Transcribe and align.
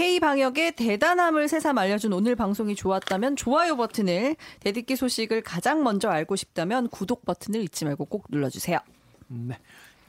K-방역의 0.00 0.76
대단함을 0.76 1.46
새삼 1.46 1.76
알려준 1.76 2.14
오늘 2.14 2.34
방송이 2.34 2.74
좋았다면 2.74 3.36
좋아요 3.36 3.76
버튼을, 3.76 4.34
대듣기 4.60 4.96
소식을 4.96 5.42
가장 5.42 5.82
먼저 5.82 6.08
알고 6.08 6.36
싶다면 6.36 6.88
구독 6.88 7.26
버튼을 7.26 7.60
잊지 7.60 7.84
말고 7.84 8.06
꼭 8.06 8.24
눌러주세요. 8.30 8.78
네. 9.28 9.58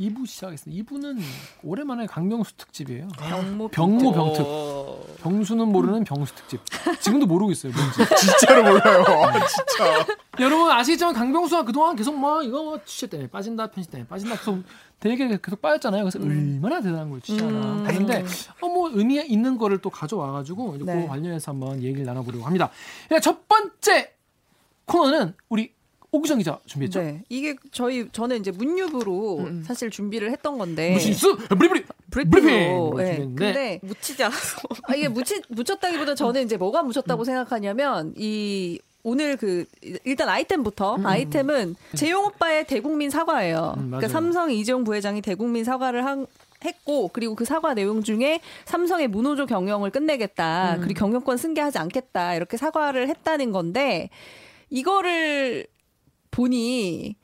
2부 0.01 0.25
시작하겠습니다. 0.25 0.83
2부는 0.83 1.19
오랜만에 1.63 2.07
강병수 2.07 2.57
특집이에요. 2.57 3.07
병모 3.17 3.67
병모 3.69 4.11
병특. 4.11 4.43
어... 4.45 5.03
병수는 5.21 5.67
모르는 5.67 6.03
병수 6.03 6.33
특집. 6.35 6.59
지금도 6.99 7.27
모르고 7.27 7.51
있어요. 7.51 7.71
뭔지. 7.73 8.15
진짜로 8.17 8.63
몰라요. 8.63 9.03
아, 9.07 9.47
진짜. 9.47 10.05
여러분 10.39 10.71
아시겠지만 10.71 11.13
강병수가 11.13 11.65
그동안 11.65 11.95
계속 11.95 12.17
뭐 12.17 12.41
이거 12.41 12.79
취재 12.85 13.07
때문에 13.07 13.29
빠진다 13.29 13.67
편집 13.67 13.91
때문에 13.91 14.07
빠진다 14.07 14.35
계속 14.37 14.63
되게 14.99 15.27
계속 15.27 15.61
빠졌잖아요. 15.61 16.03
그래서 16.03 16.19
얼마나 16.19 16.81
대단한 16.81 17.09
걸 17.09 17.21
취재하나 17.21 17.59
음. 17.59 17.83
봤는데 17.83 18.25
어, 18.61 18.67
뭐 18.67 18.89
의미 18.93 19.21
있는 19.21 19.57
거를 19.57 19.79
또 19.79 19.89
가져와 19.89 20.31
가지고 20.31 20.75
이제 20.75 20.85
네. 20.85 21.01
그 21.01 21.07
관련해서 21.07 21.51
한번 21.51 21.81
얘기를 21.81 22.05
나눠보려고 22.05 22.45
합니다. 22.45 22.69
네, 23.09 23.19
첫 23.19 23.47
번째 23.47 24.13
코너는 24.85 25.35
우리 25.49 25.73
오기정 26.11 26.39
기자 26.39 26.59
준비했죠. 26.65 27.01
네, 27.01 27.23
이게 27.29 27.55
저희 27.71 28.09
저는 28.11 28.39
이제 28.41 28.51
문유부로 28.51 29.47
사실 29.63 29.89
준비를 29.89 30.31
했던 30.31 30.57
건데 30.57 30.99
수 30.99 31.37
브리브리. 31.37 31.85
브리핑 32.11 32.95
네. 32.97 33.17
근데 33.17 33.79
묻히지 33.81 34.21
않아서. 34.23 34.59
아, 34.83 34.93
이게 34.93 35.07
묻히, 35.07 35.41
묻혔다기보다 35.47 36.15
저는 36.15 36.43
이제 36.43 36.57
뭐가 36.57 36.83
묻혔다고 36.83 37.23
생각하냐면 37.23 38.13
이 38.17 38.79
오늘 39.03 39.37
그 39.37 39.65
일단 40.03 40.27
아이템부터 40.27 40.99
아이템은 41.03 41.75
재용 41.95 42.25
오빠의 42.25 42.67
대국민 42.67 43.09
사과예요. 43.09 43.75
음, 43.77 43.87
그러니까. 43.87 44.09
삼성 44.09 44.51
이재용 44.51 44.83
부회장이 44.83 45.21
대국민 45.21 45.63
사과를 45.63 46.05
한 46.05 46.27
했고 46.63 47.09
그리고 47.11 47.33
그 47.33 47.45
사과 47.45 47.73
내용 47.73 48.03
중에 48.03 48.41
삼성의 48.65 49.07
문호조 49.07 49.45
경영을 49.47 49.89
끝내겠다. 49.89 50.77
그리고 50.81 50.99
경영권 50.99 51.37
승계하지 51.37 51.77
않겠다. 51.79 52.35
이렇게 52.35 52.57
사과를 52.57 53.07
했다는 53.07 53.51
건데 53.51 54.09
이거를 54.69 55.65
보니 56.31 57.15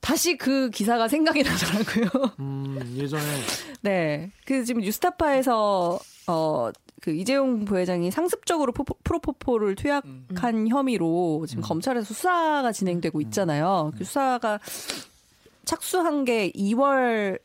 다시 0.00 0.36
그 0.36 0.68
기사가 0.70 1.06
생각이 1.08 1.42
나더라고요. 1.42 2.34
음, 2.40 2.94
예전에 2.96 3.22
네. 3.82 4.30
그 4.44 4.64
지금 4.64 4.82
뉴스타파에서 4.82 5.98
어, 6.26 6.70
그 7.00 7.12
이재용 7.12 7.64
부회장이 7.64 8.10
상습적으로 8.10 8.72
포, 8.72 8.84
프로포폴을 9.04 9.76
투약한 9.76 10.68
혐의로 10.68 11.46
지금 11.48 11.62
검찰에서 11.62 12.12
수사가 12.12 12.72
진행되고 12.72 13.20
있잖아요. 13.22 13.92
그 13.96 14.04
수사가 14.04 14.58
착수한 15.64 16.24
게 16.24 16.50
2월 16.50 17.38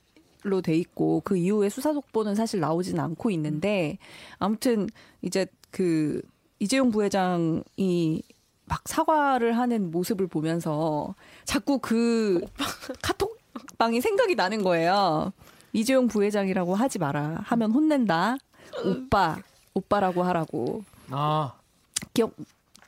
로 0.44 0.62
돼 0.62 0.76
있고 0.76 1.22
그 1.24 1.38
이후에 1.38 1.70
수사 1.70 1.94
속보는 1.94 2.36
사실 2.36 2.60
나오지는 2.60 3.00
않고 3.04 3.30
있는데 3.32 3.98
아무튼 4.40 4.88
이제 5.22 5.46
그 5.72 6.22
이재용 6.60 6.92
부회장이 6.92 8.22
막 8.68 8.82
사과를 8.86 9.58
하는 9.58 9.92
모습을 9.92 10.28
보면서 10.28 11.16
자꾸 11.46 11.80
그 11.80 12.42
카톡방이 13.02 14.02
생각이 14.02 14.36
나는 14.36 14.62
거예요. 14.62 15.32
이재용 15.74 16.08
부회장이라고 16.08 16.76
하지 16.76 17.00
마라. 17.00 17.40
하면 17.44 17.72
혼낸다. 17.72 18.38
오빠, 18.84 19.38
오빠라고 19.74 20.24
하라고. 20.24 20.84
아 21.10 21.54
기억 22.14 22.34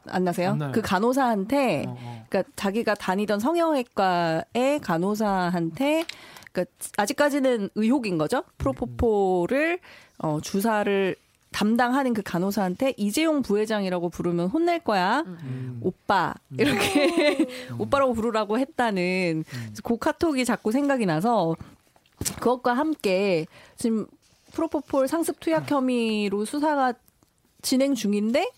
안 0.08 0.24
나세요? 0.26 0.58
안. 0.60 0.72
그 0.72 0.82
간호사한테 0.82 1.86
어, 1.88 1.92
어. 1.92 2.26
그러니까 2.28 2.52
자기가 2.56 2.96
다니던 2.96 3.40
성형외과의 3.40 4.80
간호사한테 4.82 6.06
그러니까 6.52 6.76
아직까지는 6.98 7.70
의혹인 7.76 8.18
거죠. 8.18 8.44
프로포폴을 8.58 9.80
어, 10.18 10.40
주사를 10.42 11.16
담당하는 11.60 12.14
그 12.14 12.22
간호사한테 12.22 12.94
이재용 12.96 13.42
부회장이라고 13.42 14.08
부르면 14.08 14.48
혼낼 14.48 14.80
거야. 14.80 15.26
음. 15.28 15.78
오빠 15.84 16.34
이렇게 16.58 17.48
오빠라고 17.78 18.14
부르라고 18.14 18.58
했다는 18.58 19.44
그 19.84 19.98
카톡이 19.98 20.46
자꾸 20.46 20.72
생각이 20.72 21.06
나서 21.06 21.58
그것과 22.40 22.76
함께 22.76 23.46
지금 23.76 24.08
프로포폴 24.54 25.10
상습 25.10 25.42
투약 25.42 25.70
혐의로 25.70 26.46
수사가 26.46 26.94
진행 27.62 27.94
중인데 27.94 28.50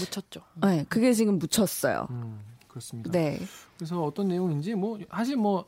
묻혔죠. 0.00 0.42
네, 0.60 0.84
그게 0.90 1.14
지금 1.14 1.38
묻혔어요. 1.38 2.06
음, 2.10 2.38
그렇습니다. 2.68 3.10
네. 3.12 3.40
그래서 3.78 4.02
어떤 4.04 4.28
내용인지 4.28 4.74
뭐 4.74 4.98
사실 5.10 5.36
뭐 5.38 5.64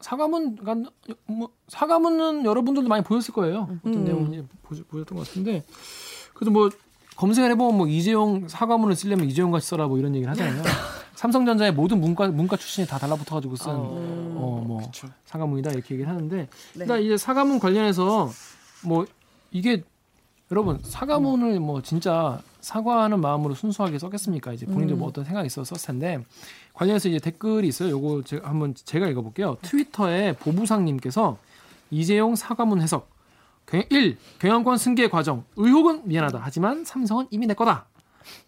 사과문 0.00 0.56
간- 0.56 0.86
뭐 1.26 1.48
사과문은 1.68 2.44
여러분들도 2.44 2.88
많이 2.88 3.02
보셨을 3.02 3.32
거예요. 3.32 3.68
어떤 3.80 3.94
음. 3.94 4.04
내용인지 4.04 4.46
보, 4.62 4.74
보셨던 4.88 5.16
것 5.18 5.26
같은데 5.26 5.64
그래도 6.34 6.50
뭐 6.50 6.70
검색을 7.16 7.50
해보면 7.52 7.76
뭐 7.76 7.86
이재용 7.86 8.48
사과문을 8.48 8.96
쓰려면 8.96 9.28
이재용 9.28 9.50
같이 9.50 9.68
써라 9.68 9.86
뭐 9.86 9.98
이런 9.98 10.14
얘기를 10.14 10.30
하잖아요. 10.32 10.62
삼성전자의 11.14 11.72
모든 11.72 12.00
문과 12.00 12.28
문과 12.28 12.56
출신이 12.56 12.86
다 12.86 12.98
달라붙어가지고 12.98 13.56
쓴 13.56 13.70
어뭐 13.70 14.82
그쵸. 14.84 15.08
사과문이다 15.24 15.70
이렇게 15.70 15.94
얘기를 15.94 16.10
하는데 16.10 16.36
네. 16.36 16.48
그러니까 16.72 16.98
이제 16.98 17.16
사과문 17.16 17.60
관련해서 17.60 18.30
뭐 18.82 19.06
이게 19.52 19.82
여러분 20.50 20.80
사과문을 20.82 21.60
뭐 21.60 21.82
진짜 21.82 22.40
사과하는 22.60 23.20
마음으로 23.20 23.54
순수하게 23.54 23.98
썼겠습니까? 23.98 24.52
이제 24.52 24.66
본인도 24.66 24.96
뭐 24.96 25.08
어떤 25.08 25.24
생각이 25.24 25.46
있어서 25.46 25.74
썼을 25.74 25.98
텐데 25.98 26.24
관련해서 26.72 27.08
이제 27.08 27.18
댓글이 27.18 27.68
있어요. 27.68 27.90
요거 27.90 28.22
제가 28.24 28.48
한번 28.48 28.74
제가 28.74 29.06
읽어볼게요. 29.08 29.56
트위터에 29.62 30.32
보부상님께서 30.32 31.38
이재용 31.90 32.34
사과문 32.34 32.82
해석 32.82 33.13
1. 33.90 34.16
경영권 34.38 34.78
승계 34.78 35.08
과정 35.08 35.44
의혹은 35.56 36.02
미안하다. 36.04 36.40
하지만 36.42 36.84
삼성은 36.84 37.26
이미 37.30 37.46
내 37.46 37.54
거다. 37.54 37.86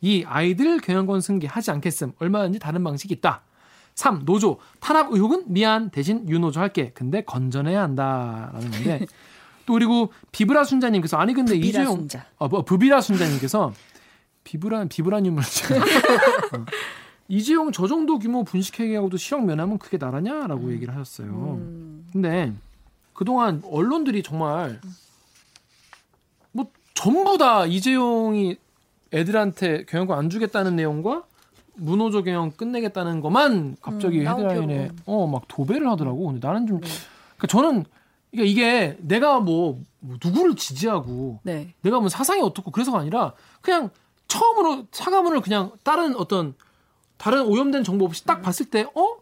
2. 0.00 0.24
아이들 0.26 0.80
경영권 0.80 1.20
승계하지 1.20 1.70
않겠음. 1.72 2.12
얼마든지 2.18 2.58
다른 2.58 2.84
방식이 2.84 3.14
있다. 3.14 3.42
3. 3.94 4.24
노조 4.24 4.58
탄압 4.78 5.10
의혹은 5.10 5.44
미안 5.46 5.90
대신 5.90 6.28
유노조 6.28 6.60
할게. 6.60 6.92
근데 6.94 7.22
건전해야 7.22 7.82
한다 7.82 8.50
라는 8.52 8.70
건데 8.70 9.06
또 9.64 9.72
그리고 9.72 10.12
비브라 10.32 10.64
순자님께서 10.64 11.16
아니 11.16 11.32
근데 11.32 11.58
비라 11.58 11.82
이재용 11.82 11.96
순자. 11.96 12.26
아, 12.38 12.46
뭐, 12.46 12.62
부비라 12.62 13.00
순자님께서 13.00 13.72
비브라 14.44 14.84
비브라늄을 14.84 15.42
어. 15.42 16.64
이재용 17.28 17.72
저 17.72 17.88
정도 17.88 18.18
규모 18.20 18.44
분식회계하고도 18.44 19.16
실형 19.16 19.46
면하면 19.46 19.78
그게 19.78 19.96
나라냐라고 19.96 20.72
얘기를 20.72 20.94
하셨어요. 20.94 21.28
음. 21.28 22.06
근데 22.12 22.52
그동안 23.12 23.62
언론들이 23.64 24.22
정말 24.22 24.78
뭐 24.82 24.90
전부 26.96 27.38
다 27.38 27.66
이재용이 27.66 28.56
애들한테 29.12 29.84
경영권 29.84 30.18
안 30.18 30.30
주겠다는 30.30 30.74
내용과 30.76 31.22
문호조 31.74 32.24
경영 32.24 32.50
끝내겠다는 32.50 33.20
것만 33.20 33.76
갑자기 33.80 34.20
음, 34.20 34.26
헤드라인에. 34.26 34.90
어 35.04 35.26
막 35.26 35.42
도배를 35.46 35.88
하더라고. 35.90 36.26
근데 36.26 36.44
나는 36.46 36.66
좀 36.66 36.80
그러니까 36.80 37.46
저는 37.48 37.84
이게 38.32 38.44
이게 38.44 38.96
내가 39.00 39.40
뭐, 39.40 39.78
뭐 40.00 40.16
누구를 40.24 40.56
지지하고 40.56 41.38
네. 41.42 41.74
내가 41.82 42.00
뭐 42.00 42.08
사상이 42.08 42.40
어떻고 42.40 42.70
그래서가 42.70 42.98
아니라 42.98 43.34
그냥 43.60 43.90
처음으로 44.26 44.86
사과문을 44.90 45.40
그냥 45.42 45.70
다른 45.84 46.16
어떤 46.16 46.54
다른 47.18 47.46
오염된 47.46 47.84
정보 47.84 48.06
없이 48.06 48.24
딱 48.24 48.42
봤을 48.42 48.66
때 48.66 48.86
어? 48.94 49.16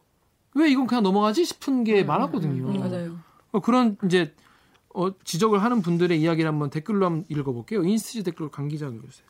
왜 0.54 0.70
이건 0.70 0.86
그냥 0.86 1.02
넘어가지 1.02 1.44
싶은 1.44 1.82
게 1.84 2.04
많았거든요. 2.04 2.66
음, 2.68 2.78
맞아요. 2.80 3.16
어, 3.52 3.58
그런 3.60 3.96
이제 4.06 4.32
어, 4.94 5.10
지적을 5.24 5.62
하는 5.62 5.82
분들의 5.82 6.20
이야기를 6.20 6.48
한번 6.48 6.70
댓글로 6.70 7.04
한번 7.04 7.24
읽어볼게요. 7.28 7.82
인스티지 7.84 8.22
댓글 8.22 8.48
강 8.50 8.68
기자 8.68 8.86
읽어주세요. 8.86 9.26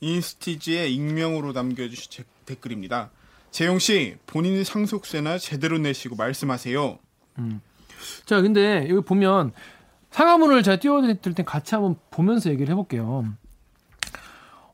인스티지에 0.00 0.88
익명으로 0.88 1.52
남겨주신 1.52 2.10
제- 2.10 2.24
댓글입니다. 2.44 3.10
재용 3.50 3.78
씨 3.78 4.16
본인 4.26 4.62
상속세나 4.62 5.38
제대로 5.38 5.78
내시고 5.78 6.16
말씀하세요. 6.16 6.98
자, 8.26 8.40
근데 8.42 8.86
여기 8.90 9.00
보면 9.04 9.52
상하문을 10.10 10.62
제가 10.62 10.78
띄워드릴 10.78 11.34
땐 11.34 11.44
같이 11.44 11.74
한번 11.74 11.96
보면서 12.10 12.50
얘기를 12.50 12.70
해볼게요. 12.70 13.24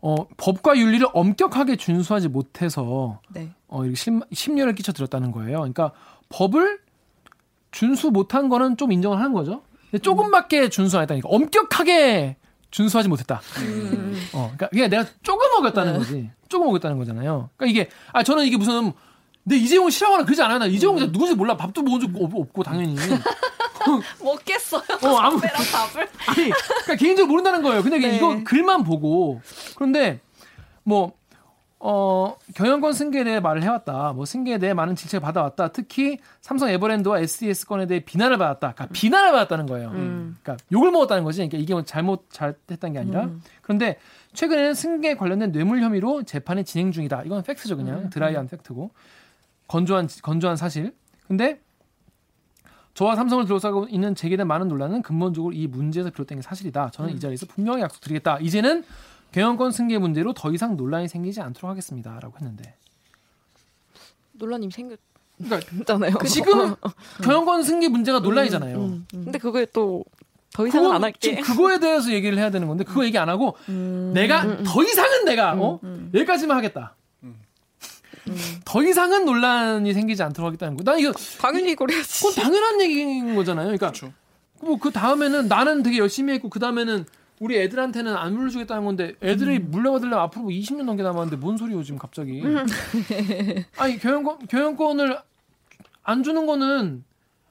어, 0.02 0.14
법과 0.37 0.76
윤리를 0.76 1.06
엄격하게 1.14 1.76
준수하지 1.76 2.29
못해서 2.29 3.20
네. 3.31 3.52
어, 3.69 3.85
이렇게 3.85 3.96
심, 3.96 4.20
심려를 4.32 4.75
끼쳐드렸다는 4.75 5.31
거예요. 5.32 5.58
그러니까 5.58 5.93
법을 6.29 6.81
준수 7.70 8.11
못한 8.11 8.49
거는 8.50 8.76
좀 8.76 8.93
인정을 8.93 9.19
하는 9.19 9.32
거죠. 9.32 9.62
조금밖에 9.99 10.69
준수 10.69 10.96
안 10.96 11.02
했다니까. 11.02 11.29
엄격하게 11.29 12.37
준수하지 12.70 13.08
못했다. 13.08 13.41
어, 14.32 14.52
그러니까 14.56 14.69
그냥 14.69 14.91
내가 14.91 15.05
조금 15.23 15.46
어겼다는 15.58 15.99
거지. 15.99 16.31
조금 16.49 16.69
어겼다는 16.69 16.99
거잖아요. 16.99 17.50
그러니까 17.56 17.70
이게 17.82 17.91
아 18.12 18.23
저는 18.23 18.44
이게 18.46 18.56
무슨 18.56 18.93
내 19.44 19.56
이재용 19.56 19.91
싫어하거나 19.91 20.25
그러지 20.25 20.43
않아요. 20.43 20.58
나 20.58 20.67
이재용 20.67 20.99
음. 20.99 21.12
누군지 21.12 21.35
몰라. 21.35 21.56
밥도 21.56 21.82
먹은 21.82 22.00
적 22.00 22.11
없- 22.23 22.35
없고 22.35 22.62
당연히. 22.62 22.96
먹겠어요. 24.23 24.82
어, 25.02 25.17
아무 25.19 25.38
밥을. 25.41 26.08
아니, 26.26 26.50
그러니까 26.50 26.94
개인적으로 26.96 27.31
모른다는 27.31 27.62
거예요. 27.62 27.82
근데 27.82 27.99
네. 27.99 28.17
이거 28.17 28.43
글만 28.44 28.82
보고 28.85 29.41
그런데 29.75 30.20
뭐 30.82 31.12
어, 31.86 32.38
경영권 32.54 32.94
승계에 32.94 33.25
대해 33.25 33.40
말을 33.40 33.62
해왔다. 33.62 34.14
뭐 34.14 34.25
승계에 34.25 34.56
대해 34.56 34.72
많은 34.72 34.96
질책을 34.96 35.20
받아왔다. 35.20 35.69
특히 35.69 36.16
삼성 36.40 36.70
에버랜드와 36.70 37.19
SDS 37.19 37.66
건에 37.66 37.86
대해 37.86 38.00
비난을 38.00 38.38
받았다. 38.38 38.72
그러니까 38.72 38.86
비난을 38.94 39.32
받았다는 39.32 39.66
거예요. 39.66 39.90
그러니까 39.90 40.56
욕을 40.72 40.90
먹었다는 40.92 41.25
거지. 41.25 41.40
그러니까 41.40 41.58
이게 41.58 41.75
뭐 41.75 41.84
잘못 41.84 42.31
잘했다는 42.31 42.94
게 42.94 42.98
아니라. 43.00 43.28
그런데 43.60 43.98
최근에는 44.32 44.72
승계 44.72 45.14
관련된 45.16 45.52
뇌물 45.52 45.82
혐의로 45.82 46.22
재판이 46.22 46.64
진행 46.64 46.90
중이다. 46.90 47.25
이건 47.25 47.42
팩트죠, 47.42 47.76
그냥 47.76 48.08
드라이한 48.08 48.48
팩트고 48.48 48.90
건조한 49.69 50.08
건조한 50.22 50.56
사실. 50.56 50.94
근데 51.26 51.60
저와 52.94 53.14
삼성을 53.14 53.44
둘러싸고 53.44 53.88
있는 53.90 54.14
제기된 54.14 54.46
많은 54.46 54.69
논란은 54.69 55.02
근본적으로 55.02 55.52
이 55.52 55.66
문제에서 55.66 56.08
비롯된 56.08 56.38
게 56.38 56.42
사실이다. 56.42 56.92
저는 56.92 57.12
이 57.12 57.20
자리에서 57.20 57.44
분명히 57.44 57.82
약속드리겠다. 57.82 58.38
이제는 58.38 58.84
경영권 59.34 59.72
승계 59.72 59.98
문제로 59.98 60.32
더 60.32 60.52
이상 60.52 60.76
논란이 60.76 61.08
생기지 61.08 61.40
않도록 61.40 61.69
하겠습니다라고 61.69 62.36
했는데 62.38 62.76
논란이 64.34 64.70
생겼. 64.70 65.00
그러니까 65.36 65.84
잖아요. 65.84 66.14
지금 66.28 66.76
경영권 67.25 67.64
승계 67.64 67.88
문제가 67.88 68.20
논란이잖아요. 68.20 68.78
음, 68.78 69.06
근데 69.10 69.40
그거에 69.40 69.66
또더 69.66 70.69
이상은 70.69 70.84
그건 70.84 70.92
안 70.92 71.02
할게. 71.02 71.19
지금 71.19 71.42
그거에 71.42 71.81
대해서 71.81 72.12
얘기를 72.12 72.38
해야 72.38 72.50
되는 72.50 72.69
건데 72.69 72.84
그거 72.84 73.04
얘기 73.04 73.19
안 73.19 73.28
하고 73.28 73.56
내가 73.66 74.62
더 74.62 74.84
이상은 74.84 75.25
내가 75.25 75.54
어 75.54 75.81
여기까지만 76.14 76.56
하겠다. 76.56 76.94
더 78.64 78.82
이상은 78.84 79.25
논란이 79.25 79.92
생기지 79.92 80.22
않도록 80.22 80.46
하겠다는 80.46 80.76
거. 80.76 80.84
난 80.84 81.00
이거 81.00 81.12
당연히 81.40 81.75
그래야지. 81.75 82.25
그건 82.25 82.44
당연한 82.44 82.81
얘기인 82.82 83.34
거잖아요. 83.34 83.66
그러니까 83.66 83.88
그렇죠. 83.88 84.12
뭐그 84.62 84.92
다음에는 84.92 85.48
나는 85.48 85.82
되게 85.82 85.98
열심히 85.98 86.34
했고 86.34 86.48
그 86.48 86.60
다음에는 86.60 87.04
우리 87.40 87.58
애들한테는 87.58 88.14
안 88.16 88.34
물려주겠다는 88.34 88.84
건데 88.84 89.14
애들이 89.22 89.58
물려받으려면 89.58 90.19
앞으로 90.20 90.44
뭐 90.44 90.50
20년 90.52 90.84
넘게 90.84 91.02
남았는데 91.02 91.36
뭔 91.36 91.56
소리요 91.56 91.82
지금 91.82 91.98
갑자기? 91.98 92.42
아니 93.76 93.98
경영권 93.98 94.46
경영권을 94.46 95.19
안 96.04 96.22
주는 96.22 96.46
거는 96.46 97.04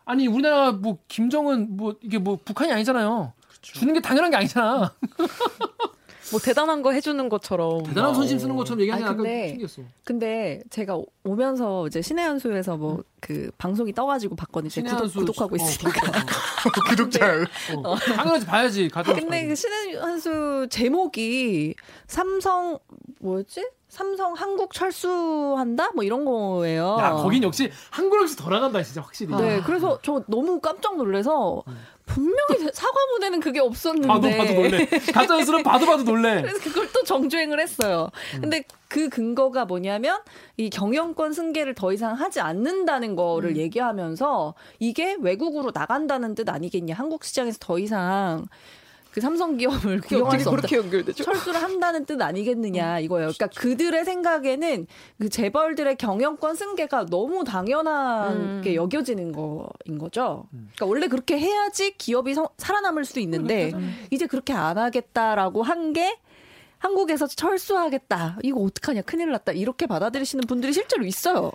아니 0.05 0.27
우리나라 0.27 0.71
뭐 0.71 0.99
김정은 1.07 1.75
뭐 1.77 1.95
이게 2.01 2.17
뭐 2.17 2.37
북한이 2.43 2.71
아니잖아요. 2.71 3.33
주는 3.61 3.93
게 3.93 4.01
당연한 4.01 4.31
게 4.31 4.37
아니잖아. 4.37 4.93
뭐 6.31 6.39
대단한 6.39 6.81
거 6.81 6.91
해주는 6.91 7.29
것처럼. 7.29 7.83
대단한 7.83 8.13
손심 8.15 8.39
쓰는 8.39 8.55
것처럼 8.55 8.81
얘기하는 8.81 9.05
아니, 9.07 9.17
근데 9.17 9.47
신기했어. 9.49 9.81
근데 10.03 10.61
제가 10.69 10.95
오- 10.95 11.05
오면서 11.23 11.87
이제 11.87 12.01
신의 12.01 12.25
한 12.25 12.39
수에서 12.39 12.77
뭐 12.77 13.03
그 13.23 13.49
방송이 13.57 13.93
떠가지고 13.93 14.35
봤거든요. 14.35 14.69
신의 14.69 14.89
구독, 14.91 15.01
한 15.03 15.07
수- 15.09 15.19
구독하고 15.19 15.53
어, 15.53 15.55
있으니까. 15.55 16.01
구독자를 16.89 17.47
어, 17.85 17.95
당연하지 17.95 18.45
봐야지. 18.45 18.89
근데 18.89 19.47
그 19.47 19.55
신의 19.55 19.95
한수 19.95 20.67
제목이 20.69 21.73
삼성 22.07 22.79
뭐였지? 23.21 23.65
삼성 23.87 24.33
한국 24.33 24.73
철수한다? 24.73 25.91
뭐 25.95 26.03
이런 26.03 26.25
거예요. 26.25 26.97
야 26.99 27.11
거긴 27.11 27.43
역시 27.43 27.71
한국에서 27.91 28.35
더 28.35 28.49
나간다 28.49 28.83
진짜 28.83 29.01
확실히. 29.01 29.33
네, 29.35 29.61
그래서 29.65 29.99
저 30.01 30.21
너무 30.27 30.59
깜짝 30.59 30.97
놀라서 30.97 31.63
분명히 32.05 32.69
사과문에는 32.73 33.39
그게 33.39 33.59
없었는데. 33.59 34.07
봐도 34.07 34.29
봐도 34.29 34.53
놀래. 34.53 34.85
가짜 35.13 35.37
뉴스는 35.37 35.63
봐도 35.63 35.85
봐도 35.85 36.03
놀래. 36.03 36.41
그래서 36.43 36.59
그걸 36.59 36.89
또 36.91 37.03
정주행을 37.03 37.59
했어요. 37.59 38.09
음. 38.35 38.41
근데 38.41 38.63
그 38.87 39.09
근거가 39.09 39.65
뭐냐면 39.65 40.19
이 40.57 40.69
경영권 40.69 41.33
승계를 41.33 41.73
더 41.75 41.93
이상 41.93 42.13
하지 42.15 42.41
않는다는 42.41 43.15
거를 43.15 43.51
음. 43.51 43.57
얘기하면서 43.57 44.53
이게 44.79 45.15
외국으로 45.19 45.71
나간다는 45.73 46.35
뜻 46.35 46.49
아니겠냐. 46.49 46.93
한국 46.95 47.23
시장에서 47.23 47.57
더 47.59 47.79
이상 47.79 48.45
그 49.13 49.21
삼성 49.21 49.57
기업을 49.57 50.01
기용할 50.01 50.39
수 50.39 50.49
없다. 50.49 50.67
철수를 51.13 51.61
한다는 51.61 52.05
뜻 52.05 52.19
아니겠느냐 52.21 52.97
음. 52.97 53.03
이거예요. 53.03 53.31
그러니까 53.35 53.47
그들의 53.59 54.03
생각에는 54.05 54.87
그 55.19 55.29
재벌들의 55.29 55.95
경영권 55.97 56.55
승계가 56.55 57.05
너무 57.11 57.43
당연하게 57.43 58.71
음. 58.71 58.75
여겨지는 58.75 59.31
거인 59.31 59.99
거죠. 59.99 60.45
음. 60.53 60.69
그러니까 60.75 60.85
원래 60.87 61.07
그렇게 61.07 61.37
해야지 61.37 61.95
기업이 61.97 62.33
성- 62.33 62.47
살아남을 62.57 63.05
수도 63.05 63.19
있는데 63.19 63.71
이제 64.11 64.25
그렇게 64.25 64.53
안 64.53 64.77
하겠다라고 64.77 65.61
한 65.63 65.93
게 65.93 66.17
한국에서 66.83 67.27
철수하겠다. 67.27 68.39
이거 68.43 68.59
어떡하냐. 68.59 69.03
큰일 69.03 69.31
났다. 69.31 69.53
이렇게 69.53 69.87
받아들이시는 69.87 70.45
분들이 70.47 70.73
실제로 70.73 71.05
있어요. 71.05 71.53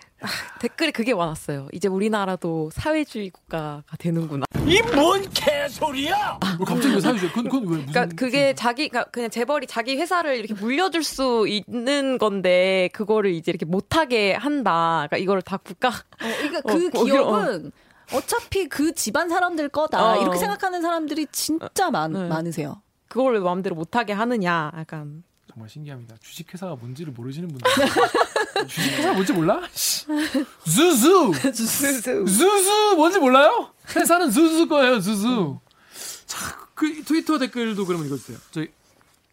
댓글이 0.58 0.90
그게 0.92 1.14
많았어요. 1.14 1.68
이제 1.74 1.86
우리나라도 1.86 2.70
사회주의 2.72 3.28
국가가 3.28 3.82
되는구나. 3.98 4.46
뭐 6.56 6.66
갑자기 6.66 6.94
왜 6.94 7.00
사유죠? 7.00 7.28
그건, 7.28 7.44
그건 7.44 7.60
왜 7.64 7.76
무슨? 7.76 7.86
그러니까 7.92 8.16
그게 8.16 8.54
자기 8.54 8.88
그러니까 8.88 9.10
그냥 9.10 9.28
재벌이 9.28 9.66
자기 9.66 9.96
회사를 9.96 10.36
이렇게 10.36 10.54
물려줄 10.54 11.04
수 11.04 11.46
있는 11.46 12.16
건데 12.16 12.88
그거를 12.94 13.32
이제 13.32 13.50
이렇게 13.50 13.66
못하게 13.66 14.32
한다. 14.32 15.06
그러니까 15.10 15.18
이거를 15.18 15.42
다 15.42 15.58
국가 15.58 15.92
그러니까 16.18 16.60
어, 16.60 16.72
그 16.72 16.90
어, 16.94 17.04
기업은 17.04 17.72
어차피 18.14 18.66
그 18.66 18.94
집안 18.94 19.28
사람들 19.28 19.68
거다. 19.68 20.12
어. 20.14 20.22
이렇게 20.22 20.38
생각하는 20.38 20.80
사람들이 20.80 21.26
진짜 21.30 21.90
많, 21.90 22.14
네. 22.14 22.28
많으세요. 22.28 22.80
그거를 23.08 23.40
마음대로 23.40 23.74
못하게 23.74 24.12
하느냐. 24.12 24.70
약간 24.76 25.22
정말 25.50 25.68
신기합니다. 25.68 26.16
주식회사가 26.20 26.76
뭔지를 26.76 27.12
모르시는 27.12 27.48
분들. 27.48 27.66
주식회사 28.68 29.12
뭔지 29.12 29.32
몰라? 29.32 29.62
zuzu 30.66 31.32
뭔지 32.96 33.18
몰라요? 33.18 33.72
회사는 33.94 34.30
zuzu 34.30 34.68
거예요. 34.68 35.00
zuzu. 35.00 35.58
자, 36.26 36.56
그 36.74 37.02
트위터 37.02 37.38
댓글도 37.38 37.86
그러면 37.86 38.06
읽어주세요. 38.06 38.38
저희 38.50 38.68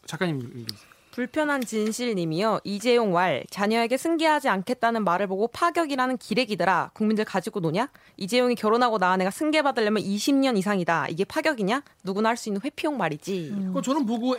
작가님 0.06 0.39
읽어주세요. 0.39 0.94
불편한 1.20 1.62
진실님이요. 1.62 2.60
이재용 2.66 3.14
왈 3.16 3.46
자녀에게 3.50 3.96
승계하지 3.96 4.50
않겠다는 4.50 5.06
말을 5.06 5.28
보고 5.28 5.48
파격이라는 5.48 6.18
기레기더라. 6.18 6.92
국민들 6.94 7.24
가지고 7.24 7.62
노냐? 7.62 7.90
이재용이 8.18 8.56
결혼하고 8.56 8.98
낳은 8.98 9.22
애가 9.22 9.32
승계 9.32 9.62
받으려면 9.62 10.04
20년 10.04 10.58
이상이다. 10.58 11.08
이게 11.08 11.24
파격이냐? 11.24 11.84
누구나 12.04 12.28
할 12.30 12.36
수 12.36 12.50
있는 12.50 12.60
회피용 12.66 12.98
말이지. 12.98 13.72
그 13.74 13.82
저는 13.82 14.06
보고 14.06 14.36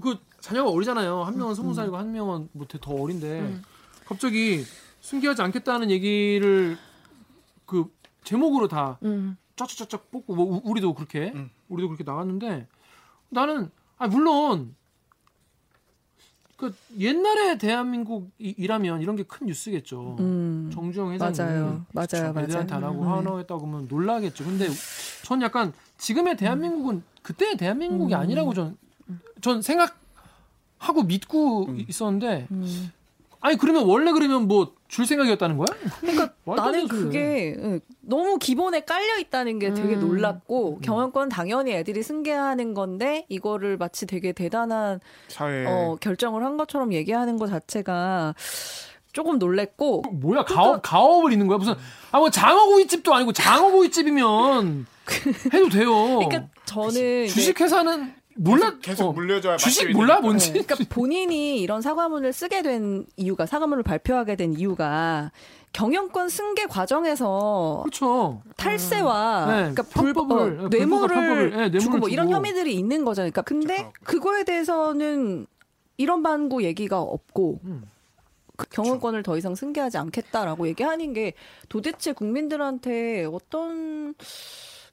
그 0.00 0.16
자녀가 0.40 0.70
어리잖아요. 0.70 1.24
한 1.24 1.36
명은 1.36 1.54
스무 1.54 1.74
살이고 1.74 1.94
한 1.98 2.10
명은 2.10 2.48
뭐더 2.52 2.90
어린데 2.94 3.56
갑자기 4.06 4.64
승계하지 5.02 5.42
않겠다는 5.42 5.90
얘기를 5.90 6.78
그 7.66 7.92
제목으로 8.24 8.66
다 8.68 8.98
음. 9.02 9.36
쫙쫙쫙 9.56 10.10
뽑고 10.10 10.34
뭐 10.34 10.46
우- 10.46 10.62
우리도 10.64 10.94
그렇게 10.94 11.32
음. 11.34 11.50
우리도 11.68 11.88
그렇게 11.88 12.02
나갔는데 12.02 12.66
나는 13.28 13.70
아 13.98 14.06
물론 14.08 14.74
그 16.64 16.74
옛날에 16.98 17.58
대한민국이라면 17.58 19.02
이런 19.02 19.16
게 19.16 19.24
큰 19.24 19.46
뉴스겠죠. 19.46 20.16
음. 20.20 20.70
정주영 20.72 21.12
회장이 21.12 21.32
맞아요. 21.36 21.84
맞아요. 21.92 22.32
맞아요. 22.32 22.44
애들한테 22.44 22.74
안 22.74 22.84
하고 22.84 23.02
음. 23.02 23.08
화나겠다고 23.08 23.60
그러면 23.60 23.86
놀라겠죠. 23.88 24.44
근데 24.44 24.68
전 25.22 25.42
약간 25.42 25.72
지금의 25.98 26.36
대한민국은 26.36 27.02
그때의 27.22 27.56
대한민국이 27.56 28.14
음. 28.14 28.18
아니라고 28.20 28.54
전, 28.54 28.76
전 29.40 29.60
생각하고 29.62 31.02
믿고 31.04 31.66
음. 31.66 31.84
있었는데 31.88 32.46
음. 32.50 32.90
아니 33.44 33.56
그러면 33.58 33.84
원래 33.84 34.10
그러면 34.12 34.48
뭐 34.48 34.72
줄 34.94 35.06
생각이었다는 35.06 35.56
거야? 35.58 35.66
그러니까 36.00 36.30
나는. 36.46 36.86
그게 36.86 37.56
응, 37.58 37.80
너무 38.00 38.38
기본에 38.38 38.78
깔려 38.82 39.18
있다는 39.18 39.58
게 39.58 39.74
되게 39.74 39.96
음. 39.96 40.00
놀랍고 40.00 40.78
경영권 40.82 41.30
당연히 41.30 41.72
애들이 41.72 42.04
승계하는 42.04 42.74
건데 42.74 43.26
이거를 43.28 43.76
마치 43.76 44.06
되게 44.06 44.30
대단한 44.30 45.00
사회 45.26 45.66
어, 45.66 45.96
결정을 46.00 46.44
한 46.44 46.56
것처럼 46.56 46.92
얘기하는 46.92 47.38
것 47.38 47.48
자체가 47.48 48.36
조금 49.12 49.40
놀랬고 49.40 50.02
뭐야 50.12 50.44
가업 50.44 50.80
가업을 50.82 51.32
있는 51.32 51.48
거야 51.48 51.58
무슨 51.58 51.74
아 52.12 52.18
뭐 52.20 52.30
장어구이집도 52.30 53.12
아니고 53.12 53.32
장어구이집이면 53.32 54.86
해도 55.52 55.68
돼요. 55.70 55.92
그러니까 56.20 56.44
저는 56.66 57.26
주식회사는 57.26 58.14
몰라 58.36 58.70
계속, 58.70 58.80
계속 58.82 59.08
어, 59.08 59.12
물려줘야 59.12 59.56
주식 59.56 59.90
몰라 59.92 60.14
되니까. 60.14 60.20
뭔지 60.20 60.52
네, 60.52 60.62
그러니까 60.62 60.86
본인이 60.94 61.60
이런 61.60 61.82
사과문을 61.82 62.32
쓰게 62.32 62.62
된 62.62 63.06
이유가 63.16 63.46
사과문을 63.46 63.82
발표하게 63.82 64.36
된 64.36 64.54
이유가 64.54 65.30
경영권 65.72 66.28
승계 66.28 66.66
과정에서 66.66 67.80
그렇죠. 67.84 68.42
탈세와 68.56 69.46
네, 69.46 69.52
그러니까 69.54 69.82
불, 69.84 70.12
편법을, 70.14 70.60
어, 70.60 70.68
네, 70.68 70.78
뇌물을 70.78 71.50
네, 71.50 71.56
뇌물을 71.56 71.80
주고 71.80 71.98
뭐 71.98 72.08
이런. 72.08 72.30
혐의들이 72.30 72.74
있는 72.74 73.04
거잖아요. 73.04 73.30
그러니까 73.30 73.42
근데 73.42 73.76
그렇죠. 73.76 73.92
그거에 74.04 74.44
대해서는 74.44 75.46
이런 75.96 76.22
반구 76.22 76.62
얘기가 76.64 77.00
없고 77.00 77.60
음. 77.64 77.84
그 78.56 78.66
경영권을 78.70 79.24
더 79.24 79.36
이상 79.36 79.54
승계하지 79.56 79.98
않겠다라고 79.98 80.68
얘기하는 80.68 81.12
게 81.12 81.34
도대체 81.68 82.12
국민들한테 82.12 83.24
어떤 83.24 84.14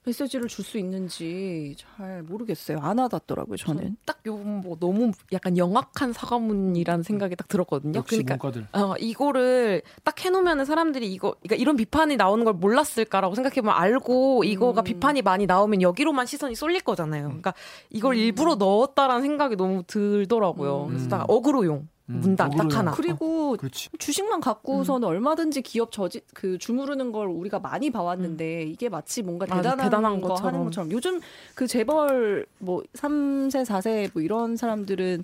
메시지를 0.03 0.47
줄 0.47 0.65
수 0.65 0.77
있는지 0.77 1.75
잘 1.77 2.23
모르겠어요. 2.23 2.79
안 2.81 2.97
와닿더라고요, 2.99 3.57
저는. 3.57 3.97
딱요뭐 4.05 4.77
너무 4.79 5.11
약간 5.31 5.57
영악한 5.57 6.13
사과문이라는 6.13 7.03
생각이 7.03 7.35
딱 7.35 7.47
들었거든요. 7.47 7.97
역시 7.97 8.23
그러니까 8.23 8.47
문과들. 8.47 8.67
어, 8.73 8.95
이거를 8.97 9.81
딱 10.03 10.23
해놓으면 10.23 10.65
사람들이 10.65 11.11
이거, 11.11 11.35
그러니까 11.41 11.55
이런 11.55 11.75
비판이 11.75 12.17
나오는 12.17 12.43
걸 12.45 12.53
몰랐을까라고 12.53 13.35
생각해보면 13.35 13.75
알고 13.75 14.43
이거가 14.43 14.81
음. 14.81 14.83
비판이 14.83 15.21
많이 15.23 15.45
나오면 15.45 15.81
여기로만 15.81 16.25
시선이 16.25 16.55
쏠릴 16.55 16.81
거잖아요. 16.81 17.25
그러니까 17.25 17.53
이걸 17.89 18.15
일부러 18.17 18.55
넣었다라는 18.55 19.21
생각이 19.21 19.55
너무 19.55 19.83
들더라고요. 19.85 20.83
음. 20.85 20.87
그래서 20.89 21.09
딱 21.09 21.25
어그로용. 21.27 21.87
문단 22.19 22.49
딱 22.51 22.59
어그로야. 22.65 22.79
하나. 22.79 22.91
그리고 22.91 23.55
그렇지. 23.57 23.89
주식만 23.97 24.41
갖고서는 24.41 25.07
얼마든지 25.07 25.61
기업 25.61 25.91
저지 25.91 26.21
그 26.33 26.57
주무르는 26.57 27.11
걸 27.11 27.27
우리가 27.27 27.59
많이 27.59 27.89
봐왔는데 27.89 28.63
이게 28.63 28.89
마치 28.89 29.21
뭔가 29.23 29.45
대단한, 29.45 29.85
대단한 29.85 30.21
거 30.21 30.29
것처럼. 30.29 30.53
하는 30.53 30.65
것처럼 30.65 30.91
요즘 30.91 31.19
그 31.55 31.67
재벌 31.67 32.45
뭐 32.59 32.83
3세 32.93 33.63
4세 33.65 34.09
뭐 34.13 34.21
이런 34.21 34.57
사람들은 34.57 35.23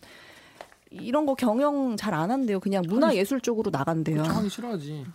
이런 0.91 1.25
거 1.25 1.35
경영 1.35 1.97
잘 1.97 2.13
안 2.13 2.31
한대요. 2.31 2.59
그냥 2.59 2.83
문화 2.87 3.13
예술 3.15 3.41
쪽으로 3.41 3.69
나간대요. 3.71 4.17
그렇죠. 4.23 4.31
하기 4.31 4.49
싫어하지. 4.49 5.05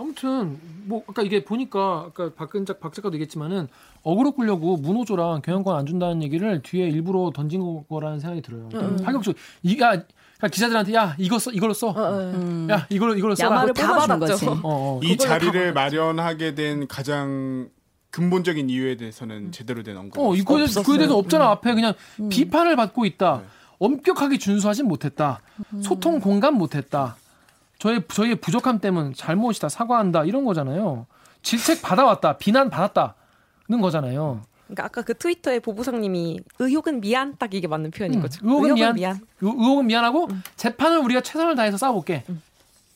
아무튼 0.00 0.58
뭐 0.84 1.02
아까 1.08 1.22
이게 1.22 1.44
보니까 1.44 2.04
아까 2.08 2.32
박근작 2.32 2.78
박 2.78 2.92
작가도 2.94 3.14
얘기했지만은 3.16 3.66
어그로 4.04 4.32
끌려고 4.32 4.76
문호조랑 4.76 5.42
경영권 5.42 5.76
안 5.76 5.86
준다는 5.86 6.22
얘기를 6.22 6.62
뒤에 6.62 6.88
일부러 6.88 7.32
던진 7.34 7.84
거라는 7.88 8.20
생각이 8.20 8.40
들어요. 8.42 8.68
음. 8.74 8.96
파격적 9.02 9.34
이야 9.64 9.74
그러니까 9.76 10.06
기자들한테 10.46 10.94
야 10.94 11.16
이거 11.18 11.38
써 11.38 11.50
이걸로 11.50 11.74
써. 11.74 11.90
음. 11.90 12.68
야 12.70 12.86
이걸로 12.90 13.16
이걸로 13.16 13.34
써라. 13.34 13.56
야마를 13.56 13.74
다 13.74 13.88
뽑아준 13.88 14.08
받았죠. 14.20 14.32
거지. 14.32 14.46
어, 14.46 14.60
어. 14.62 15.00
이 15.02 15.16
자리를. 15.16 15.72
마련하게 15.72 16.54
된 16.54 16.86
가장 16.86 17.68
근본적인 18.10 18.70
이유에 18.70 18.96
대해서는 18.96 19.50
제대로 19.50 19.82
된 19.82 19.96
언급. 19.96 20.20
어, 20.22 20.34
이거에 20.36 20.58
대해서, 20.58 20.82
그에 20.82 20.98
대해서 20.98 21.16
없잖아. 21.16 21.50
앞에 21.50 21.74
그냥 21.74 21.92
비판을 22.30 22.76
받고 22.76 23.04
있다. 23.04 23.38
네. 23.42 23.48
엄격하게 23.80 24.38
준수하진 24.38 24.86
못했다. 24.86 25.40
소통 25.82 26.20
공감 26.20 26.54
못했다. 26.54 27.16
저의 27.78 28.02
저희의 28.08 28.36
부족함 28.36 28.80
때문 28.80 29.14
잘못이다. 29.14 29.68
사과한다. 29.68 30.24
이런 30.24 30.44
거잖아요. 30.44 31.06
질책 31.42 31.82
받아왔다. 31.82 32.38
비난 32.38 32.70
받았다는 32.70 33.80
거잖아요. 33.80 34.42
그러니까 34.68 34.84
아까 34.84 35.02
그 35.02 35.14
트위터에 35.14 35.60
보부상님이 35.60 36.40
의혹은 36.58 37.00
미안 37.00 37.36
딱 37.38 37.54
이게 37.54 37.66
맞는 37.66 37.90
표현인 37.90 38.18
음, 38.18 38.22
거죠. 38.22 38.40
의혹은 38.44 38.74
미안. 38.74 38.96
의- 38.98 39.20
의혹은 39.40 39.86
미안하고 39.86 40.28
재판을 40.56 40.98
우리가 40.98 41.22
최선을 41.22 41.56
다해서 41.56 41.76
싸워볼게. 41.78 42.24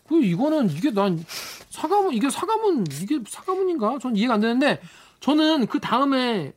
그 0.08 0.22
이거는 0.22 0.68
이게 0.70 0.90
난 0.90 1.24
사과문 1.70 2.12
이게 2.12 2.28
사과문 2.28 2.84
이게 2.92 3.18
사과문인가? 3.26 3.98
전 4.00 4.14
이해가 4.14 4.34
안 4.34 4.40
되는데 4.40 4.80
저는 5.20 5.66
그 5.66 5.80
다음에 5.80 6.52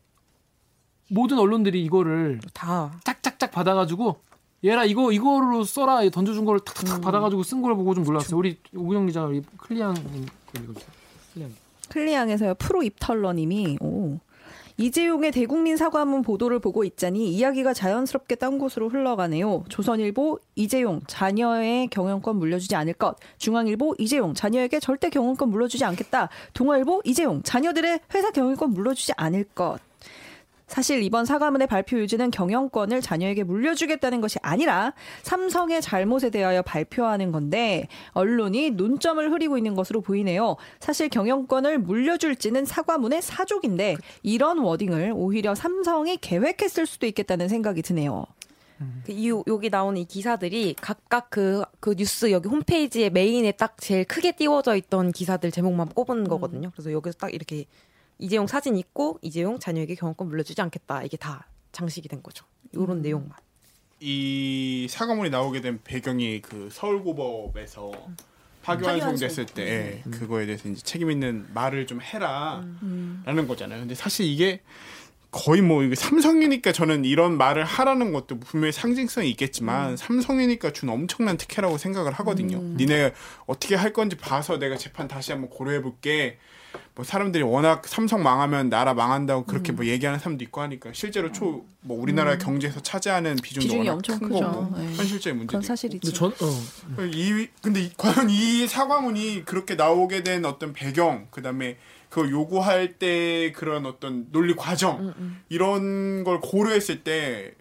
모든 1.09 1.39
언론들이 1.39 1.81
이거를 1.85 2.41
다 2.53 2.99
짝짝짝 3.03 3.51
받아가지고 3.51 4.19
얘라 4.63 4.83
이거 4.85 5.11
이거로 5.11 5.63
써라 5.63 6.01
던져준 6.09 6.43
거를 6.43 6.59
탁탁탁 6.61 6.99
받아가지고 7.01 7.43
쓴 7.43 7.61
걸 7.61 7.75
보고 7.75 7.93
좀 7.93 8.03
놀랐어요. 8.03 8.37
우리 8.37 8.57
오구영 8.75 9.05
기자 9.05 9.23
우리 9.23 9.41
클리앙님 9.57 10.25
읽어주세요. 10.57 10.89
클리앙. 11.33 11.51
클리앙에서요 11.89 12.55
프로 12.55 12.81
입털러님이 12.83 13.77
오. 13.79 14.17
이재용의 14.77 15.31
대국민 15.31 15.77
사과문 15.77 16.21
보도를 16.21 16.59
보고 16.59 16.83
있자니 16.83 17.31
이야기가 17.31 17.73
자연스럽게 17.73 18.35
딴 18.35 18.59
곳으로 18.59 18.89
흘러가네요. 18.89 19.63
조선일보 19.69 20.39
이재용 20.55 20.99
자녀의 21.07 21.87
경영권 21.87 22.35
물려주지 22.35 22.75
않을 22.75 22.93
것. 22.93 23.15
중앙일보 23.37 23.95
이재용 23.99 24.33
자녀에게 24.33 24.81
절대 24.81 25.09
경영권 25.09 25.49
물려주지 25.49 25.85
않겠다. 25.85 26.27
동아일보 26.53 27.01
이재용 27.05 27.41
자녀들의 27.41 28.01
회사 28.13 28.31
경영권 28.31 28.71
물려주지 28.71 29.13
않을 29.15 29.45
것. 29.55 29.79
사실 30.67 31.03
이번 31.03 31.25
사과문의 31.25 31.67
발표 31.67 31.99
요지는 31.99 32.31
경영권을 32.31 33.01
자녀에게 33.01 33.43
물려주겠다는 33.43 34.21
것이 34.21 34.39
아니라 34.41 34.93
삼성의 35.23 35.81
잘못에 35.81 36.29
대하여 36.31 36.61
발표하는 36.61 37.31
건데 37.31 37.87
언론이 38.11 38.71
논점을 38.71 39.31
흐리고 39.31 39.57
있는 39.57 39.75
것으로 39.75 40.01
보이네요. 40.01 40.55
사실 40.79 41.09
경영권을 41.09 41.79
물려줄지는 41.79 42.65
사과문의 42.65 43.21
사족인데 43.21 43.97
이런 44.23 44.59
워딩을 44.59 45.13
오히려 45.15 45.53
삼성이 45.53 46.17
계획했을 46.17 46.85
수도 46.85 47.05
있겠다는 47.05 47.47
생각이 47.47 47.81
드네요. 47.81 48.25
그 49.05 49.11
이, 49.11 49.29
여기 49.47 49.69
나오는 49.69 50.01
이 50.01 50.05
기사들이 50.05 50.75
각각 50.81 51.29
그, 51.29 51.63
그 51.79 51.95
뉴스 51.95 52.31
여기 52.31 52.49
홈페이지에 52.49 53.09
메인에 53.09 53.53
딱 53.53 53.77
제일 53.79 54.03
크게 54.03 54.33
띄워져 54.33 54.75
있던 54.75 55.11
기사들 55.11 55.51
제목만 55.51 55.89
꼽은 55.89 56.27
거거든요. 56.27 56.71
그래서 56.71 56.91
여기서 56.91 57.17
딱 57.17 57.33
이렇게 57.33 57.65
이재용 58.17 58.47
사진 58.47 58.77
있고 58.77 59.19
이재용 59.21 59.59
자녀에게 59.59 59.95
경영권 59.95 60.27
물려주지 60.27 60.61
않겠다. 60.61 61.03
이게 61.03 61.17
다 61.17 61.47
장식이 61.71 62.07
된 62.07 62.23
거죠. 62.23 62.45
이런 62.71 63.01
내용만. 63.01 63.31
이 63.99 64.87
사과문이 64.89 65.29
나오게 65.29 65.61
된 65.61 65.79
배경이 65.83 66.41
그 66.41 66.69
서울고법에서 66.71 67.91
파기환송됐을 68.63 69.45
때 69.45 69.63
예, 70.05 70.09
그거에 70.09 70.45
대해서 70.45 70.67
이제 70.67 70.81
책임 70.81 71.11
있는 71.11 71.45
말을 71.53 71.87
좀 71.87 72.01
해라라는 72.01 73.47
거잖아요. 73.47 73.79
근데 73.79 73.95
사실 73.95 74.25
이게 74.25 74.61
거의 75.31 75.61
뭐 75.61 75.83
이게 75.83 75.95
삼성이니까 75.95 76.71
저는 76.71 77.05
이런 77.05 77.37
말을 77.37 77.63
하라는 77.63 78.11
것도 78.13 78.39
분명히 78.39 78.71
상징성이 78.71 79.29
있겠지만 79.31 79.97
삼성이니까 79.97 80.71
준 80.71 80.89
엄청난 80.89 81.37
특혜라고 81.37 81.77
생각을 81.77 82.13
하거든요. 82.13 82.59
니네 82.59 83.13
어떻게 83.45 83.75
할 83.75 83.93
건지 83.93 84.17
봐서 84.17 84.57
내가 84.57 84.77
재판 84.77 85.07
다시 85.07 85.31
한번 85.31 85.49
고려해 85.49 85.81
볼게. 85.81 86.37
뭐 86.95 87.03
사람들이 87.05 87.43
워낙 87.43 87.87
삼성 87.87 88.23
망하면 88.23 88.69
나라 88.69 88.93
망한다고 88.93 89.45
그렇게 89.45 89.71
뭐 89.71 89.85
얘기하는 89.85 90.19
사람도 90.19 90.43
있고 90.45 90.61
하니까 90.61 90.91
실제로 90.93 91.31
초 91.31 91.65
뭐 91.87 92.01
우리나라 92.01 92.37
경제에서 92.39 92.79
차지하는 92.81 93.35
비중도 93.35 93.65
비중이 93.67 93.79
워낙 93.87 93.93
엄청 93.93 94.17
큰 94.19 94.29
크죠. 94.29 94.39
거고 94.39 94.75
네. 94.79 94.85
현실적인 94.95 95.37
문제도. 95.37 95.61
사실이죠. 95.61 95.99
근데 96.01 96.17
전 96.37 96.47
어. 96.47 97.05
이 97.13 97.47
근데 97.61 97.81
이- 97.81 97.91
과연 97.95 98.27
이 98.31 98.67
사과문이 98.67 99.43
그렇게 99.45 99.75
나오게 99.75 100.23
된 100.23 100.45
어떤 100.45 100.73
배경 100.73 101.27
그다음에 101.29 101.77
그걸 102.09 102.31
요구할 102.31 102.93
때 102.97 103.51
그런 103.51 103.85
어떤 103.85 104.31
논리 104.31 104.55
과정 104.55 105.13
이런 105.49 106.23
걸 106.23 106.39
고려했을 106.41 107.03
때 107.03 107.53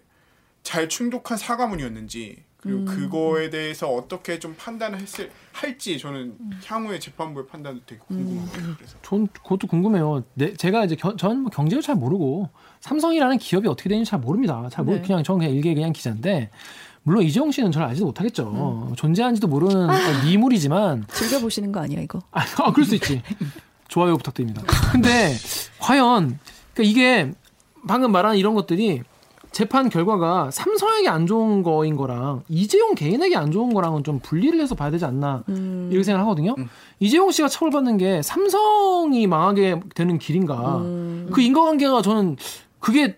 잘 0.63 0.89
충족한 0.89 1.37
사과문이었는지 1.37 2.44
그리고 2.65 2.83
그거에 2.85 3.51
대해서 3.51 3.87
어떻게 3.87 4.39
좀 4.39 4.55
판단을 4.57 4.99
했을 4.99 5.29
할지 5.51 5.99
저는 5.99 6.35
향후의 6.65 6.99
재판부의 6.99 7.45
판단도 7.45 7.81
되게 7.85 8.01
궁금합니다. 8.07 8.75
그래서 8.77 8.97
전 9.03 9.27
그것도 9.27 9.67
궁금해요. 9.67 10.23
내, 10.33 10.53
제가 10.53 10.83
이제 10.83 10.95
겨, 10.95 11.15
저는 11.15 11.41
뭐 11.41 11.51
경제를 11.51 11.83
잘 11.83 11.93
모르고 11.95 12.49
삼성이라는 12.81 13.37
기업이 13.37 13.67
어떻게 13.67 13.87
되는지 13.87 14.09
잘 14.09 14.19
모릅니다. 14.19 14.67
잘 14.71 14.83
모르 14.83 14.97
네. 14.97 15.03
그냥 15.03 15.23
저는 15.23 15.39
그냥 15.39 15.53
일개 15.53 15.75
그냥 15.75 15.93
기자인데 15.93 16.49
물론 17.03 17.23
이재용 17.23 17.51
씨는 17.51 17.71
저를 17.71 17.85
알지도 17.87 18.07
못하겠죠. 18.07 18.93
존재한지도 18.97 19.47
모르는 19.47 19.87
미물이지만 20.25 21.05
즐겨 21.13 21.39
보시는 21.39 21.71
거 21.71 21.79
아니야 21.81 22.01
이거? 22.01 22.19
아, 22.31 22.41
아, 22.57 22.71
그럴 22.71 22.83
수 22.83 22.95
있지. 22.95 23.21
좋아요 23.87 24.17
부탁드립니다. 24.17 24.63
근데 24.91 25.35
과연 25.77 26.39
그러니까 26.73 26.81
이게 26.83 27.31
방금 27.87 28.11
말한 28.11 28.37
이런 28.37 28.55
것들이 28.55 29.03
재판 29.55 29.87
결과가 29.87 30.51
삼성에게 30.51 31.07
안 31.07 31.27
좋은 31.27 31.63
거인 31.63 31.95
거랑 31.95 32.43
이재용 32.49 32.93
개인에게 32.93 33.37
안 33.37 33.51
좋은 33.51 33.73
거랑은 33.73 34.03
좀 34.03 34.19
분리를 34.19 34.59
해서 34.59 34.75
봐야 34.75 34.91
되지 34.91 35.05
않나 35.05 35.45
음. 35.47 35.87
이렇게 35.89 36.03
생각을 36.03 36.23
하거든요. 36.25 36.55
이재용 36.99 37.31
씨가 37.31 37.47
처벌받는 37.47 37.95
게 37.97 38.21
삼성이 38.21 39.27
망하게 39.27 39.79
되는 39.95 40.19
길인가? 40.19 40.79
음. 40.79 41.29
그 41.31 41.39
인과관계가 41.39 42.01
저는 42.01 42.35
그게 42.81 43.15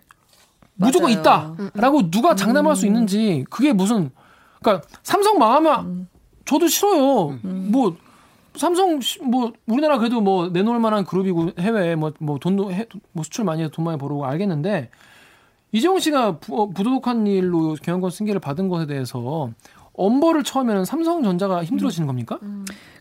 무조건 0.75 1.11
맞아요. 1.11 1.55
있다라고 1.71 2.11
누가 2.11 2.35
장담할 2.35 2.75
수 2.75 2.85
있는지 2.85 3.43
그게 3.49 3.73
무슨 3.73 4.11
그러니까 4.61 4.87
삼성 5.01 5.39
망하면 5.39 6.07
저도 6.45 6.67
싫어요. 6.67 7.39
뭐 7.41 7.95
삼성 8.55 9.01
시- 9.01 9.19
뭐 9.23 9.53
우리나라 9.65 9.97
그래도 9.97 10.21
뭐 10.21 10.49
내놓을 10.49 10.77
만한 10.79 11.03
그룹이고 11.03 11.53
해외에 11.57 11.95
뭐 11.95 12.11
뭐 12.19 12.37
돈도 12.37 12.71
해, 12.71 12.85
뭐 13.11 13.23
수출 13.23 13.43
많이 13.43 13.63
해서 13.63 13.71
돈 13.71 13.85
많이 13.85 13.97
벌고 13.97 14.23
알겠는데 14.23 14.91
이재용 15.71 15.99
씨가 15.99 16.39
부, 16.39 16.61
어, 16.61 16.69
부도덕한 16.69 17.27
일로 17.27 17.75
경영권 17.81 18.09
승계를 18.11 18.39
받은 18.39 18.69
것에 18.69 18.85
대해서 18.85 19.51
엄벌을 19.93 20.43
처음에는 20.43 20.85
삼성전자가 20.85 21.63
힘들어지는 21.63 22.07
겁니까? 22.07 22.39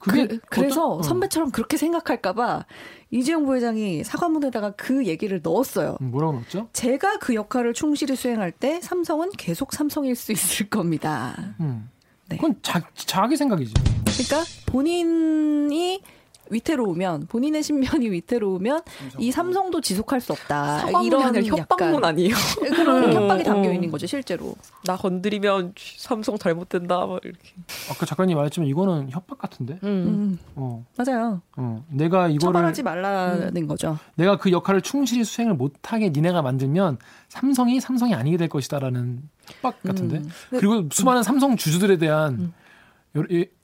그게 0.00 0.38
그, 0.48 0.60
래서 0.60 0.94
어. 0.94 1.02
선배처럼 1.02 1.50
그렇게 1.50 1.76
생각할까봐 1.76 2.64
이재용 3.10 3.44
부회장이 3.44 4.02
사과문에다가 4.02 4.72
그 4.72 5.06
얘기를 5.06 5.40
넣었어요. 5.42 5.98
음, 6.00 6.10
뭐라고 6.10 6.34
넣었죠? 6.34 6.68
제가 6.72 7.18
그 7.18 7.34
역할을 7.34 7.74
충실히 7.74 8.16
수행할 8.16 8.50
때 8.50 8.80
삼성은 8.80 9.30
계속 9.36 9.72
삼성일 9.72 10.16
수 10.16 10.32
있을 10.32 10.68
겁니다. 10.70 11.54
음. 11.60 11.90
네. 12.28 12.36
그건 12.36 12.56
자, 12.62 12.82
자기 12.94 13.36
생각이지. 13.36 13.74
그러니까 14.06 14.50
본인이 14.66 16.00
위태로우면 16.50 17.26
본인의 17.28 17.62
신변이 17.62 18.10
위태로우면 18.10 18.82
이 19.18 19.30
삼성도 19.30 19.80
지속할 19.80 20.20
수 20.20 20.32
없다. 20.32 20.88
이런 21.02 21.44
협박문 21.44 22.04
아니에요? 22.04 22.34
그런 22.74 23.12
협박이 23.12 23.42
어, 23.42 23.44
담겨 23.44 23.68
어. 23.68 23.72
있는 23.72 23.90
거죠 23.90 24.06
실제로. 24.06 24.54
나 24.84 24.96
건드리면 24.96 25.74
삼성 25.96 26.38
잘못된다. 26.38 27.06
막 27.06 27.20
이렇게. 27.24 27.54
아까 27.90 28.06
작가님 28.06 28.36
말했지만 28.36 28.68
이거는 28.68 29.10
협박 29.10 29.38
같은데. 29.38 29.78
음. 29.82 29.88
음, 29.88 30.38
어, 30.54 30.84
맞아요. 30.96 31.40
어. 31.56 31.84
내가 31.88 32.28
이거를 32.28 32.38
처벌하지 32.38 32.82
말라는 32.82 33.66
거죠. 33.66 33.98
내가 34.14 34.36
그 34.36 34.50
역할을 34.52 34.82
충실히 34.82 35.24
수행을 35.24 35.54
못하게 35.54 36.10
니네가 36.10 36.42
만들면 36.42 36.98
삼성이 37.28 37.80
삼성이 37.80 38.14
아니게 38.14 38.36
될 38.36 38.48
것이다라는 38.48 39.22
협박 39.46 39.82
같은데. 39.82 40.18
음. 40.18 40.30
그리고 40.50 40.88
수많은 40.90 41.22
삼성 41.22 41.56
주주들에 41.56 41.98
대한 41.98 42.52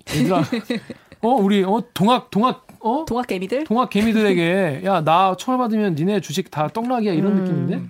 얘들아, 0.09 0.43
어 1.21 1.29
우리 1.29 1.63
어 1.65 1.83
동학 1.95 2.31
동학 2.31 2.67
어 2.83 3.05
동학 3.07 3.27
개미들. 3.27 3.65
동학 3.65 3.91
개미들에게 3.91 4.83
야 4.85 5.03
나 5.03 5.35
처벌받으면 5.39 5.95
니네 5.95 6.21
주식 6.21 6.51
다 6.51 6.69
떡락이야 6.69 7.13
이런 7.13 7.33
음. 7.39 7.45
느낌인데. 7.45 7.83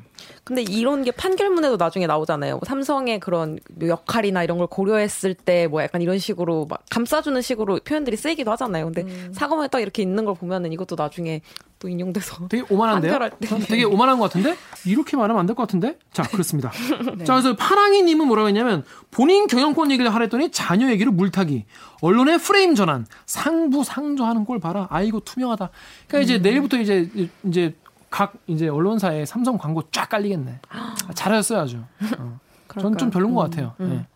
근데 0.45 0.63
이런 0.63 1.05
게 1.05 1.13
판결문에도 1.13 1.77
나중에 1.77 2.07
나오잖아요. 2.07 2.55
뭐 2.55 2.61
삼성의 2.67 3.21
그런 3.21 3.59
뭐 3.75 3.89
역할이나 3.89 4.43
이런 4.43 4.59
걸 4.59 4.67
고려했을 4.67 5.35
때 5.35 5.67
뭐 5.69 5.83
약간 5.83 6.03
이런 6.03 6.19
식으로 6.19 6.67
막 6.69 6.83
감싸주는 6.91 7.41
식으로 7.41 7.79
표현들이 7.85 8.17
쓰이기도 8.17 8.51
하잖아요. 8.53 8.87
근데 8.87 9.03
음. 9.03 9.31
사과문에 9.33 9.69
딱 9.69 9.81
이렇게 9.81 10.03
있는 10.03 10.25
걸 10.25 10.35
보면은 10.35 10.73
이것도 10.73 10.97
나중에 10.99 11.43
또 11.83 11.89
인용돼서 11.89 12.47
되게 12.49 12.65
오만한데요? 12.71 13.19
되게 13.67 13.83
오만한 13.85 14.17
것 14.19 14.25
같은데? 14.31 14.57
이렇게 14.87 15.17
말하면 15.17 15.41
안 15.41 15.47
될 15.47 15.57
것 15.57 15.65
같은데? 15.65 15.99
자, 16.13 16.23
그렇습니다. 16.23 16.71
네. 17.19 17.25
자, 17.25 17.35
그래서 17.35 17.57
파랑이님은 17.57 18.25
뭐라고 18.29 18.47
했냐면, 18.47 18.85
본인 19.11 19.49
경영권 19.49 19.91
얘기를 19.91 20.15
하랬더니 20.15 20.53
자녀 20.53 20.89
얘기를 20.91 21.11
물타기, 21.11 21.65
언론의 22.01 22.39
프레임 22.39 22.77
전환, 22.77 23.05
상부 23.27 23.83
상조하는 23.83 24.45
꼴 24.45 24.61
봐라. 24.61 24.87
아이고, 24.91 25.21
투명하다. 25.21 25.71
그러니까 26.07 26.25
이제 26.25 26.37
음. 26.37 26.43
내일부터 26.43 26.79
이제, 26.79 27.11
이제 27.43 27.75
각 28.11 28.35
이제 28.47 28.69
언론사에 28.69 29.25
삼성 29.27 29.59
광고 29.59 29.83
쫙 29.91 30.09
깔리겠네. 30.09 30.61
아, 30.69 30.95
잘하셨어요, 31.15 31.59
아주. 31.59 31.79
어. 32.19 32.39
저는 32.81 32.97
좀 32.97 33.11
별론 33.11 33.35
것 33.35 33.41
같아요. 33.43 33.75
예. 33.81 34.07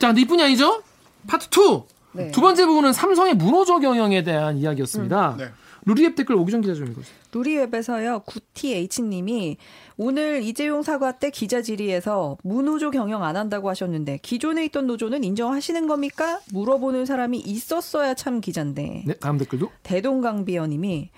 자, 0.00 0.08
근데 0.08 0.20
이뿐이 0.22 0.42
아니죠? 0.42 0.82
파트 1.28 1.46
2! 1.48 1.82
네. 2.12 2.30
두 2.32 2.40
번째 2.40 2.66
부분은 2.66 2.92
삼성의 2.92 3.34
문호조 3.34 3.78
경영에 3.78 4.24
대한 4.24 4.56
이야기였습니다. 4.58 5.36
네. 5.38 5.44
루리앱 5.86 6.16
댓글 6.16 6.34
오기정 6.34 6.62
기자 6.62 6.74
좀 6.74 6.88
읽어주세요. 6.88 7.16
누리웹에서요, 7.32 8.20
구티H님이 8.26 9.56
오늘 9.96 10.42
이재용 10.42 10.82
사과 10.82 11.18
때 11.18 11.30
기자 11.30 11.62
질의에서 11.62 12.38
무노조 12.42 12.90
경영 12.90 13.22
안 13.22 13.36
한다고 13.36 13.70
하셨는데 13.70 14.18
기존에 14.20 14.64
있던 14.66 14.88
노조는 14.88 15.22
인정하시는 15.22 15.86
겁니까? 15.86 16.40
물어보는 16.52 17.06
사람이 17.06 17.38
있었어야 17.38 18.14
참 18.14 18.40
기자인데. 18.40 19.04
네, 19.06 19.14
다음 19.14 19.38
댓글도. 19.38 19.70
대동강비어님이 19.84 21.10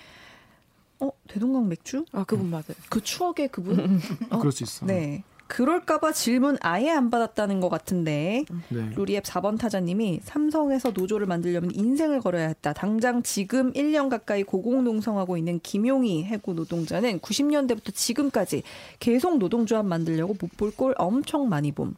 어 1.00 1.10
대동강 1.28 1.68
맥주? 1.68 2.04
아 2.12 2.25
그분 2.25 2.50
맞아요. 2.50 2.75
그 2.90 3.00
추억의 3.00 3.48
그분? 3.48 4.00
어? 4.30 4.38
그럴 4.38 4.52
수 4.52 4.64
있어. 4.64 4.84
네. 4.84 5.25
그럴까봐 5.49 6.12
질문 6.12 6.59
아예 6.61 6.90
안 6.90 7.11
받았다는 7.11 7.61
것 7.61 7.69
같은데 7.71 8.45
네. 8.69 8.90
루리앱 8.95 9.25
4번 9.25 9.59
타자님이 9.59 10.21
삼성에서 10.23 10.93
노조를 10.95 11.26
만들려면 11.26 11.71
인생을 11.75 12.21
걸어야 12.21 12.47
했다. 12.49 12.73
당장 12.75 13.23
지금 13.23 13.73
1년 13.73 14.11
가까이 14.11 14.43
고공농성하고 14.45 15.37
있는 15.38 15.59
김용희 15.61 16.25
해고 16.25 16.52
노동자는 16.52 17.21
90년대부터 17.21 17.95
지금까지 17.95 18.62
계속 19.00 19.38
노동조합 19.38 19.87
만들려고 19.87 20.35
못 20.38 20.50
볼 20.57 20.71
꼴 20.76 20.95
엄청 20.99 21.49
많이 21.49 21.73
봄. 21.73 21.95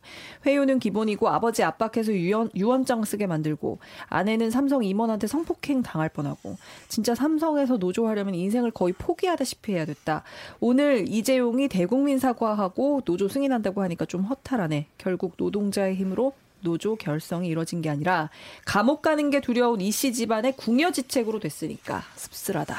회유는 0.46 0.78
기본이고 0.78 1.28
아버지 1.28 1.62
압박해서 1.64 2.12
유언, 2.12 2.50
유언장 2.54 3.04
쓰게 3.04 3.26
만들고 3.26 3.78
아내는 4.08 4.50
삼성 4.50 4.84
임원한테 4.84 5.26
성폭행 5.26 5.82
당할 5.82 6.08
뻔하고 6.08 6.56
진짜 6.88 7.14
삼성에서 7.14 7.78
노조하려면 7.78 8.34
인생을 8.34 8.70
거의 8.70 8.92
포기하다시피 8.92 9.72
해야 9.72 9.84
됐다. 9.86 10.22
오늘 10.60 11.08
이재용이 11.08 11.68
대국민 11.68 12.18
사과하고 12.20 13.02
노조 13.04 13.28
승 13.28 13.39
인한다고 13.42 13.82
하니까 13.82 14.04
좀 14.04 14.24
허탈하네. 14.24 14.86
결국 14.98 15.34
노동자의 15.36 15.94
힘으로 15.96 16.32
노조 16.62 16.96
결성이 16.96 17.48
이뤄진 17.48 17.80
게 17.80 17.88
아니라 17.90 18.28
감옥 18.66 19.00
가는 19.02 19.30
게 19.30 19.40
두려운 19.40 19.80
이 19.80 19.90
씨 19.90 20.12
집안의 20.12 20.56
궁여지책으로 20.56 21.40
됐으니까 21.40 22.02
씁쓸하다. 22.16 22.76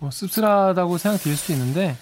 뭐 0.00 0.10
씁쓸하다고 0.10 0.98
생각될 0.98 1.36
수 1.36 1.52
있는데 1.52 1.96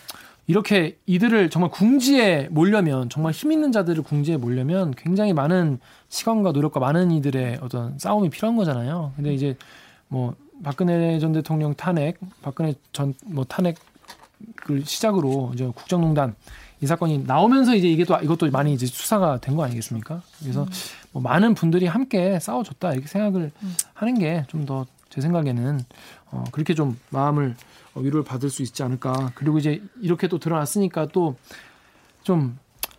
이렇게 0.47 0.99
이들을 1.07 1.51
정말 1.51 1.71
궁지에 1.71 2.49
몰려면 2.51 3.09
정말 3.11 3.33
힘 3.33 3.53
있는 3.53 3.73
자들을 3.73 4.03
궁지에 4.03 4.37
몰려면 4.39 4.93
굉장히 4.97 5.33
많은 5.35 5.79
시간과 6.09 6.53
노력과 6.53 6.81
많은 6.81 7.11
이들의 7.13 7.59
어떤 7.61 7.99
싸움이 7.99 8.31
필요한 8.31 8.57
거잖아요. 8.57 9.13
근데 9.17 9.33
이제 9.35 9.57
뭐 10.09 10.35
박근혜 10.65 11.19
전 11.19 11.33
대통령 11.33 11.75
탄핵, 11.75 12.19
박근혜 12.43 12.75
전 12.93 13.15
뭐 13.27 13.45
탄핵을 13.45 13.77
시작으로 14.85 15.53
이제 15.55 15.67
국정농단 15.67 16.35
이 16.83 16.87
사건이 16.87 17.25
나오면서 17.27 17.75
이제 17.75 17.89
이게 17.89 18.05
또 18.05 18.17
이것도 18.17 18.51
많이 18.51 18.73
이제 18.73 18.87
수사가 18.87 19.39
된 19.39 19.55
거 19.57 19.65
아니겠습니까? 19.65 20.23
그래서 20.41 20.67
뭐 21.13 21.21
많은 21.23 21.55
분들이 21.55 21.87
함께 21.87 22.39
싸워줬다 22.41 22.93
이렇게 22.93 23.07
생각을 23.09 23.51
하는 23.95 24.19
게 24.19 24.45
좀 24.49 24.65
더 24.67 24.87
제 25.11 25.21
생각에는 25.21 25.81
어 26.31 26.45
그렇게 26.53 26.73
좀 26.73 26.97
마음을 27.11 27.57
어, 27.95 28.01
위로를 28.01 28.23
받을 28.25 28.49
수 28.49 28.63
있지 28.63 28.85
않을까. 28.85 29.33
그리고 29.35 29.59
이제 29.59 29.83
이렇게 30.01 30.29
또 30.29 30.39
드러났으니까 30.39 31.07
또 31.09 31.35
좀 32.23 32.59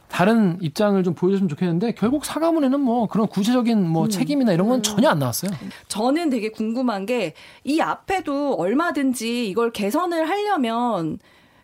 다른 0.09 0.57
입장을 0.61 1.01
좀 1.05 1.13
보여줬으면 1.13 1.47
좋겠는데 1.47 1.93
결국 1.93 2.25
사과문에는 2.25 2.81
뭐 2.81 3.07
그런 3.07 3.27
구체적인 3.27 3.87
뭐 3.87 4.09
책임이나 4.09 4.51
이런 4.51 4.67
건 4.67 4.83
전혀 4.83 5.07
안 5.09 5.19
나왔어요. 5.19 5.51
저는 5.87 6.29
되게 6.29 6.49
궁금한 6.49 7.05
게 7.05 7.33
이 7.63 7.79
앞에도 7.79 8.55
얼마든지 8.55 9.47
이걸 9.47 9.71
개선을 9.71 10.27
하려면 10.27 11.17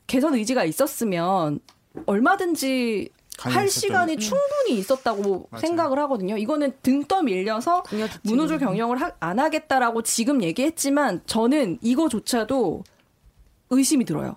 개선 0.08 0.34
의지가 0.36 0.64
있었으면 0.64 1.60
얼마든지 2.06 3.10
할. 3.40 3.68
시간이 3.70 4.18
충분히 4.18 4.80
있었다고 4.80 5.48
맞아요. 5.52 5.62
생각을 5.62 6.00
하거든요. 6.00 6.38
이거는 6.38 6.74
등 6.82 7.04
떠밀려서 7.04 7.84
문호조 8.24 8.58
경영을 8.58 9.00
하- 9.00 9.12
안 9.20 9.40
하겠다라고 9.40 10.02
지금 10.02 10.42
얘기했지만 10.42 11.22
저는 11.28 11.78
이거조차도 11.82 12.84
의심이 13.70 14.06
들어요. 14.06 14.36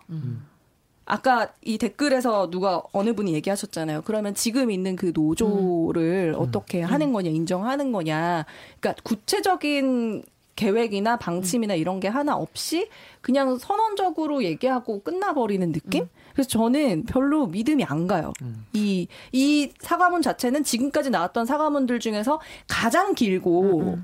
아까 1.06 1.52
이 1.64 1.78
댓글에서 1.78 2.50
누가 2.50 2.82
어느 2.92 3.14
분이 3.14 3.32
얘기하셨잖아요. 3.34 4.02
그러면 4.02 4.34
지금 4.34 4.70
있는 4.70 4.94
그 4.96 5.12
노조를 5.14 6.34
어떻게 6.36 6.82
하는 6.82 7.12
거냐, 7.12 7.30
인정하는 7.30 7.90
거냐. 7.92 8.44
그러니까 8.80 9.02
구체적인 9.02 10.22
계획이나 10.60 11.16
방침이나 11.16 11.74
이런 11.74 12.00
게 12.00 12.08
하나 12.08 12.36
없이 12.36 12.88
그냥 13.22 13.56
선언적으로 13.56 14.44
얘기하고 14.44 15.02
끝나버리는 15.02 15.72
느낌? 15.72 16.06
그래서 16.34 16.48
저는 16.50 17.04
별로 17.04 17.46
믿음이 17.46 17.84
안 17.84 18.06
가요. 18.06 18.34
이, 18.74 19.08
이 19.32 19.72
사과문 19.78 20.20
자체는 20.20 20.62
지금까지 20.62 21.08
나왔던 21.08 21.46
사과문들 21.46 21.98
중에서 21.98 22.40
가장 22.68 23.14
길고 23.14 23.98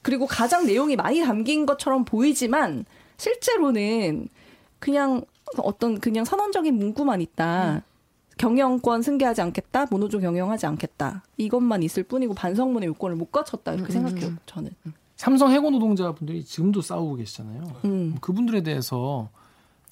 그리고 0.00 0.26
가장 0.26 0.64
내용이 0.66 0.96
많이 0.96 1.20
담긴 1.20 1.66
것처럼 1.66 2.06
보이지만 2.06 2.86
실제로는 3.18 4.28
그냥 4.78 5.22
어떤 5.58 6.00
그냥 6.00 6.24
선언적인 6.24 6.74
문구만 6.74 7.20
있다. 7.20 7.82
경영권 8.38 9.02
승계하지 9.02 9.42
않겠다. 9.42 9.86
모노조 9.90 10.20
경영하지 10.20 10.66
않겠다. 10.66 11.22
이것만 11.36 11.82
있을 11.82 12.02
뿐이고 12.02 12.34
반성문의 12.34 12.88
요건을 12.88 13.16
못 13.16 13.30
갖췄다. 13.30 13.72
이렇게 13.74 13.92
생각해요. 13.92 14.32
저는. 14.46 14.70
삼성 15.16 15.52
해고 15.52 15.70
노동자분들이 15.70 16.44
지금도 16.44 16.80
싸우고 16.82 17.16
계시잖아요. 17.16 17.62
음. 17.84 18.16
그분들에 18.20 18.62
대해서 18.62 19.28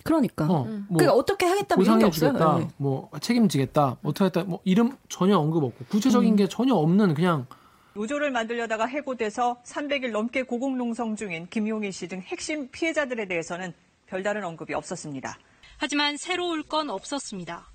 그러니까. 0.02 0.44
어, 0.46 0.64
뭐 0.64 0.98
그러니까 0.98 1.12
어떻게 1.14 1.46
하겠다 1.46 1.76
뭐 1.76 1.84
이런 1.84 1.98
게 2.00 2.04
없어요. 2.06 2.32
보상해주겠다, 2.32 2.66
네. 2.68 2.74
뭐 2.76 3.08
책임지겠다, 3.20 3.98
어떻게 4.02 4.24
했다, 4.24 4.42
뭐 4.42 4.58
이름 4.64 4.96
전혀 5.08 5.38
언급 5.38 5.62
없고 5.62 5.84
구체적인 5.90 6.32
음. 6.32 6.36
게 6.36 6.48
전혀 6.48 6.74
없는 6.74 7.14
그냥 7.14 7.46
노조를 7.94 8.32
만들려다가 8.32 8.86
해고돼서 8.86 9.58
300일 9.64 10.10
넘게 10.10 10.42
고공농성 10.42 11.14
중인 11.14 11.46
김용희 11.50 11.92
씨 11.92 12.08
등 12.08 12.20
핵심 12.20 12.68
피해자들에 12.70 13.26
대해서는 13.28 13.72
별다른 14.06 14.44
언급이 14.44 14.74
없었습니다. 14.74 15.38
하지만 15.78 16.16
새로울 16.16 16.64
건 16.64 16.90
없었습니다. 16.90 17.70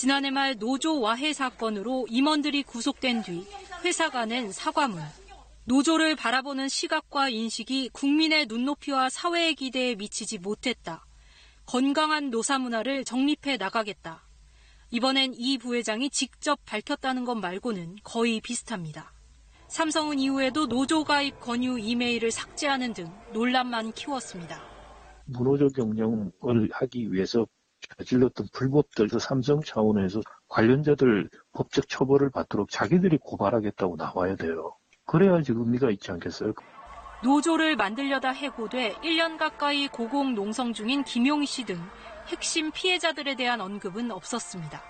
지난해 0.00 0.30
말 0.30 0.56
노조 0.56 0.98
와해 0.98 1.34
사건으로 1.34 2.06
임원들이 2.08 2.62
구속된 2.62 3.22
뒤 3.22 3.46
회사가 3.84 4.24
낸 4.24 4.50
사과문. 4.50 5.02
노조를 5.66 6.16
바라보는 6.16 6.70
시각과 6.70 7.28
인식이 7.28 7.90
국민의 7.92 8.46
눈높이와 8.46 9.10
사회의 9.10 9.54
기대에 9.54 9.96
미치지 9.96 10.38
못했다. 10.38 11.04
건강한 11.66 12.30
노사 12.30 12.58
문화를 12.58 13.04
정립해 13.04 13.58
나가겠다. 13.58 14.26
이번엔 14.90 15.34
이 15.36 15.58
부회장이 15.58 16.08
직접 16.08 16.58
밝혔다는 16.64 17.26
것 17.26 17.34
말고는 17.34 17.96
거의 18.02 18.40
비슷합니다. 18.40 19.12
삼성은 19.68 20.18
이후에도 20.18 20.66
노조 20.66 21.04
가입 21.04 21.40
권유 21.40 21.78
이메일을 21.78 22.30
삭제하는 22.30 22.94
등 22.94 23.12
논란만 23.34 23.92
키웠습니다. 23.92 24.62
문호조 25.26 25.68
경영을 25.68 26.32
하기 26.72 27.12
위해서 27.12 27.46
저질렀던 27.98 28.48
불법들도 28.52 29.18
삼성 29.18 29.62
차원에서 29.62 30.20
관련자들 30.48 31.28
법적 31.52 31.88
처벌을 31.88 32.30
받도록 32.30 32.70
자기들이 32.70 33.18
고발하겠다고 33.18 33.96
나와야 33.96 34.36
돼요. 34.36 34.76
그래야지 35.06 35.52
의미가 35.52 35.90
있지 35.90 36.10
않겠어요? 36.12 36.52
노조를 37.22 37.76
만들려다 37.76 38.30
해고돼 38.30 38.94
1년 39.02 39.36
가까이 39.36 39.88
고공 39.88 40.34
농성 40.34 40.72
중인 40.72 41.04
김용희 41.04 41.46
씨 41.46 41.64
등 41.64 41.78
핵심 42.28 42.70
피해자들에 42.70 43.34
대한 43.34 43.60
언급은 43.60 44.10
없었습니다. 44.10 44.82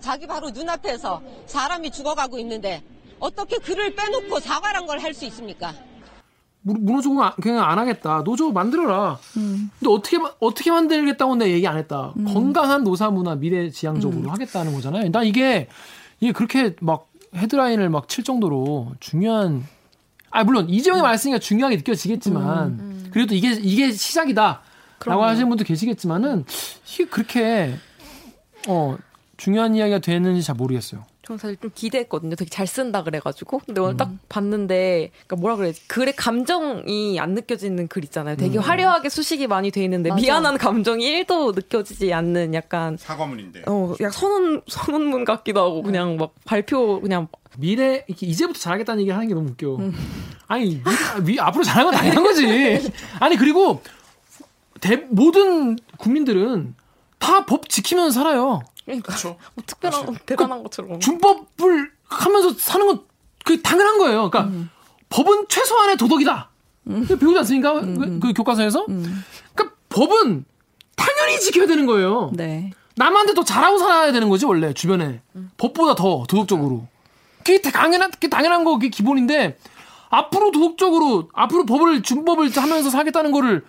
자기 0.00 0.26
바로 0.26 0.50
눈앞에서 0.50 1.22
사람이 1.46 1.90
죽어가고 1.90 2.38
있는데 2.38 2.82
어떻게 3.18 3.58
그를 3.58 3.94
빼놓고 3.94 4.40
사과란 4.40 4.86
걸 4.86 4.98
할 5.00 5.12
수 5.14 5.24
있습니까? 5.26 5.72
문호조 6.64 7.10
그냥 7.42 7.62
안 7.68 7.78
하겠다. 7.78 8.22
노조 8.24 8.50
만들어라. 8.50 9.18
음. 9.36 9.70
근데 9.78 9.92
어떻게 9.92 10.18
마- 10.18 10.32
어떻게 10.40 10.70
만들겠다고 10.70 11.36
내 11.36 11.52
얘기 11.52 11.66
안 11.68 11.76
했다. 11.76 12.12
건강한 12.32 12.82
노사 12.84 13.10
문화 13.10 13.34
미래 13.34 13.68
지향적으로 13.70 14.30
하겠다는 14.30 14.72
거잖아요. 14.74 15.10
나 15.10 15.22
이게 15.22 15.68
이게 16.20 16.32
그렇게 16.32 16.74
막 16.80 17.08
헤드라인을 17.34 17.90
막 17.90 18.08
칠 18.08 18.24
정도로 18.24 18.92
중요한 19.00 19.64
아 20.30 20.42
물론 20.44 20.68
이재용이 20.70 21.02
말했으니까 21.02 21.38
중요하게 21.38 21.76
느껴지겠지만 21.76 23.10
그래도 23.12 23.34
이게 23.34 23.52
이게 23.52 23.92
시작이다라고 23.92 24.60
그럼요. 24.98 25.22
하시는 25.24 25.48
분도 25.48 25.64
계시겠지만은 25.64 26.44
이게 26.88 27.04
그렇게 27.06 27.74
어 28.68 28.96
중요한 29.36 29.74
이야기가 29.76 29.98
되는지 29.98 30.42
잘 30.42 30.54
모르겠어요. 30.56 31.04
저는 31.26 31.38
사실 31.38 31.56
좀 31.56 31.70
기대했거든요. 31.74 32.36
되게 32.36 32.48
잘 32.50 32.66
쓴다 32.66 33.02
그래가지고. 33.02 33.60
근데 33.64 33.80
오늘 33.80 33.96
딱 33.96 34.10
봤는데, 34.28 35.10
그러니까 35.26 35.36
뭐라 35.36 35.56
그래야지. 35.56 35.88
글의 35.88 36.14
감정이 36.16 37.18
안 37.18 37.32
느껴지는 37.34 37.88
글 37.88 38.04
있잖아요. 38.04 38.36
되게 38.36 38.58
화려하게 38.58 39.08
수식이 39.08 39.46
많이 39.46 39.70
돼 39.70 39.82
있는데, 39.84 40.10
맞아. 40.10 40.20
미안한 40.20 40.58
감정이 40.58 41.24
1도 41.24 41.54
느껴지지 41.54 42.12
않는 42.12 42.52
약간, 42.54 42.96
사과문인데. 42.98 43.62
어, 43.66 43.94
약간 44.00 44.10
선언, 44.12 44.62
선언문 44.68 45.24
같기도 45.24 45.60
하고, 45.60 45.82
그냥 45.82 46.16
막 46.16 46.32
발표, 46.44 47.00
그냥 47.00 47.28
미래 47.56 48.04
이제부터 48.08 48.58
잘하겠다는 48.58 49.00
얘기를 49.02 49.16
하는 49.16 49.28
게 49.28 49.34
너무 49.34 49.48
웃겨. 49.50 49.78
아니 50.48 50.76
미, 50.76 50.82
미- 51.24 51.40
앞으로 51.40 51.64
잘하면 51.64 51.92
당연한 51.94 52.22
거지. 52.22 52.92
아니 53.20 53.36
그리고 53.36 53.80
대, 54.80 54.96
모든 55.08 55.78
국민들은 55.98 56.74
다 57.18 57.46
법 57.46 57.68
지키면서 57.70 58.10
살아요. 58.12 58.60
그렇죠. 58.86 59.36
뭐 59.54 59.64
특별한, 59.66 60.16
대단한 60.26 60.62
것처럼. 60.62 61.00
준법을 61.00 61.90
하면서 62.04 62.52
사는 62.58 62.86
건 62.86 63.02
그게 63.44 63.62
당연한 63.62 63.98
거예요. 63.98 64.30
그러니까 64.30 64.68
법은 65.08 65.46
최소한의 65.48 65.96
도덕이다. 65.96 66.50
이거 66.86 67.16
배우지 67.16 67.38
않습니까? 67.38 67.80
그, 67.80 68.18
그 68.20 68.32
교과서에서. 68.34 68.84
그러니까 68.86 69.76
법은 69.88 70.44
당연히 70.96 71.40
지켜야 71.40 71.66
되는 71.66 71.86
거예요. 71.86 72.30
네. 72.34 72.70
남한테 72.96 73.34
더 73.34 73.42
잘하고 73.42 73.78
살아야 73.78 74.12
되는 74.12 74.28
거지 74.28 74.44
원래 74.46 74.72
주변에 74.72 75.20
법보다 75.56 75.94
더 75.96 76.24
도덕적으로 76.28 76.86
그게 77.38 77.60
다 77.60 77.70
당연한 77.72 78.10
그게 78.12 78.28
당연한 78.28 78.62
거 78.62 78.74
그게 78.74 78.88
기본인데 78.88 79.58
앞으로 80.10 80.52
도덕적으로 80.52 81.28
앞으로 81.32 81.66
법을 81.66 82.02
준법을 82.02 82.50
하면서 82.56 82.90
살겠다는 82.90 83.32
거를 83.32 83.64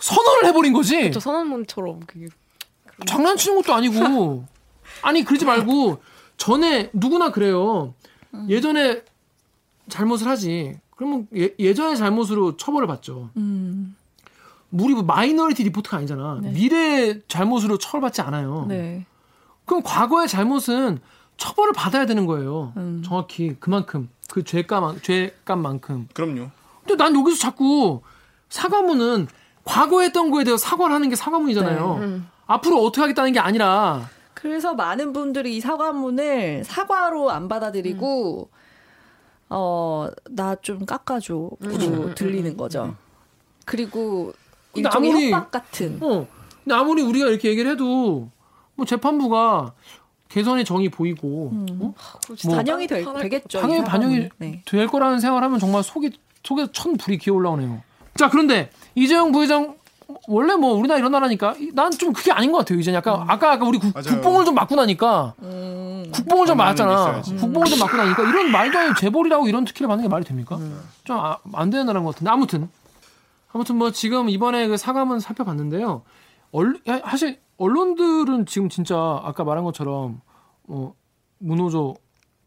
선언을 0.00 0.46
해버린 0.46 0.72
거지 0.72 1.12
저 1.12 1.20
선언문처럼 1.20 2.00
그게. 2.00 2.26
장난치는 3.06 3.62
것도 3.62 3.72
아니고 3.74 4.44
아니 5.02 5.24
그러지 5.24 5.44
말고 5.44 6.02
전에 6.36 6.90
누구나 6.92 7.30
그래요 7.30 7.94
예전에 8.48 9.02
잘못을 9.88 10.28
하지 10.28 10.78
그러면 10.96 11.28
예, 11.36 11.50
예전의 11.58 11.96
잘못으로 11.96 12.56
처벌을 12.56 12.86
받죠 12.86 13.30
음. 13.36 13.96
우리 14.72 14.94
Minority 15.00 15.62
Report가 15.64 15.98
아니잖아 15.98 16.40
네. 16.42 16.50
미래 16.50 17.20
잘못으로 17.28 17.78
처벌받지 17.78 18.22
않아요 18.22 18.66
네. 18.68 19.06
그럼 19.64 19.82
과거의 19.82 20.28
잘못은 20.28 21.00
처벌을 21.36 21.72
받아야 21.72 22.06
되는 22.06 22.26
거예요. 22.26 22.72
음. 22.76 23.02
정확히 23.04 23.56
그만큼 23.58 24.08
그 24.30 24.44
죄값 24.44 25.02
죄값만큼. 25.02 26.08
그럼요. 26.12 26.50
근데 26.86 26.96
난 26.96 27.14
여기서 27.16 27.38
자꾸 27.38 28.02
사과문은 28.48 29.28
과거에 29.64 30.06
했던 30.06 30.30
거에 30.30 30.44
대해서 30.44 30.58
사과를 30.64 30.94
하는 30.94 31.08
게 31.08 31.16
사과문이잖아요. 31.16 31.98
네. 31.98 32.04
음. 32.04 32.28
앞으로 32.46 32.82
어떻게 32.84 33.00
하겠다는 33.00 33.32
게 33.32 33.40
아니라 33.40 34.08
그래서 34.44 34.74
많은 34.74 35.14
분들이 35.14 35.56
이 35.56 35.60
사과문을 35.62 36.64
사과로 36.64 37.30
안 37.30 37.48
받아들이고 37.48 38.50
어 39.48 40.01
나 40.01 40.54
좀 40.60 40.84
깎아줘로 40.84 41.52
들리는 42.14 42.54
거죠. 42.54 42.94
그리고 43.64 44.34
근데 44.74 44.86
일종의 44.86 45.10
아무리- 45.12 45.32
협박 45.32 45.50
같은. 45.50 45.98
어. 46.02 46.26
근데 46.62 46.74
아무리 46.74 47.00
우리가 47.00 47.28
이렇게 47.28 47.48
얘기를 47.48 47.70
해도 47.70 48.28
뭐 48.74 48.84
재판부가 48.84 49.72
개선의 50.28 50.66
정이 50.66 50.90
보이고 50.90 51.50
어? 51.50 51.64
뭐 51.72 51.94
반영이 52.54 52.86
될, 52.86 53.02
되겠죠. 53.22 53.60
이 53.60 53.62
당연히. 53.62 53.84
반영이 53.84 54.28
네. 54.36 54.62
될 54.66 54.86
거라는 54.88 55.20
생각을 55.20 55.42
하면 55.42 55.58
정말 55.58 55.82
속이 55.82 56.18
속에 56.42 56.66
천 56.72 56.98
불이 56.98 57.16
기어 57.16 57.32
올라오네요. 57.32 57.80
자 58.16 58.28
그런데 58.28 58.68
이재용 58.94 59.32
부회장 59.32 59.76
원래 60.28 60.54
뭐 60.54 60.72
우리나라 60.74 60.98
이런 60.98 61.12
나라니까 61.12 61.54
난 61.74 61.90
좀 61.92 62.12
그게 62.12 62.32
아닌 62.32 62.50
것 62.52 62.58
같아요. 62.58 62.78
이제 62.78 62.92
약간 62.92 63.24
아까 63.28 63.52
아까 63.52 63.66
우리 63.66 63.78
국. 63.78 63.92
국뽕을 63.94 64.44
좀 64.44 64.54
맞고 64.54 64.74
나니까 64.74 65.34
국뽕을 66.12 66.46
좀 66.46 66.56
음. 66.56 66.58
맞았잖아. 66.58 67.22
국뽕을 67.22 67.66
좀 67.66 67.78
맞고 67.78 67.96
나니까 67.96 68.22
이런 68.22 68.50
말도 68.50 68.78
아닌 68.78 68.94
재벌이라고 68.98 69.48
이런 69.48 69.64
특혜를 69.64 69.88
받는 69.88 70.04
게 70.04 70.08
말이 70.08 70.24
됩니까? 70.24 70.56
음. 70.56 70.80
좀안 71.04 71.70
되는 71.70 71.86
나라인 71.86 72.04
것 72.04 72.14
같은데 72.14 72.30
아무튼 72.30 72.68
아무튼 73.52 73.76
뭐 73.76 73.90
지금 73.92 74.28
이번에 74.28 74.66
그 74.68 74.76
사과문 74.76 75.20
살펴봤는데요. 75.20 76.02
얼, 76.52 76.80
야, 76.88 77.00
사실 77.04 77.38
언론들은 77.58 78.46
지금 78.46 78.68
진짜 78.68 78.96
아까 79.22 79.44
말한 79.44 79.64
것처럼 79.64 80.20
어, 80.66 80.92
무노조 81.38 81.94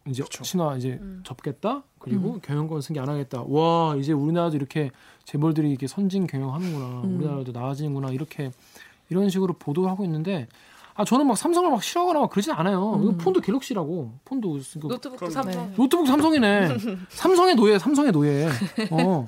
이제 0.10 0.24
신화 0.43 0.76
이제 0.78 1.00
접겠다 1.24 1.84
그리고 2.00 2.39
경영권 2.41 2.82
승계 2.82 3.00
안 3.00 3.10
하겠다. 3.10 3.43
와 3.48 3.96
이제 3.98 4.13
우리나라도 4.13 4.56
이렇게 4.56 4.91
재벌들이 5.26 5.70
이렇게 5.70 5.88
선진 5.88 6.28
경영하는구나. 6.28 7.02
우리나라도 7.04 7.52
나아지는구나 7.52 8.12
이렇게 8.12 8.52
이런 9.10 9.30
식으로 9.30 9.54
보도하고 9.54 10.04
있는데 10.06 10.48
아 10.96 11.06
저는 11.06 11.28
막 11.28 11.38
삼성을 11.38 11.70
막 11.70 11.84
싫어하거나 11.84 12.20
막 12.22 12.30
그러진 12.30 12.54
않아요. 12.54 13.00
이거 13.04 13.12
폰도 13.17 13.41
갤럭시라고 13.41 14.13
폰도 14.26 14.52
그 14.80 14.88
노트북도 14.88 15.17
그럼- 15.17 15.32
삼성. 15.32 15.74
노트북 15.76 16.08
삼성이네. 16.08 16.78
삼성의 17.10 17.56
노예, 17.56 17.78
삼성의 17.78 18.12
노예. 18.12 18.48
어. 18.91 19.26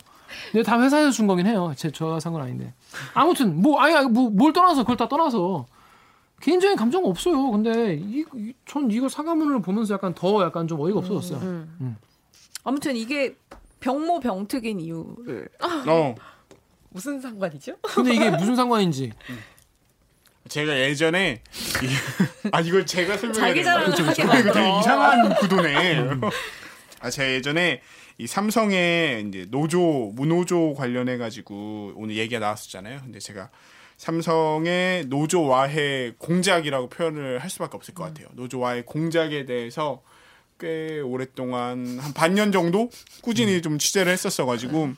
근데 0.51 0.63
다 0.63 0.79
회사에서 0.81 1.09
준 1.11 1.27
거긴 1.27 1.47
해요. 1.47 1.73
제 1.75 1.89
저가 1.91 2.19
산 2.19 2.33
건 2.33 2.41
아닌데. 2.43 2.73
아무튼 3.13 3.61
뭐 3.61 3.79
아니 3.81 4.07
뭐뭘 4.07 4.53
떠나서 4.53 4.81
그걸 4.81 4.95
다 4.97 5.07
떠나서 5.07 5.65
개인적인 6.41 6.77
감정은 6.77 7.09
없어요. 7.09 7.51
근데 7.51 7.95
이, 7.95 8.23
이- 8.35 8.53
전 8.65 8.89
이거 8.91 9.09
사과문을 9.09 9.61
보면서 9.61 9.93
약간 9.93 10.13
더 10.13 10.41
약간 10.43 10.67
좀 10.67 10.79
어이가 10.79 10.99
없어졌어요. 10.99 11.39
음. 11.41 11.97
아무튼 12.63 12.95
이게 12.95 13.35
병모 13.79 14.19
병특인 14.19 14.79
이유를 14.79 15.49
어. 15.87 16.15
무슨 16.91 17.21
상관이죠? 17.21 17.75
근데 17.83 18.13
이게 18.15 18.29
무슨 18.31 18.55
상관인지. 18.55 19.11
제가 20.47 20.79
예전에 20.79 21.41
이- 21.83 22.49
아 22.51 22.59
이걸 22.61 22.85
제가 22.85 23.17
설명해야 23.17 23.47
자기 23.47 23.61
되나? 23.61 23.73
자랑을 23.73 24.07
하게 24.07 24.13
되게 24.13 24.27
만들어. 24.27 24.79
이상한 24.79 25.35
구도네. 25.35 26.07
아 27.01 27.09
제가 27.09 27.31
예전에 27.33 27.81
이 28.17 28.27
삼성의 28.27 29.27
이제 29.27 29.45
노조 29.49 30.11
무노조 30.15 30.73
관련해 30.73 31.17
가지고 31.17 31.93
오늘 31.95 32.15
얘기가 32.17 32.39
나왔었잖아요. 32.39 33.01
근데 33.03 33.19
제가 33.19 33.49
삼성의 33.99 35.07
노조 35.07 35.43
와해 35.43 36.13
공작이라고 36.17 36.87
표현을 36.87 37.39
할 37.39 37.49
수밖에 37.49 37.75
없을 37.75 37.93
것 37.93 38.05
같아요. 38.05 38.27
노조 38.31 38.59
와해 38.59 38.81
공작에 38.85 39.45
대해서 39.45 40.01
꽤 40.57 41.01
오랫동안 41.01 41.99
한 41.99 42.13
반년 42.13 42.53
정도 42.53 42.89
꾸준히 43.21 43.61
좀 43.61 43.77
취재를 43.77 44.11
했었어 44.11 44.45
가지고 44.45 44.91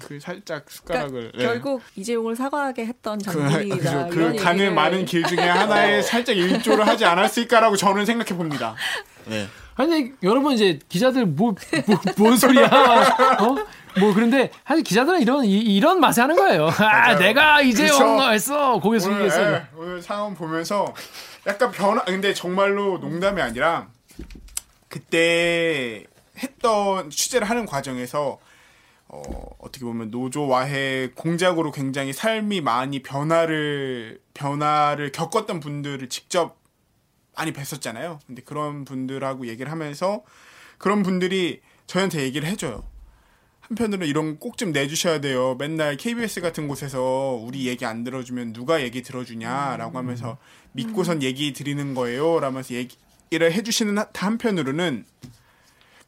그 0.00 0.18
살짝 0.18 0.68
숟가락을 0.68 1.30
네. 1.36 1.44
결국 1.44 1.80
이재용을 1.94 2.34
사과하게 2.34 2.86
했던 2.86 3.18
그, 3.18 3.24
장본인이다. 3.24 4.08
그, 4.10 4.16
이런 4.16 4.36
그 4.36 4.42
가는 4.42 4.58
얘기를 4.58 4.74
많은 4.74 5.04
길 5.04 5.22
중에 5.22 5.38
하나에 5.38 6.02
살짝 6.02 6.36
일조를 6.36 6.88
하지 6.88 7.04
않았을까라고 7.04 7.76
저는 7.76 8.04
생각해 8.04 8.36
봅니다. 8.36 8.74
네. 9.26 9.46
아니 9.76 10.10
여러분 10.24 10.54
이제 10.54 10.80
기자들 10.88 11.24
뭐, 11.24 11.54
뭐, 11.86 12.00
뭔 12.18 12.36
소리야? 12.36 12.66
어? 13.40 13.56
뭐 13.98 14.14
그런데 14.14 14.50
사실 14.66 14.84
기자들은 14.84 15.20
이런 15.20 15.44
이, 15.44 15.58
이런 15.58 16.00
맛에 16.00 16.20
하는 16.20 16.36
거예요. 16.36 16.68
아. 16.68 17.16
내가 17.16 17.60
이재용 17.60 17.98
그렇죠. 17.98 18.32
했어. 18.32 18.80
고개 18.80 18.98
숙이게 18.98 19.24
오늘. 19.24 19.52
예, 19.52 19.66
오늘 19.76 20.02
상황 20.02 20.34
보면서 20.34 20.94
약간 21.46 21.72
변화, 21.72 22.04
근데 22.04 22.32
정말로 22.34 22.98
농담이 22.98 23.40
아니라 23.40 23.88
그때 24.88 26.04
했던 26.42 27.10
취재를 27.10 27.48
하는 27.48 27.66
과정에서 27.66 28.38
어, 29.08 29.22
어떻게 29.58 29.84
보면 29.84 30.10
노조 30.10 30.46
와해 30.46 31.10
공작으로 31.14 31.72
굉장히 31.72 32.12
삶이 32.12 32.60
많이 32.60 33.02
변화를 33.02 34.20
변화를 34.34 35.10
겪었던 35.10 35.58
분들을 35.58 36.08
직접 36.08 36.56
많이 37.36 37.52
뵀었잖아요. 37.52 38.18
근데 38.26 38.42
그런 38.42 38.84
분들하고 38.84 39.46
얘기를 39.48 39.70
하면서 39.72 40.22
그런 40.78 41.02
분들이 41.02 41.60
저한테 41.86 42.22
얘기를 42.22 42.48
해줘요. 42.48 42.84
한편으로는 43.70 44.06
이런 44.08 44.38
꼭 44.38 44.56
좀 44.56 44.72
내주셔야 44.72 45.20
돼요. 45.20 45.56
맨날 45.58 45.96
KBS 45.96 46.40
같은 46.40 46.66
곳에서 46.68 47.40
우리 47.42 47.66
얘기 47.68 47.84
안 47.86 48.02
들어주면 48.04 48.52
누가 48.52 48.82
얘기 48.82 49.00
들어주냐라고 49.02 49.96
하면서 49.96 50.38
믿고선 50.72 51.22
얘기 51.22 51.52
드리는 51.52 51.94
거예요. 51.94 52.40
라면서 52.40 52.74
얘기를 52.74 53.52
해주시는 53.52 53.96
한- 53.98 54.06
한편으로는 54.14 55.04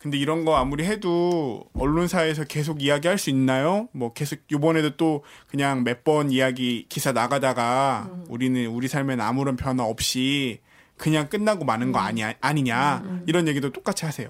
근데 0.00 0.18
이런 0.18 0.44
거 0.44 0.56
아무리 0.56 0.84
해도 0.84 1.64
언론사에서 1.74 2.44
계속 2.44 2.82
이야기할 2.82 3.16
수 3.18 3.30
있나요? 3.30 3.88
뭐 3.92 4.12
계속 4.12 4.40
요번에도 4.50 4.96
또 4.96 5.22
그냥 5.46 5.84
몇 5.84 6.02
번 6.02 6.32
이야기 6.32 6.86
기사 6.88 7.12
나가다가 7.12 8.10
우리는 8.28 8.66
우리 8.66 8.88
삶엔 8.88 9.20
아무런 9.20 9.54
변화 9.54 9.84
없이 9.84 10.58
그냥 10.96 11.28
끝나고 11.28 11.64
마는 11.64 11.92
거 11.92 12.00
아니야 12.00 12.34
아니냐 12.40 13.22
이런 13.28 13.46
얘기도 13.46 13.70
똑같이 13.70 14.04
하세요. 14.04 14.28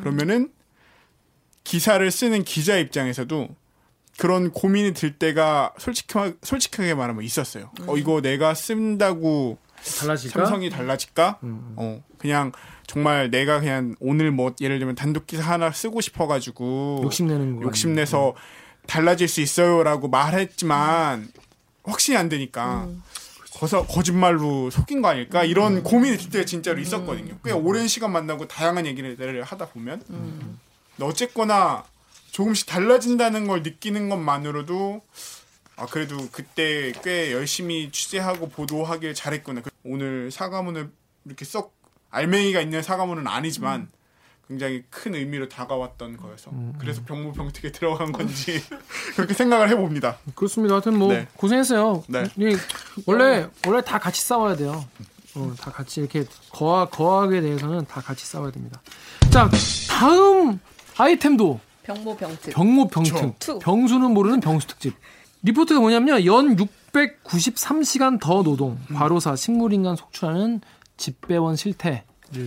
그러면은 0.00 0.50
기사를 1.64 2.10
쓰는 2.10 2.44
기자 2.44 2.76
입장에서도 2.76 3.48
그런 4.18 4.50
고민이 4.50 4.92
들 4.94 5.18
때가 5.18 5.72
솔직하, 5.78 6.32
솔직하게 6.42 6.94
말하면 6.94 7.24
있었어요. 7.24 7.70
어 7.86 7.96
이거 7.96 8.20
내가 8.20 8.54
쓴다고 8.54 9.58
달라질까? 10.00 10.44
삼성이 10.44 10.70
달라질까? 10.70 11.38
음. 11.42 11.72
어 11.76 12.02
그냥 12.18 12.52
정말 12.86 13.30
내가 13.30 13.60
그냥 13.60 13.94
오늘 14.00 14.30
뭐 14.30 14.54
예를 14.60 14.78
들면 14.78 14.96
단독 14.96 15.26
기사 15.26 15.52
하나 15.52 15.70
쓰고 15.70 16.00
싶어가지고 16.00 17.00
욕심내는 17.04 17.56
거. 17.56 17.62
욕심내서 17.62 18.34
달라질 18.86 19.28
수 19.28 19.40
있어요라고 19.40 20.08
말했지만 20.08 21.28
확신이 21.84 22.16
안 22.16 22.28
되니까 22.28 22.88
거서 23.54 23.86
거짓말로 23.86 24.70
속인 24.70 25.02
거 25.02 25.08
아닐까 25.08 25.44
이런 25.44 25.82
고민이 25.82 26.16
그때 26.16 26.44
진짜로 26.44 26.80
있었거든요. 26.80 27.38
꽤 27.44 27.52
오랜 27.52 27.88
시간 27.88 28.12
만나고 28.12 28.46
다양한 28.46 28.86
얘기를 28.86 29.42
하다 29.42 29.66
보면 29.68 30.02
어쨌거나 31.00 31.84
조금씩 32.30 32.66
달라진다는 32.66 33.46
걸 33.46 33.62
느끼는 33.62 34.08
것만으로도 34.08 35.02
아 35.76 35.86
그래도 35.86 36.16
그때 36.30 36.92
꽤 37.02 37.32
열심히 37.32 37.90
취재하고 37.90 38.48
보도하길 38.48 39.14
잘했구나. 39.14 39.62
그 39.62 39.70
오늘 39.84 40.30
사과문을 40.30 40.90
이렇게 41.24 41.44
썩 41.44 41.74
알맹이가 42.10 42.60
있는 42.60 42.82
사과문은 42.82 43.26
아니지만 43.26 43.90
굉장히 44.48 44.82
큰 44.90 45.14
의미로 45.14 45.48
다가왔던 45.48 46.18
거여서 46.18 46.50
그래서 46.78 47.02
병무병특에 47.04 47.72
들어간 47.72 48.12
건지 48.12 48.62
그렇게 49.16 49.32
생각을 49.34 49.70
해봅니다. 49.70 50.18
그렇습니다. 50.34 50.74
하여튼 50.74 50.98
뭐 50.98 51.12
네. 51.12 51.26
고생했어요. 51.36 52.04
네. 52.08 52.24
이 52.36 52.56
원래 53.06 53.48
원래 53.66 53.82
다 53.82 53.98
같이 53.98 54.20
싸워야 54.22 54.56
돼요. 54.56 54.84
어, 55.34 55.54
다 55.58 55.70
같이 55.70 56.00
이렇게 56.00 56.24
거악 56.50 56.84
거악에 56.86 57.40
대해서는 57.40 57.86
다 57.86 58.02
같이 58.02 58.26
싸워야 58.26 58.50
됩니다. 58.50 58.82
자 59.30 59.50
다음 59.88 60.60
아이템도 60.98 61.60
병모 61.82 62.16
병특. 62.16 62.54
병모 62.54 62.88
병특 62.88 63.38
투. 63.38 63.58
병수는 63.58 64.12
모르는 64.12 64.40
병수 64.40 64.66
특집 64.68 64.94
리포트가 65.42 65.80
뭐냐면요 65.80 66.24
연 66.26 66.56
693시간 66.56 68.20
더 68.20 68.42
노동 68.42 68.78
과로사 68.94 69.34
식물인간 69.36 69.96
속출하는 69.96 70.60
집배원 70.96 71.56
실태를 71.56 72.02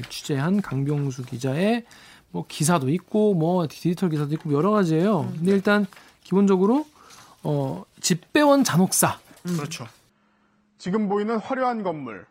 취재한 0.10 0.62
강병수 0.62 1.26
기자의 1.26 1.86
뭐 2.32 2.46
기사도 2.48 2.90
있고 2.90 3.34
뭐 3.34 3.68
디지털 3.68 4.10
기사도 4.10 4.34
있고 4.36 4.54
여러 4.54 4.72
가지예요. 4.72 5.32
근데 5.36 5.52
일단 5.52 5.86
기본적으로 6.24 6.86
어 7.44 7.84
집배원 8.02 8.64
잔혹사 8.64 9.20
그렇죠. 9.44 9.86
지금 10.78 11.08
보이는 11.10 11.38
화려한 11.38 11.84
건물. 11.84 12.26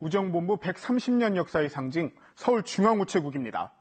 우정본부 0.00 0.56
130년 0.58 1.36
역사의 1.36 1.70
상징 1.70 2.10
서울 2.34 2.62
중앙우체국입니다. 2.64 3.72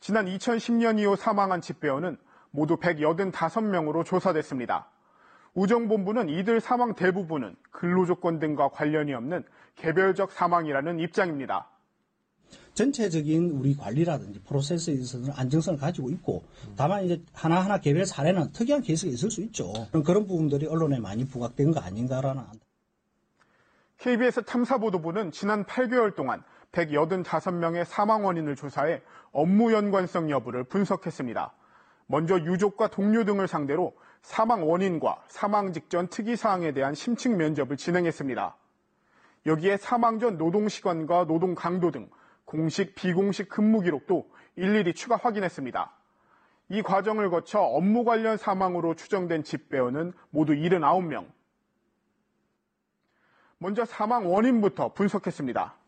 지난 0.00 0.26
2010년 0.26 0.98
이후 0.98 1.14
사망한 1.14 1.60
집배원은 1.60 2.16
모두 2.50 2.76
185명으로 2.76 4.04
조사됐습니다. 4.04 4.90
우정본부는 5.54 6.28
이들 6.28 6.60
사망 6.60 6.94
대부분은 6.94 7.54
근로조건 7.70 8.38
등과 8.38 8.70
관련이 8.70 9.12
없는 9.12 9.44
개별적 9.76 10.32
사망이라는 10.32 11.00
입장입니다. 11.00 11.68
전체적인 12.74 13.50
우리 13.50 13.76
관리라든지 13.76 14.40
프로세스에 14.40 14.94
있어서는 14.94 15.34
안정성을 15.36 15.78
가지고 15.78 16.08
있고 16.10 16.44
다만 16.76 17.04
이제 17.04 17.22
하나하나 17.34 17.78
개별 17.78 18.06
사례는 18.06 18.52
특이한 18.52 18.80
케이스가 18.80 19.12
있을 19.12 19.30
수 19.30 19.42
있죠. 19.42 19.72
그런, 19.92 20.26
부분들이 20.26 20.66
언론에 20.66 20.98
많이 20.98 21.26
부각된 21.26 21.72
거 21.72 21.80
아닌가라는 21.80 22.42
KBS 23.98 24.44
탐사보도부는 24.44 25.30
지난 25.30 25.64
8개월 25.64 26.14
동안 26.14 26.42
185명의 26.72 27.84
사망 27.84 28.24
원인을 28.24 28.56
조사해 28.56 29.02
업무 29.32 29.72
연관성 29.72 30.30
여부를 30.30 30.64
분석했습니다. 30.64 31.52
먼저 32.06 32.38
유족과 32.38 32.88
동료 32.88 33.24
등을 33.24 33.48
상대로 33.48 33.96
사망 34.22 34.68
원인과 34.68 35.24
사망 35.28 35.72
직전 35.72 36.08
특이 36.08 36.36
사항에 36.36 36.72
대한 36.72 36.94
심층 36.94 37.36
면접을 37.36 37.76
진행했습니다. 37.76 38.56
여기에 39.46 39.76
사망 39.78 40.18
전 40.18 40.36
노동 40.36 40.68
시간과 40.68 41.26
노동 41.26 41.54
강도 41.54 41.90
등 41.90 42.10
공식, 42.44 42.94
비공식 42.94 43.48
근무 43.48 43.80
기록도 43.80 44.28
일일이 44.56 44.92
추가 44.92 45.16
확인했습니다. 45.16 45.92
이 46.70 46.82
과정을 46.82 47.30
거쳐 47.30 47.60
업무 47.60 48.04
관련 48.04 48.36
사망으로 48.36 48.94
추정된 48.94 49.44
집배원은 49.44 50.12
모두 50.30 50.52
79명. 50.52 51.26
먼저 53.58 53.84
사망 53.84 54.30
원인부터 54.32 54.94
분석했습니다. 54.94 55.79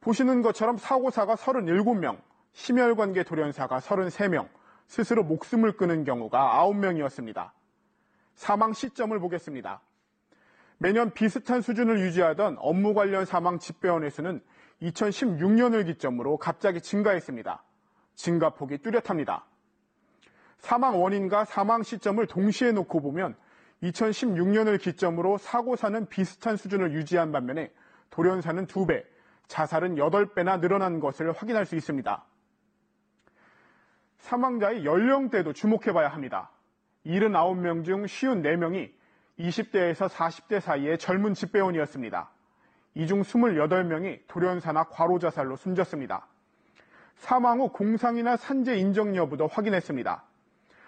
보시는 0.00 0.42
것처럼 0.42 0.76
사고사가 0.76 1.34
37명, 1.34 2.18
심혈관계 2.52 3.24
돌연사가 3.24 3.78
33명, 3.78 4.48
스스로 4.86 5.24
목숨을 5.24 5.76
끊은 5.76 6.04
경우가 6.04 6.64
9명이었습니다. 6.64 7.50
사망 8.34 8.72
시점을 8.72 9.18
보겠습니다. 9.18 9.80
매년 10.78 11.10
비슷한 11.12 11.62
수준을 11.62 12.00
유지하던 12.00 12.56
업무 12.58 12.94
관련 12.94 13.24
사망 13.24 13.58
집배원의 13.58 14.10
수는 14.10 14.42
2016년을 14.82 15.86
기점으로 15.86 16.36
갑자기 16.36 16.80
증가했습니다. 16.80 17.62
증가폭이 18.14 18.78
뚜렷합니다. 18.78 19.46
사망 20.58 21.02
원인과 21.02 21.46
사망 21.46 21.82
시점을 21.82 22.24
동시에 22.26 22.72
놓고 22.72 23.00
보면 23.00 23.36
2016년을 23.82 24.80
기점으로 24.80 25.38
사고사는 25.38 26.06
비슷한 26.06 26.56
수준을 26.56 26.92
유지한 26.92 27.32
반면에 27.32 27.72
돌연사는 28.10 28.66
2배, 28.66 29.04
자살은 29.48 29.96
8배나 29.96 30.60
늘어난 30.60 31.00
것을 31.00 31.32
확인할 31.32 31.66
수 31.66 31.76
있습니다. 31.76 32.24
사망자의 34.18 34.84
연령대도 34.84 35.52
주목해 35.52 35.92
봐야 35.92 36.08
합니다. 36.08 36.50
79명 37.06 37.84
중 37.84 38.04
54명이 38.04 38.92
20대에서 39.38 40.08
40대 40.08 40.60
사이의 40.60 40.98
젊은 40.98 41.34
집배원이었습니다. 41.34 42.30
이 42.94 43.06
중 43.06 43.20
28명이 43.22 44.20
돌연사나 44.26 44.84
과로자살로 44.84 45.56
숨졌습니다. 45.56 46.26
사망 47.16 47.60
후 47.60 47.68
공상이나 47.68 48.36
산재 48.36 48.76
인정 48.76 49.14
여부도 49.14 49.46
확인했습니다. 49.46 50.24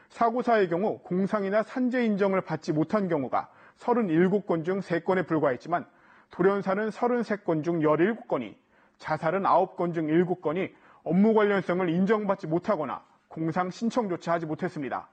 사고사의 0.08 0.68
경우 0.70 0.98
공상이나 1.00 1.62
산재 1.62 2.04
인정을 2.06 2.40
받지 2.40 2.72
못한 2.72 3.08
경우가 3.08 3.50
37건 3.78 4.64
중 4.64 4.80
3건에 4.80 5.26
불과했지만 5.26 5.86
돌연사는 6.30 6.90
33건 6.90 7.64
중 7.64 7.80
17건이, 7.80 8.54
자살은 8.98 9.42
9건 9.42 9.94
중 9.94 10.06
7건이 10.06 10.72
업무 11.04 11.34
관련성을 11.34 11.88
인정받지 11.88 12.46
못하거나 12.46 13.02
공상 13.28 13.70
신청조차 13.70 14.32
하지 14.32 14.46
못했습니다. 14.46 15.08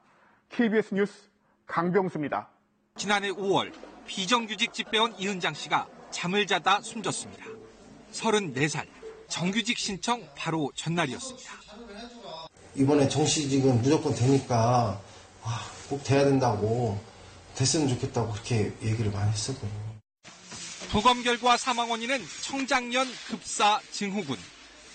KBS 0.49 0.93
뉴스 0.93 1.29
강병수입니다. 1.67 2.49
지난해 2.95 3.29
5월 3.31 3.71
비정규직 4.05 4.73
집배원 4.73 5.13
이은장 5.17 5.53
씨가 5.53 5.87
잠을 6.11 6.47
자다 6.47 6.81
숨졌습니다. 6.81 7.45
34살 8.11 8.85
정규직 9.27 9.77
신청 9.77 10.21
바로 10.35 10.71
전날이었습니다. 10.75 11.51
이번에 12.75 13.07
정시직은 13.07 13.81
무조건 13.81 14.13
되니까 14.13 14.99
와, 15.43 15.51
꼭 15.89 16.03
돼야 16.03 16.23
된다고 16.25 16.99
됐으면 17.55 17.87
좋겠다고 17.87 18.31
그렇게 18.33 18.73
얘기를 18.81 19.11
많이 19.11 19.31
했었거든요. 19.31 19.84
부검 20.95 21.23
결과 21.23 21.57
사망 21.57 21.91
원인은 21.91 22.25
청장년 22.41 23.05
급사 23.27 23.81
증후군. 23.91 24.37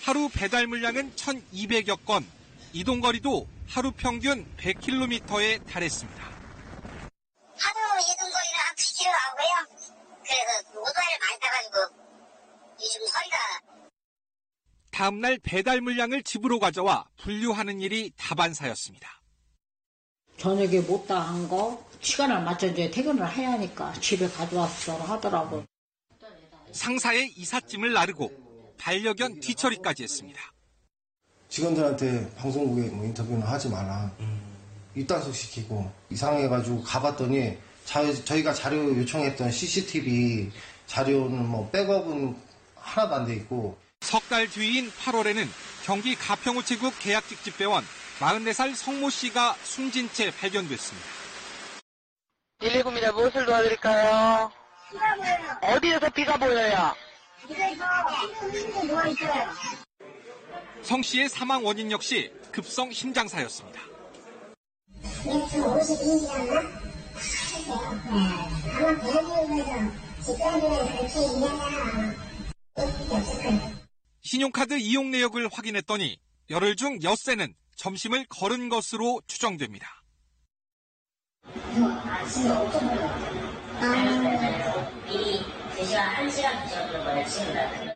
하루 0.01 0.29
배달 0.29 0.65
물량은 0.65 1.13
1,200여 1.15 2.03
건. 2.05 2.27
이동 2.73 3.01
거리도 3.01 3.47
하루 3.67 3.91
평균 3.91 4.43
100km에 4.57 5.63
달했습니다. 5.67 6.23
하루 6.23 8.01
이동 8.01 8.31
거리는 8.31 8.57
한 8.65 8.75
9km 8.75 9.11
하고요. 9.11 9.67
그래서 10.23 10.79
오토바이를 10.79 11.19
많이 11.21 11.39
타가지고 11.39 11.77
요즘 12.81 13.01
허리가 13.01 13.37
다음날 14.89 15.37
배달 15.43 15.81
물량을 15.81 16.23
집으로 16.23 16.57
가져와 16.57 17.05
분류하는 17.17 17.79
일이 17.79 18.11
다반사였습니다. 18.17 19.21
저녁에 20.37 20.79
못다 20.79 21.19
한 21.19 21.47
거 21.47 21.87
시간을 22.01 22.41
맞춰 22.41 22.65
이제 22.65 22.89
퇴근을 22.89 23.31
해야 23.33 23.51
하니까 23.51 23.93
집에 24.01 24.27
가져왔어 24.27 24.97
하더라고. 24.97 25.63
상사의 26.73 27.33
이삿짐을 27.35 27.93
나르고 27.93 28.31
반려견 28.77 29.39
뒤처리까지 29.39 30.03
했습니다. 30.03 30.39
직원들한테 31.49 32.33
방송국에 32.35 32.89
뭐 32.89 33.05
인터뷰는 33.05 33.41
하지 33.41 33.69
마라. 33.69 34.11
입단속 34.95 35.35
시키고 35.35 35.91
이상해가지고 36.09 36.83
가봤더니 36.83 37.57
자, 37.85 38.13
저희가 38.23 38.53
자료 38.53 38.95
요청했던 38.97 39.51
CCTV 39.51 40.51
자료는 40.87 41.45
뭐 41.47 41.69
백업은 41.69 42.35
하나도 42.75 43.15
안 43.15 43.25
돼 43.25 43.35
있고 43.35 43.77
석 44.01 44.21
달 44.29 44.47
뒤인 44.49 44.89
8월에는 44.91 45.47
경기 45.83 46.15
가평우체국 46.15 46.93
계약직 46.99 47.43
집배원 47.43 47.83
44살 48.19 48.75
성모 48.75 49.09
씨가 49.09 49.55
숨진 49.63 50.09
채 50.13 50.31
발견됐습니다. 50.31 51.07
119입니다. 52.59 53.11
무엇을 53.13 53.45
도와드릴까요? 53.45 54.51
비가 54.91 55.15
보여요. 55.15 55.57
어디에서 55.61 56.09
비가 56.09 56.37
보여요? 56.37 56.93
성 60.83 61.01
씨의 61.01 61.29
사망 61.29 61.63
원인 61.65 61.91
역시 61.91 62.31
급성 62.51 62.91
심장사였습니다. 62.91 63.81
맥주 65.25 65.63
52년나? 65.63 66.81
아마 68.75 68.99
대한민국에서 68.99 69.91
집단위에 70.23 70.69
그렇게 70.69 71.19
이야기하나 71.19 72.15
없었어요. 72.75 73.81
신용카드 74.23 74.77
이용 74.79 75.11
내역을 75.11 75.49
확인했더니 75.51 76.19
열흘 76.49 76.75
중 76.75 77.01
엿새는 77.01 77.55
점심을 77.75 78.25
거른 78.29 78.69
것으로 78.69 79.21
추정됩니다. 79.27 80.03
아침에 81.43 82.51
미리 85.05 85.39
2시간, 85.75 86.13
1시간, 86.15 86.63
2시간 86.63 86.69
정도 86.69 87.29
친다. 87.29 87.93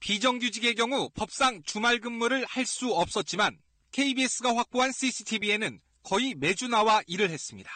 비정규직의 0.00 0.74
경우 0.74 1.08
법상 1.14 1.62
주말 1.64 2.00
근무를 2.00 2.44
할 2.46 2.66
수 2.66 2.92
없었지만 2.92 3.56
KBS가 3.92 4.56
확보한 4.56 4.90
CCTV에는 4.92 5.80
거의 6.02 6.34
매주 6.34 6.66
나와 6.68 7.02
일을 7.06 7.30
했습니다. 7.30 7.70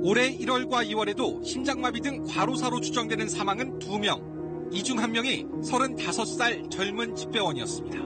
올해 0.00 0.36
1월과 0.38 0.88
2월에도 0.88 1.44
심장마비 1.44 2.00
등 2.00 2.22
과로사로 2.24 2.80
추정되는 2.80 3.28
사망은 3.28 3.80
2명, 3.80 4.72
이중한 4.72 5.10
명이 5.10 5.44
35살 5.64 6.70
젊은 6.70 7.16
집배원이었습니다. 7.16 7.98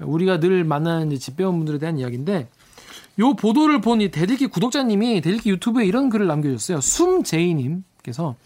우리가 0.00 0.40
늘 0.40 0.64
만나는 0.64 1.16
집배원분들에 1.16 1.78
대한 1.78 1.98
이야기인데 1.98 2.48
요 3.18 3.34
보도를 3.34 3.80
본 3.80 4.00
이 4.00 4.10
대들기 4.10 4.46
구독자님이 4.48 5.20
대들기 5.22 5.50
유튜브에 5.50 5.86
이런 5.86 6.10
글을 6.10 6.26
남겨줬어요. 6.26 6.80
숨제이님께서 6.80 8.36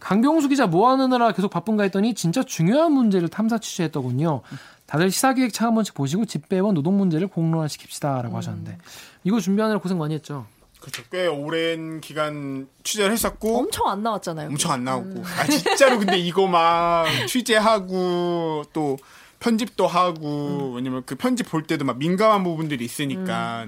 강병수 0.00 0.48
기자 0.48 0.66
뭐 0.66 0.90
하느라 0.90 1.32
계속 1.32 1.50
바쁜가 1.50 1.84
했더니 1.84 2.14
진짜 2.14 2.42
중요한 2.42 2.92
문제를 2.92 3.28
탐사 3.28 3.58
취재했더군요. 3.58 4.42
다들 4.86 5.10
시사기획 5.10 5.52
차 5.52 5.66
한 5.66 5.74
번씩 5.74 5.94
보시고 5.94 6.24
집배원 6.26 6.74
노동 6.74 6.98
문제를 6.98 7.28
공론화시킵시다라고 7.28 8.32
하셨는데 8.32 8.78
이거 9.24 9.40
준비하느라 9.40 9.78
고생 9.80 9.98
많이 9.98 10.14
했죠. 10.14 10.46
그렇죠. 10.80 11.02
꽤 11.10 11.26
오랜 11.28 12.00
기간 12.00 12.66
취재를 12.82 13.12
했었고 13.12 13.58
엄청 13.58 13.86
안 13.88 14.02
나왔잖아요. 14.02 14.48
엄청 14.48 14.72
안 14.72 14.82
나오고 14.84 15.22
아 15.38 15.46
진짜로 15.46 15.98
근데 15.98 16.18
이거 16.18 16.46
막 16.48 17.06
취재하고 17.28 18.64
또 18.72 18.98
편집도 19.38 19.86
하고 19.86 20.72
왜냐면 20.74 21.02
그 21.06 21.14
편집 21.14 21.48
볼 21.50 21.62
때도 21.64 21.84
막 21.84 21.98
민감한 21.98 22.42
부분들이 22.44 22.84
있으니까 22.84 23.66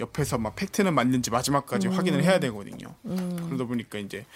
옆에서 0.00 0.38
막 0.38 0.56
팩트는 0.56 0.92
맞는지 0.92 1.30
마지막까지 1.30 1.88
음. 1.88 1.92
확인을 1.92 2.24
해야 2.24 2.40
되거든요. 2.40 2.94
음. 3.04 3.46
그러다 3.46 3.64
보니까 3.64 3.98
이제 3.98 4.26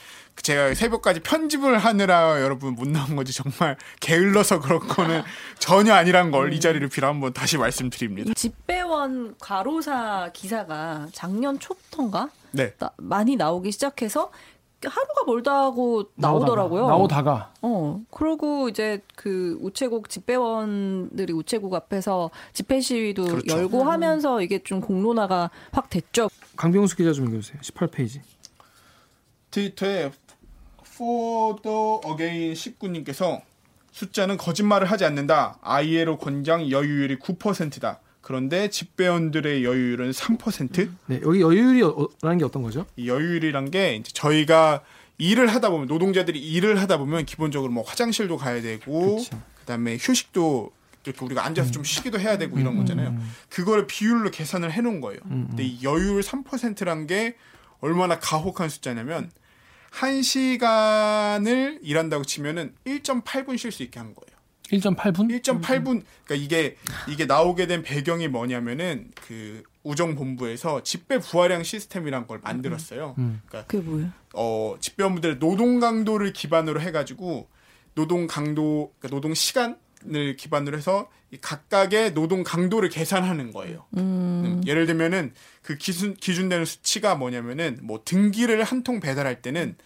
제가 0.40 0.73
새벽까지 0.75 1.21
편집을 1.21 1.79
하느라 1.79 2.40
여러분 2.40 2.75
못 2.75 2.87
나온 2.87 3.16
거지 3.16 3.33
정말 3.33 3.77
게을러서 4.01 4.61
그런 4.61 4.87
거는 4.87 5.23
전혀 5.59 5.94
아니란 5.94 6.31
걸이 6.31 6.61
자리를 6.61 6.87
빌어 6.88 7.09
한번 7.09 7.33
다시 7.33 7.59
말씀드립니다. 7.59 8.33
집배원 8.35 9.35
과로사 9.40 10.31
기사가 10.33 11.09
작년 11.12 11.59
초부터인가 11.59 12.31
네. 12.53 12.73
나- 12.79 12.92
많이 12.97 13.35
나오기 13.37 13.73
시작해서 13.73 14.31
하루가 14.85 15.25
멀다 15.27 15.64
하고 15.64 16.05
나오더라고요. 16.14 16.87
나오다가 16.87 17.53
어, 17.62 18.01
그리고 18.11 18.69
이제 18.69 19.03
그 19.17 19.59
우체국 19.61 20.09
집배원들이 20.09 21.33
우체국 21.33 21.75
앞에서 21.75 22.31
집회 22.53 22.81
시위도 22.81 23.25
그렇죠. 23.25 23.57
열고 23.57 23.83
하면서 23.85 24.41
이게 24.41 24.61
좀 24.62 24.81
공론화가 24.81 25.51
확 25.73 25.91
됐죠. 25.91 26.29
강병수 26.57 26.97
기자 26.97 27.12
좀 27.12 27.29
읽어주세요. 27.29 27.61
18페이지. 27.61 28.21
트위터에 29.51 30.12
For 30.85 31.57
the 31.62 32.01
Again 32.12 32.53
19님께서 32.55 33.41
숫자는 33.91 34.37
거짓말을 34.37 34.88
하지 34.88 35.05
않는다. 35.05 35.59
ILO 35.62 36.19
권장 36.19 36.71
여유율이 36.71 37.19
9%다. 37.19 38.01
그런데 38.29 38.69
집배원들의 38.69 39.64
여유율은 39.64 40.11
3%? 40.11 40.91
네, 41.07 41.19
여기 41.23 41.41
여유율이라는 41.41 42.37
게 42.38 42.45
어떤 42.45 42.61
거죠? 42.62 42.85
이 42.95 43.09
여유율이란 43.09 43.71
게 43.71 43.95
이제 43.95 44.11
저희가 44.12 44.83
일을 45.17 45.47
하다 45.49 45.71
보면 45.71 45.87
노동자들이 45.87 46.38
일을 46.38 46.79
하다 46.79 46.99
보면 46.99 47.25
기본적으로 47.25 47.73
뭐 47.73 47.83
화장실도 47.85 48.37
가야 48.37 48.61
되고 48.61 49.25
그다음에 49.61 49.97
휴식도 49.99 50.71
이렇게 51.07 51.25
우리가 51.25 51.43
앉아서 51.47 51.71
좀 51.71 51.85
쉬기도 51.85 52.21
해야 52.21 52.37
되고 52.37 52.59
이런 52.59 52.77
거잖아요. 52.77 53.19
그거를 53.49 53.87
비율로 53.87 54.31
계산을 54.31 54.73
해 54.73 54.83
놓은 54.83 55.01
거예요. 55.01 55.21
근데 55.23 55.64
이 55.64 55.83
여유율 55.83 56.21
3%란 56.21 57.07
게 57.07 57.35
얼마나 57.81 58.19
가혹한 58.19 58.69
숫자냐면 58.69 59.31
한 59.88 60.21
시간을 60.21 61.79
일한다고 61.83 62.25
치면은 62.27 62.75
1.8분 62.85 63.57
쉴 63.57 63.73
수 63.73 63.83
있게 63.83 63.99
한 63.99 64.14
거예요. 64.14 64.38
1.8분? 64.73 65.41
1.8분. 65.43 66.03
그러니까 66.25 66.35
이게 66.35 66.77
이게 67.09 67.25
나오게 67.27 67.67
된 67.67 67.83
배경이 67.83 68.29
뭐냐면은 68.29 69.11
그 69.27 69.63
우정 69.83 70.15
본부에서 70.15 70.83
집배 70.83 71.19
부하량 71.19 71.63
시스템이란 71.63 72.27
걸 72.27 72.41
만들었어요. 72.43 73.15
음. 73.19 73.41
그러니까 73.47 73.67
그게 73.71 73.83
뭐예요? 73.83 74.11
어, 74.35 74.77
집배원분들의 74.81 75.39
노동 75.39 75.81
강도를 75.81 76.33
기반으로 76.33 76.81
해 76.81 76.91
가지고 76.93 77.49
노동 77.95 78.27
강도, 78.27 78.93
그러니까 78.99 79.17
노동 79.17 79.35
시간을 79.35 80.37
기반으로 80.37 80.77
해서 80.77 81.09
이 81.31 81.39
각각의 81.41 82.15
노동 82.15 82.43
강도를 82.43 82.89
계산하는 82.91 83.53
거예요. 83.53 83.87
음, 83.97 84.63
예를 84.67 84.87
들면은 84.87 85.33
그 85.63 85.77
기준 85.77 86.15
기준되는 86.15 86.65
수치가 86.65 87.15
뭐냐면은 87.15 87.79
뭐 87.83 88.03
등기를 88.05 88.63
한 88.65 88.83
통 88.83 89.01
배달할 89.01 89.43
때는 89.43 89.77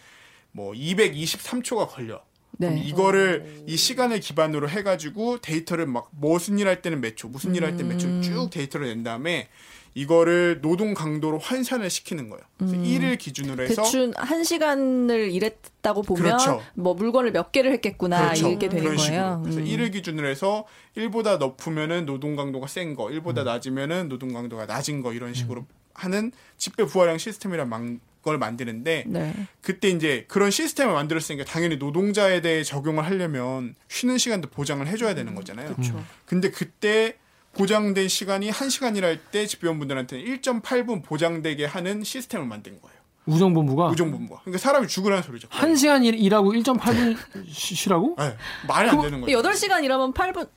뭐 0.52 0.72
223초가 0.72 1.88
걸려. 1.88 2.22
그럼 2.58 2.74
네. 2.76 2.82
이거를 2.82 3.64
이 3.66 3.76
시간을 3.76 4.20
기반으로 4.20 4.68
해가지고 4.68 5.38
데이터를 5.38 5.86
막 5.86 6.08
무슨 6.12 6.58
일 6.58 6.66
할 6.68 6.82
때는 6.82 7.00
몇 7.00 7.16
초, 7.16 7.28
무슨 7.28 7.54
일 7.54 7.64
할때몇초 7.64 8.20
쭉 8.22 8.48
데이터를 8.50 8.86
낸 8.88 9.02
다음에 9.02 9.48
이거를 9.94 10.60
노동 10.62 10.94
강도로 10.94 11.38
환산을 11.38 11.90
시키는 11.90 12.30
거예요. 12.30 12.42
그래서 12.56 12.76
음. 12.76 12.84
일을 12.84 13.16
기준으로 13.18 13.62
해서 13.64 13.82
대충 13.82 14.12
한 14.16 14.42
시간을 14.42 15.30
일했다고 15.32 16.02
보면 16.02 16.22
그렇죠. 16.22 16.62
뭐 16.74 16.94
물건을 16.94 17.32
몇 17.32 17.52
개를 17.52 17.72
했겠구나 17.72 18.22
그렇죠. 18.26 18.48
이게 18.48 18.68
되는 18.70 18.84
그런 18.84 18.96
거예요. 18.96 18.98
식으로. 18.98 19.42
그래서 19.42 19.58
음. 19.58 19.64
1을 19.66 19.92
기준으로 19.92 20.28
해서 20.28 20.64
1보다 20.96 21.36
높으면은 21.38 22.06
노동 22.06 22.36
강도가 22.36 22.68
센 22.68 22.94
거, 22.94 23.06
1보다 23.08 23.38
음. 23.40 23.44
낮으면은 23.44 24.08
노동 24.08 24.32
강도가 24.32 24.64
낮은 24.64 25.02
거 25.02 25.12
이런 25.12 25.34
식으로 25.34 25.66
하는 25.92 26.32
집배 26.56 26.86
부하량 26.86 27.18
시스템이란 27.18 27.68
만- 27.68 28.00
걸 28.22 28.38
만드는데 28.38 29.04
네. 29.08 29.34
그때 29.60 29.88
이제 29.88 30.24
그런 30.28 30.50
시스템을 30.50 30.94
만들었으니까 30.94 31.44
당연히 31.44 31.76
노동자에 31.76 32.40
대해 32.40 32.62
적용을 32.62 33.04
하려면 33.04 33.74
쉬는 33.88 34.18
시간도 34.18 34.48
보장을 34.50 34.86
해줘야 34.86 35.14
되는 35.14 35.34
거잖아요. 35.34 35.74
그렇죠. 35.74 36.02
근데 36.24 36.50
그때 36.50 37.16
보장된 37.54 38.08
시간이 38.08 38.50
1시간 38.50 38.96
일할 38.96 39.18
때 39.30 39.46
집배원분들한테는 39.46 40.24
1.8분 40.24 41.02
보장되게 41.04 41.66
하는 41.66 42.02
시스템을 42.04 42.46
만든 42.46 42.80
거예요. 42.80 42.96
우정본부가 43.26 43.88
우정본부가. 43.88 44.40
그러니까 44.42 44.58
사람이 44.58 44.86
죽으라는 44.88 45.22
소리죠. 45.22 45.48
한 45.50 45.76
시간 45.76 46.02
일, 46.04 46.14
일하고 46.14 46.52
1.8분 46.52 47.16
쉬라고? 47.48 48.16
네, 48.18 48.36
말이 48.66 48.88
안 48.88 49.00
되는 49.00 49.20
거죠. 49.20 49.32
8시간 49.42 49.84
일하면 49.84 50.12
8분 50.12 50.48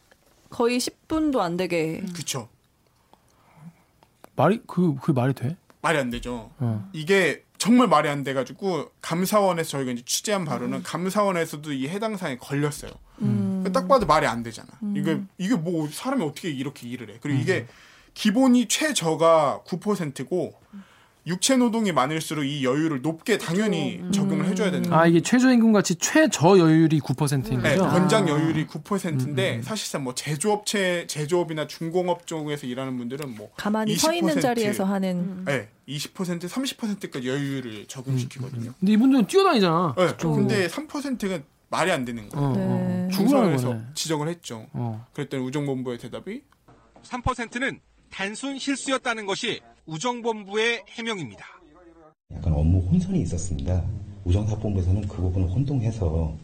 거의 0.49 0.78
10분도 0.80 1.39
안 1.39 1.58
되게 1.58 2.01
그쵸. 2.15 2.47
말이 4.36 4.62
그 4.67 4.95
그 5.01 5.12
말이 5.12 5.34
돼? 5.34 5.56
말이 5.82 5.97
안 5.97 6.10
되죠. 6.10 6.51
어. 6.58 6.89
이게 6.93 7.44
정말 7.58 7.88
말이 7.88 8.10
안 8.10 8.24
돼가지고 8.24 8.91
감사원에서 9.02 9.70
저희가 9.70 9.91
이제 9.91 10.04
취재한 10.06 10.41
음. 10.41 10.46
바로는 10.46 10.84
감사원에서도 10.84 11.72
이 11.74 11.88
해당 11.88 12.18
사항에 12.18 12.38
걸렸어요. 12.38 12.91
그러니까 13.18 13.72
딱 13.72 13.88
봐도 13.88 14.06
말이 14.06 14.28
안 14.28 14.44
되잖아. 14.44 14.68
음. 14.84 14.96
이게 14.98 15.22
이게 15.38 15.56
뭐 15.56 15.88
사람이 15.89 16.24
어떻게 16.24 16.50
이렇게 16.50 16.88
일을 16.88 17.10
해? 17.10 17.18
그리고 17.22 17.39
이게 17.39 17.68
기본이 18.13 18.68
최저가 18.68 19.63
9%고 19.65 20.54
육체 21.28 21.58
노동이 21.58 21.92
많을수록 21.92 22.46
이 22.46 22.64
여유를 22.64 23.02
높게 23.02 23.38
당연히 23.40 24.00
음. 24.00 24.12
적용을 24.12 24.46
해줘야 24.46 24.70
되는 24.70 24.90
거예요. 24.90 25.02
아 25.02 25.08
이게 25.08 25.22
최저임금 25.22 25.74
같이 25.74 25.96
최저 25.96 26.60
여율이 26.60 27.00
9%인 27.00 27.62
네, 27.64 27.78
거죠? 27.78 27.90
권장 27.90 28.26
아. 28.26 28.30
여율이 28.30 28.62
음, 28.62 28.68
9%인데 28.68 29.62
사실상 29.64 30.04
뭐 30.04 30.14
제조업체 30.14 31.08
제조업이나 31.08 31.66
중공업 31.66 32.28
쪽에서 32.28 32.68
일하는 32.68 32.98
분들은 32.98 33.36
뭐 33.36 33.50
가만히 33.58 33.96
서 33.96 34.14
있는 34.14 34.36
20%, 34.36 34.42
자리에서 34.42 34.84
하는 34.84 35.46
네, 35.46 35.70
20% 35.88 36.48
30%까지 36.48 37.28
여유를 37.28 37.88
적용시키거든요. 37.88 38.74
근데 38.80 38.94
이분들은 38.94 39.26
뛰어다니잖아. 39.26 39.96
네, 39.98 40.08
그쪽으로. 40.08 40.42
근데 40.42 40.68
3%가 40.68 41.40
말이 41.70 41.92
안 41.92 42.06
되는 42.06 42.30
거예요. 42.30 42.48
어, 42.48 42.52
어. 42.52 42.56
네. 42.56 43.10
죽으라는 43.12 43.58
중선에서. 43.58 43.82
지적을 43.96 44.28
했죠. 44.28 44.68
어. 44.74 45.06
그랬더니 45.14 45.44
우정본부의 45.44 45.98
대답이 45.98 46.44
3%는 47.04 47.80
단순 48.12 48.60
실수였다는 48.60 49.26
것이 49.26 49.62
우정본부의 49.86 50.84
해명입니다. 50.89 51.45
약간 52.34 52.54
업무 52.54 52.80
혼선이 52.80 53.21
있었습니다. 53.21 53.84
우정사본부에서는 54.24 55.08
그 55.08 55.21
부분을 55.21 55.50
혼동해서 55.50 56.36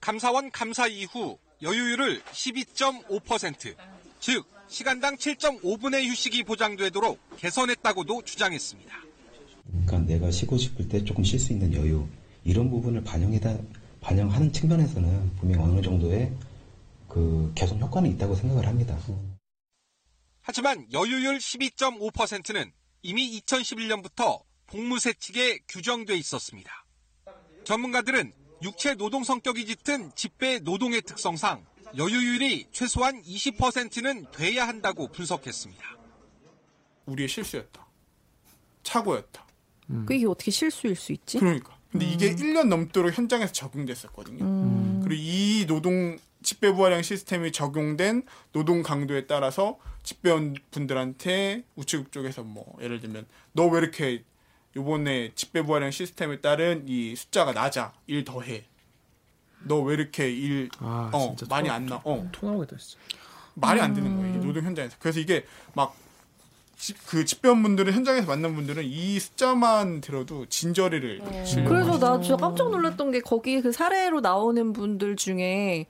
감사원 0.00 0.50
감사 0.50 0.86
이후 0.88 1.38
여유율을 1.62 2.20
12.5%, 2.22 3.74
즉 4.18 4.44
시간당 4.66 5.16
7.5분의 5.16 6.08
휴식이 6.08 6.42
보장되도록 6.42 7.18
개선했다고도 7.36 8.22
주장했습니다. 8.22 8.92
그러니까 9.86 9.98
내가 10.00 10.30
쉬고 10.30 10.56
싶을 10.58 10.88
때 10.88 11.04
조금 11.04 11.22
쉴 11.22 11.38
수 11.38 11.52
있는 11.52 11.72
여유 11.74 12.06
이런 12.44 12.68
부분을 12.68 13.04
반영해다 13.04 13.56
반영하는 14.00 14.52
측면에서는 14.52 15.36
분명 15.36 15.62
어느 15.62 15.80
정도의 15.80 16.32
그 17.08 17.52
개선 17.54 17.80
효과는 17.80 18.10
있다고 18.10 18.34
생각을 18.34 18.66
합니다. 18.66 18.98
하지만 20.42 20.86
여유율 20.92 21.38
12.5%는 21.38 22.72
이미 23.02 23.40
2011년부터 23.40 24.42
복무세칙에 24.66 25.60
규정돼 25.68 26.16
있었습니다. 26.16 26.84
전문가들은 27.64 28.32
육체 28.62 28.94
노동 28.94 29.24
성격이 29.24 29.66
짙은 29.66 30.12
집배 30.14 30.58
노동의 30.60 31.02
특성상 31.02 31.64
여유율이 31.96 32.66
최소한 32.72 33.22
20%는 33.22 34.26
돼야 34.32 34.66
한다고 34.66 35.08
분석했습니다. 35.08 35.96
우리의 37.06 37.28
실수였다. 37.28 37.86
착오였다. 38.82 39.46
그게 40.06 40.24
어떻게 40.26 40.50
실수일 40.50 40.96
수 40.96 41.12
있지? 41.12 41.38
그러니까 41.38 41.76
근데 41.90 42.06
이게 42.06 42.34
1년 42.34 42.68
넘도록 42.68 43.16
현장에서 43.16 43.52
적용됐었거든요. 43.52 44.44
음. 44.44 45.00
그리고 45.04 45.22
이 45.22 45.66
노동 45.66 46.18
집배 46.42 46.72
부하량 46.72 47.02
시스템이 47.02 47.52
적용된 47.52 48.22
노동 48.52 48.82
강도에 48.82 49.26
따라서 49.26 49.78
집배원 50.02 50.54
분들한테 50.70 51.64
우체국 51.76 52.10
쪽에서 52.12 52.42
뭐 52.42 52.76
예를 52.80 53.00
들면 53.00 53.26
너 53.52 53.66
왜 53.68 53.78
이렇게 53.80 54.24
요번에 54.76 55.32
집배 55.34 55.62
부하량 55.62 55.90
시스템에 55.90 56.40
따른 56.40 56.84
이 56.88 57.14
숫자가 57.14 57.52
낮아 57.52 57.92
일 58.06 58.24
더해 58.24 58.64
너 59.64 59.82
왜 59.84 59.94
이렇게 59.94 60.30
일 60.30 60.68
아, 60.78 61.10
어, 61.12 61.34
진짜 61.36 61.46
많이 61.48 61.68
토- 61.68 61.74
안 61.74 61.86
나. 61.86 62.00
어. 62.04 62.28
토 62.32 62.46
나오겠다 62.50 62.76
진짜. 62.78 62.98
말이 63.54 63.80
안 63.80 63.92
되는 63.94 64.16
거예요. 64.16 64.30
이게 64.36 64.44
노동 64.46 64.64
현장에서. 64.64 64.96
그래서 64.98 65.20
이게 65.20 65.44
막 65.74 65.94
그 67.06 67.24
집배원 67.24 67.62
분들은 67.62 67.92
현장에서 67.92 68.26
만난 68.26 68.56
분들은 68.56 68.82
이 68.84 69.20
숫자만 69.20 70.00
들어도 70.00 70.46
진저리를 70.46 71.46
실려. 71.46 71.68
그래서 71.68 71.96
나 71.96 72.20
진짜 72.20 72.36
깜짝 72.36 72.72
놀랐던 72.72 73.12
게 73.12 73.20
거기 73.20 73.60
그 73.60 73.70
사례로 73.70 74.20
나오는 74.20 74.72
분들 74.72 75.14
중에 75.14 75.86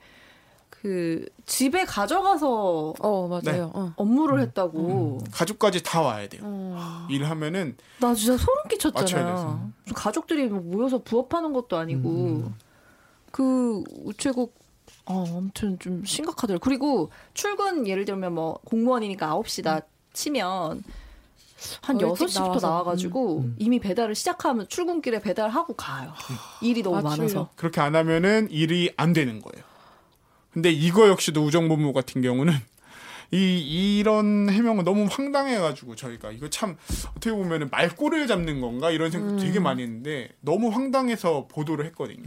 그 0.83 1.25
집에 1.45 1.85
가져가서 1.85 2.93
어 2.99 3.27
맞아요. 3.29 3.41
네. 3.43 3.59
어. 3.61 3.93
업무를 3.95 4.41
했다고. 4.41 5.19
가족까지 5.31 5.81
다 5.81 6.01
와야 6.01 6.27
돼요. 6.27 6.41
어. 6.43 7.07
일하면은 7.09 7.77
나 8.01 8.13
진짜 8.13 8.35
소름 8.37 8.67
끼쳤잖아요. 8.69 9.71
가족들이 9.95 10.47
뭐 10.49 10.59
모여서 10.59 10.97
부업하는 11.01 11.53
것도 11.53 11.77
아니고 11.77 12.51
그 13.31 13.81
우체국 14.03 14.53
어, 15.05 15.23
아무튼 15.25 15.79
좀 15.79 16.03
심각하더라고요. 16.03 16.59
그리고 16.59 17.11
출근 17.33 17.87
예를 17.87 18.03
들면 18.03 18.33
뭐 18.33 18.59
공무원이니까 18.65 19.33
9시다 19.35 19.83
치면 20.11 20.83
한더 21.81 22.07
일찍 22.09 22.25
6시부터 22.27 22.41
나와서. 22.43 22.67
나와가지고 22.67 23.45
이미 23.57 23.79
배달을 23.79 24.15
시작하면 24.15 24.67
출근길에 24.67 25.21
배달하고 25.21 25.75
가요. 25.75 26.11
일이 26.61 26.83
너무 26.83 27.01
많아서. 27.01 27.49
그렇게 27.55 27.79
안 27.79 27.95
하면은 27.95 28.49
일이 28.51 28.91
안 28.97 29.13
되는 29.13 29.41
거예요. 29.41 29.63
근데 30.53 30.71
이거 30.71 31.07
역시도 31.09 31.43
우정본부 31.43 31.93
같은 31.93 32.21
경우는 32.21 32.53
이 33.31 33.97
이런 33.99 34.47
해명은 34.49 34.83
너무 34.83 35.07
황당해가지고 35.09 35.95
저희가 35.95 36.31
이거 36.31 36.49
참 36.49 36.77
어떻게 37.11 37.31
보면은 37.31 37.69
말꼬리를 37.71 38.27
잡는 38.27 38.61
건가 38.61 38.91
이런 38.91 39.09
생각 39.09 39.37
되게 39.37 39.59
많이 39.59 39.81
했는데 39.81 40.29
너무 40.41 40.69
황당해서 40.69 41.47
보도를 41.47 41.85
했거든요. 41.87 42.21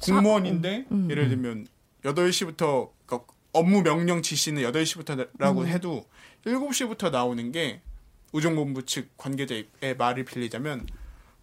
사- 0.00 0.14
공무원인데 0.14 0.86
음. 0.90 1.08
예를 1.10 1.28
들면 1.28 1.66
8시부터 2.04 2.90
그러니까 3.06 3.32
업무 3.52 3.82
명령 3.82 4.22
지시는 4.22 4.62
8시부터라고 4.64 5.58
음. 5.60 5.66
해도 5.68 6.04
7시부터 6.44 7.10
나오는 7.12 7.52
게 7.52 7.80
우정본부 8.32 8.84
측 8.86 9.16
관계자의 9.16 9.96
말을 9.98 10.24
빌리자면 10.24 10.86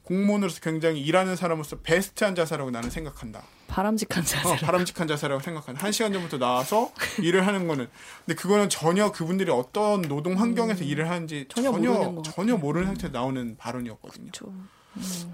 공무원으로서 0.08 0.62
굉장히 0.62 1.01
일하는 1.01 1.36
사람으로서 1.36 1.80
베스트한 1.80 2.34
자세라고 2.34 2.72
나는 2.72 2.89
생각한다. 2.89 3.43
바람직한 3.68 4.24
자세. 4.24 4.47
어, 4.47 4.55
바람직한 4.55 5.05
자세라고 5.05 5.41
생각한다. 5.41 5.84
한 5.84 5.91
시간 5.91 6.14
전부터 6.14 6.38
나와서 6.38 6.93
일을 7.22 7.45
하는 7.45 7.68
거는 7.68 7.89
근데 8.26 8.41
그거는 8.41 8.70
전혀 8.70 9.12
그분들이 9.12 9.51
어떤 9.51 10.01
노동 10.03 10.39
환경에서 10.39 10.86
일을 10.86 11.10
하는지 11.10 11.45
전혀 11.49 11.74
전혀 11.74 11.91
모르는 11.91 12.16
것 12.16 12.24
전혀 12.24 12.55
모르는 12.55 12.88
상태에서 12.88 13.12
나오는 13.12 13.58
발언이었거든요. 13.58 14.32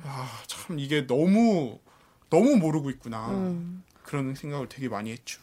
아, 0.05 0.41
참 0.47 0.80
이게 0.80 1.05
너무 1.05 1.78
너무 2.32 2.57
모르고 2.57 2.89
있구나. 2.89 3.30
음. 3.30 3.84
그런 4.01 4.34
생각을 4.34 4.67
되게 4.69 4.89
많이 4.89 5.11
했죠. 5.11 5.39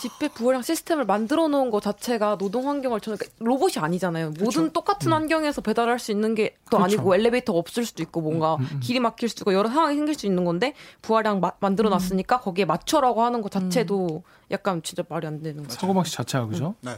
집배 0.00 0.28
부호량 0.28 0.62
시스템을 0.62 1.04
만들어 1.04 1.46
놓은 1.48 1.70
것 1.70 1.80
자체가 1.82 2.36
노동 2.38 2.68
환경을 2.68 3.00
저는 3.00 3.18
그러니까 3.18 3.36
로봇이 3.44 3.74
아니잖아요. 3.76 4.32
모든 4.40 4.72
똑같은 4.72 5.12
환경에서 5.12 5.60
배달할 5.60 5.98
수 6.00 6.10
있는 6.10 6.34
게또 6.34 6.52
그렇죠. 6.78 6.84
아니고 6.84 7.14
엘리베이터가 7.14 7.56
없을 7.58 7.84
수도 7.84 8.02
있고 8.02 8.20
뭔가 8.20 8.56
길이 8.80 8.98
막힐 8.98 9.28
수도 9.28 9.42
있고 9.42 9.54
여러 9.54 9.68
상황이 9.68 9.94
생길 9.94 10.14
수 10.16 10.26
있는 10.26 10.44
건데 10.44 10.74
부하량 11.02 11.38
마- 11.40 11.52
만들어 11.60 11.88
놨으니까 11.88 12.40
거기에 12.40 12.64
맞춰라고 12.64 13.22
하는 13.22 13.42
것 13.42 13.52
자체도 13.52 14.24
약간 14.50 14.82
진짜 14.82 15.04
말이 15.08 15.26
안 15.26 15.40
되는 15.42 15.62
거죠. 15.62 15.74
사고 15.78 15.94
방식 15.94 16.14
자체가 16.16 16.46
그죠? 16.46 16.74
네. 16.80 16.96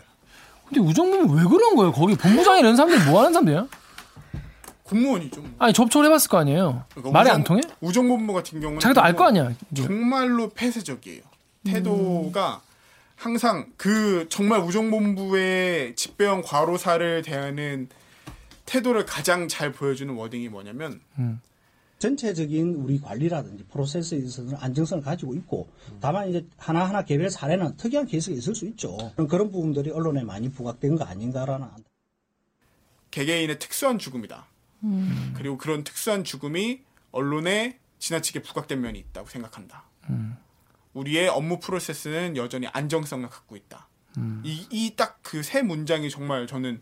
근데 0.66 0.80
우정부는 0.80 1.28
왜 1.36 1.44
그런 1.44 1.76
거예요? 1.76 1.92
거기 1.92 2.16
본부장이 2.16 2.60
이런 2.60 2.74
사람들이 2.74 3.04
뭐 3.10 3.18
하는 3.20 3.34
사람들이야? 3.34 3.66
공무원이죠. 4.84 5.40
뭐. 5.40 5.50
아니 5.58 5.72
접촉을 5.72 6.06
해봤을 6.06 6.28
거 6.28 6.38
아니에요. 6.38 6.84
그러니까 6.90 7.10
말이 7.12 7.28
우정- 7.28 7.34
안 7.34 7.44
통해? 7.44 7.60
우정본부 7.80 8.32
같은 8.32 8.60
경우는 8.60 8.80
자기도 8.80 9.02
알 9.02 9.14
거 9.14 9.24
아니야. 9.24 9.50
이게. 9.70 9.82
정말로 9.82 10.48
폐쇄적이에요. 10.50 11.22
태도가 11.64 12.62
항상 13.16 13.72
그 13.76 14.26
정말 14.28 14.60
우정본부의 14.60 15.96
집배원 15.96 16.42
과로사를 16.42 17.22
대하는 17.22 17.88
태도를 18.66 19.04
가장 19.06 19.48
잘 19.48 19.72
보여주는 19.72 20.12
wording이 20.14 20.48
뭐냐면 20.48 21.00
전체적인 21.98 22.74
우리 22.74 23.00
관리라든지 23.00 23.64
프로세스에 23.64 24.18
있어서는 24.18 24.56
안정성을 24.58 25.02
가지고 25.02 25.34
있고 25.34 25.68
다만 26.00 26.28
이제 26.28 26.44
하나하나 26.58 27.04
개별 27.04 27.30
사례는 27.30 27.76
특이한 27.76 28.06
케이스가 28.06 28.36
있을 28.36 28.54
수 28.54 28.66
있죠. 28.66 28.96
그런, 29.14 29.28
그런 29.28 29.50
부분들이 29.52 29.90
언론에 29.90 30.22
많이 30.22 30.50
부각된 30.50 30.96
거 30.96 31.04
아닌가라는 31.04 31.68
개개인의 33.10 33.58
특수한 33.58 33.98
죽음이다. 33.98 34.46
그리고 35.34 35.56
그런 35.56 35.84
특수한 35.84 36.24
죽음이 36.24 36.80
언론에 37.12 37.78
지나치게 38.00 38.42
부각된 38.42 38.80
면이 38.80 38.98
있다고 38.98 39.28
생각한다. 39.28 39.84
우리의 40.94 41.28
업무 41.28 41.58
프로세스는 41.60 42.36
여전히 42.36 42.66
안정성을 42.68 43.28
갖고 43.28 43.56
있다. 43.56 43.88
이딱 44.70 45.22
그 45.22 45.42
세 45.42 45.62
문장이 45.62 46.08
정말 46.10 46.46
저는 46.46 46.80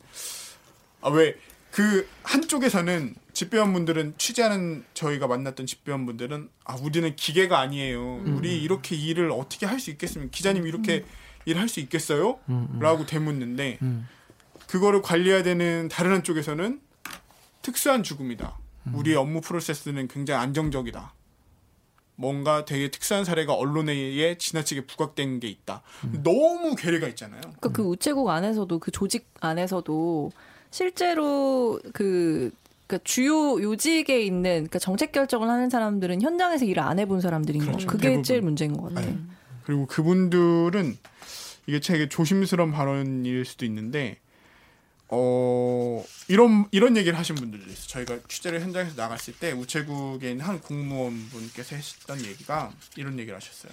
아 1.03 1.11
왜 1.11 1.35
그 1.73 2.07
한쪽에서는 2.25 3.15
집배원분들은 3.33 4.15
취재하는 4.19 4.85
저희가 4.93 5.27
만났던 5.27 5.65
집배원분들은 5.65 6.51
아 6.65 6.75
우리는 6.77 7.17
기계가 7.17 7.59
아니에요. 7.61 8.17
우리 8.37 8.63
이렇게 8.63 8.95
일을 8.95 9.31
어떻게 9.33 9.65
할 9.65 9.81
수 9.81 9.91
있겠습니까? 9.91 10.31
기자님 10.31 10.67
이렇게 10.67 11.07
일할 11.47 11.71
수 11.71 11.81
있겠어요? 11.81 12.39
라고 12.79 13.07
되묻는데 13.07 13.79
그거를 14.67 15.01
관리해야 15.01 15.43
되는 15.43 15.89
다른 15.89 16.13
한쪽에서는 16.13 16.79
특수한 17.63 18.03
죽음이다. 18.03 18.59
우리의 18.93 19.17
업무 19.17 19.41
프로세스는 19.41 20.09
굉장히 20.09 20.43
안정적이다. 20.43 21.15
뭔가 22.23 22.65
되게 22.65 22.89
특수한 22.89 23.25
사례가 23.25 23.53
언론에 23.53 23.93
의해 23.93 24.39
지나치게 24.39 24.87
부각된 24.87 25.41
게 25.41 25.49
있다. 25.49 25.83
너무 26.23 26.77
괴리가 26.77 27.09
있잖아요. 27.09 27.41
그러니까 27.41 27.69
그 27.73 27.83
우체국 27.83 28.29
안에서도 28.31 28.79
그 28.79 28.93
조직 28.93 29.27
안에서도 29.41 30.31
실제로 30.71 31.81
그 31.93 32.53
그러니까 32.87 33.03
주요 33.05 33.61
요직에 33.61 34.23
있는 34.23 34.51
그러니까 34.53 34.79
정책 34.79 35.11
결정을 35.11 35.49
하는 35.49 35.69
사람들은 35.69 36.23
현장에서 36.23 36.65
일을 36.65 36.81
안 36.81 37.01
해본 37.01 37.21
사람들인 37.21 37.61
그렇죠. 37.61 37.87
거. 37.89 37.93
그게 37.93 38.03
대부분. 38.11 38.23
제일 38.23 38.41
문제인 38.43 38.77
것 38.77 38.95
같아요. 38.95 39.11
네. 39.15 39.19
그리고 39.65 39.87
그분들은 39.87 40.97
이게 41.67 41.81
되게 41.81 42.09
조심스러운 42.09 42.71
발언일 42.71 43.45
수도 43.45 43.65
있는데 43.65 44.19
어 45.15 46.03
이런 46.29 46.67
이런 46.71 46.97
얘기를 46.97 47.19
하신 47.19 47.35
분들도 47.35 47.71
있어요. 47.71 47.87
저희가 47.87 48.19
취재를 48.29 48.63
현장에서 48.63 48.95
나갔을 48.97 49.35
때 49.35 49.53
우체국에 49.53 50.31
있는 50.31 50.47
한 50.47 50.59
공무원 50.59 51.29
분께서 51.29 51.77
하셨던 51.77 52.25
얘기가 52.25 52.73
이런 52.97 53.19
얘기를 53.19 53.37
하셨어요. 53.37 53.73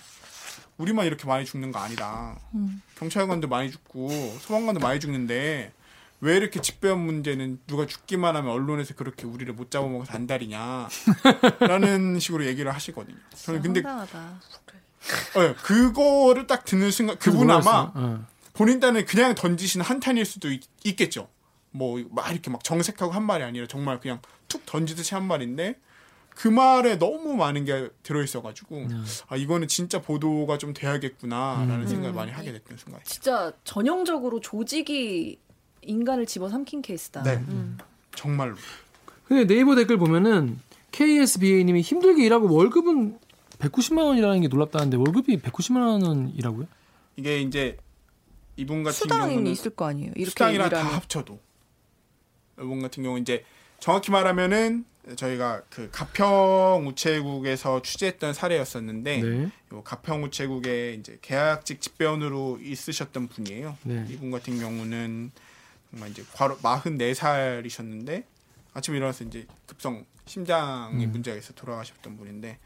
우리만 0.77 1.05
이렇게 1.05 1.25
많이 1.25 1.45
죽는 1.45 1.71
거 1.71 1.79
아니다. 1.79 2.37
음. 2.55 2.81
경찰관도 2.97 3.47
많이 3.47 3.71
죽고 3.71 4.09
소방관도 4.41 4.81
많이 4.81 4.99
죽는데 4.99 5.71
왜 6.19 6.35
이렇게 6.35 6.59
집배원 6.59 6.99
문제는 6.99 7.59
누가 7.67 7.85
죽기만 7.85 8.35
하면 8.35 8.51
언론에서 8.51 8.93
그렇게 8.95 9.25
우리를 9.25 9.53
못 9.53 9.71
잡아먹어서 9.71 10.11
안달이냐 10.11 10.89
라는 11.61 12.19
식으로 12.19 12.45
얘기를 12.47 12.73
하시거든요. 12.73 13.15
저는 13.35 13.61
근데 13.61 13.79
황당하다. 13.79 14.41
네, 15.35 15.53
그거를 15.63 16.47
딱 16.47 16.65
듣는 16.65 16.91
순간 16.91 17.17
그분. 17.17 17.49
아마 17.49 17.91
어. 17.95 18.25
본인 18.60 18.82
딴에 18.82 19.05
그냥 19.05 19.36
던지신 19.36 19.80
한탄일 19.80 20.26
수도 20.26 20.51
있, 20.51 20.62
겠죠 20.97 21.30
뭐 21.72 21.97
막 22.12 22.30
이렇게 22.30 22.51
막 22.51 22.62
정색하고 22.62 23.14
한 23.14 23.24
말이 23.24 23.41
아니라 23.41 23.68
정말 23.68 24.01
그냥 24.01 24.20
툭 24.49 24.66
던지듯이 24.66 25.14
한 25.16 25.26
말인데 25.26 25.80
그 26.36 26.49
말에 26.49 26.99
너무 26.99 27.38
많은 27.38 27.64
게 27.64 27.88
들어 28.03 28.22
있어가지고 28.22 28.88
아 29.30 29.38
이거는 29.38 29.70
진짜 29.70 30.01
보도가 30.01 30.57
좀 30.57 30.74
돼야겠구나라는 30.74 31.82
음. 31.82 31.88
생각을 31.88 32.14
많이 32.14 32.32
하게 32.34 32.51
됐던 32.51 32.78
순간. 32.78 32.99
진짜 33.05 33.53
전형적으로 33.64 34.41
조직이 34.41 35.39
인간을 35.82 36.26
집어삼킨 36.26 36.82
케이스다. 36.82 37.24
네, 37.24 37.36
음. 37.36 37.78
정말로. 38.14 38.55
근데 39.26 39.45
네이버 39.47 39.76
댓글 39.76 39.97
보면은 39.97 40.60
KSBA님이 40.91 41.80
힘들게 41.80 42.26
일하고 42.26 42.53
월급은 42.53 43.20
190만 43.60 44.03
원이라는 44.05 44.41
게 44.41 44.47
놀랍다는데 44.49 44.97
월급이 44.97 45.38
190만 45.39 46.03
원이라고요? 46.05 46.68
이게 47.16 47.41
이제 47.41 47.78
이분 48.60 48.84
같은 48.84 48.97
수당이 48.97 49.34
경우는 49.34 49.51
있을 49.51 49.72
거 49.72 49.86
아니에요. 49.86 50.12
이렇게 50.16 50.30
수당이랑 50.32 50.70
다 50.70 50.78
일하면. 50.78 50.95
합쳐도 50.95 51.39
이분 52.60 52.82
같은 52.82 53.03
경우 53.03 53.18
이제 53.18 53.45
정확히 53.80 54.12
말하면은 54.12 54.86
저희가 55.16 55.64
그 55.70 55.89
가평 55.91 56.86
우체국에서 56.88 57.82
취재했던 57.82 58.34
사례였었는데 58.34 59.22
네. 59.22 59.51
요 59.72 59.82
가평 59.84 60.24
우체국에 60.26 60.93
이제 60.99 61.18
계약직 61.22 61.82
집배원으로 61.82 62.60
있으셨던 62.62 63.30
분이에요. 63.30 63.78
네. 63.84 64.05
이분 64.10 64.30
같은 64.30 64.60
경우는 64.60 65.32
정말 65.91 66.12
이제 66.12 66.24
과로 66.34 66.57
44살이셨는데 66.57 68.26
아침에 68.74 68.97
일어나서 68.97 69.24
이제 69.24 69.47
급성 69.66 70.05
심장이 70.26 71.05
음. 71.05 71.12
문제가 71.12 71.38
있어 71.38 71.53
돌아가셨던 71.53 72.18
분인데 72.18 72.60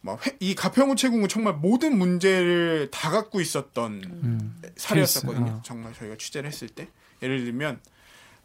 막이 0.00 0.54
가평우체국은 0.54 1.28
정말 1.28 1.54
모든 1.54 1.98
문제를 1.98 2.90
다 2.90 3.10
갖고 3.10 3.40
있었던 3.40 4.02
음. 4.04 4.62
사례였었거든요. 4.76 5.50
어. 5.50 5.62
정말 5.64 5.92
저희가 5.94 6.16
취재를 6.16 6.48
했을 6.48 6.68
때 6.68 6.88
예를 7.22 7.44
들면 7.44 7.80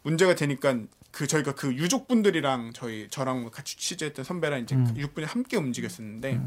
문제가 0.01 0.35
되니까 0.35 0.77
그 1.11 1.27
저희가 1.27 1.53
그 1.53 1.73
유족분들이랑 1.73 2.71
저희 2.73 3.07
저랑 3.09 3.49
같이 3.51 3.77
취재했던 3.77 4.25
선배랑 4.25 4.61
이제 4.61 4.75
음. 4.75 4.85
그 4.85 4.99
유족분이 4.99 5.27
함께 5.27 5.57
움직였었는데 5.57 6.41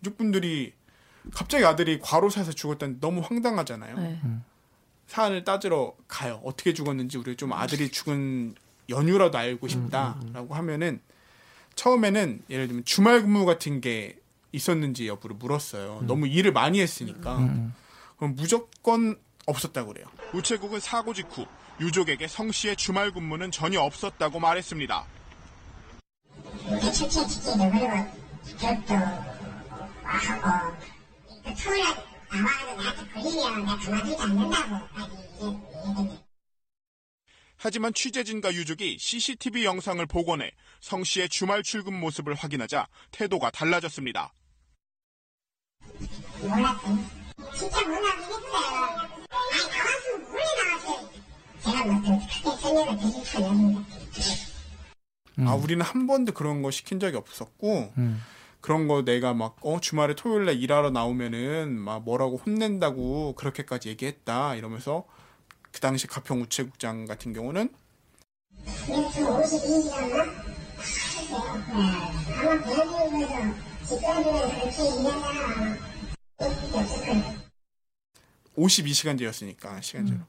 유족분들이 0.00 0.74
갑자기 1.32 1.64
아들이 1.64 1.98
과로사에서 1.98 2.52
죽었다는 2.52 3.00
너무 3.00 3.20
황당하잖아요. 3.20 3.96
네. 3.96 4.20
사안을 5.06 5.44
따지러 5.44 5.94
가요. 6.06 6.40
어떻게 6.44 6.72
죽었는지 6.72 7.18
우리 7.18 7.34
좀 7.36 7.52
아들이 7.52 7.90
죽은 7.90 8.54
연유라도 8.88 9.38
알고 9.38 9.68
싶다라고 9.68 10.54
하면은 10.54 11.00
처음에는 11.74 12.42
예를 12.50 12.68
들면 12.68 12.84
주말 12.84 13.22
근무 13.22 13.44
같은 13.44 13.80
게 13.80 14.19
있었는지 14.52 15.08
여부를 15.08 15.36
물었어요. 15.36 16.02
너무 16.06 16.26
일을 16.26 16.52
많이 16.52 16.80
했으니까. 16.80 17.36
그럼 18.16 18.34
무조건 18.34 19.18
없었다고 19.46 19.92
그래요. 19.92 20.06
우체국은 20.34 20.80
사고 20.80 21.14
직후 21.14 21.46
유족에게 21.80 22.28
성 22.28 22.52
씨의 22.52 22.76
주말 22.76 23.10
근무는 23.10 23.50
전혀 23.50 23.80
없었다고 23.80 24.38
말했습니다. 24.38 25.06
그 26.42 26.68
나한테 26.68 27.54
걸리면 27.54 28.10
내가 32.70 34.22
않는다고 34.22 36.10
하지만 37.62 37.92
취재진과 37.92 38.54
유족이 38.54 38.96
CCTV 38.98 39.64
영상을 39.66 40.04
복원해 40.06 40.50
성 40.80 41.04
씨의 41.04 41.28
주말 41.28 41.62
출근 41.62 41.98
모습을 42.00 42.34
확인하자 42.34 42.88
태도가 43.10 43.50
달라졌습니다. 43.50 44.32
몰랐어요. 46.42 46.98
진짜 47.56 47.80
몰라긴 47.86 48.22
했어요. 48.22 48.36
아니 49.30 49.70
나와서 49.70 50.18
몰래 50.30 50.44
나왔어요. 50.58 51.10
제가 51.62 51.84
뭐 51.84 52.20
크게 52.20 52.56
설명을 52.60 52.96
드릴 52.98 53.24
수는 53.24 53.48
없는데 53.48 53.84
아 55.46 55.54
우리는 55.54 55.84
한 55.84 56.06
번도 56.06 56.32
그런 56.32 56.62
거 56.62 56.70
시킨 56.70 57.00
적이 57.00 57.16
없었고 57.16 57.92
음. 57.98 58.22
그런 58.60 58.88
거 58.88 59.02
내가 59.04 59.32
막 59.32 59.56
어 59.62 59.80
주말에 59.80 60.14
토요일에 60.14 60.52
일하러 60.52 60.90
나오면은 60.90 61.78
막 61.78 62.02
뭐라고 62.04 62.36
혼낸다고 62.38 63.34
그렇게까지 63.36 63.88
얘기했다 63.90 64.54
이러면서 64.56 65.04
그 65.72 65.80
당시 65.80 66.06
가평 66.06 66.42
우체국장 66.42 67.06
같은 67.06 67.32
경우는 67.32 67.70
52시간나? 76.40 76.46
아마 76.46 76.48
대한민국에서 76.48 76.48
집단으로 76.48 76.80
그렇게 76.80 76.80
일하나 76.80 76.80
없을 76.80 77.06
거예요. 77.06 77.40
52시간제였으니까 78.56 79.82
시간제로 79.82 80.20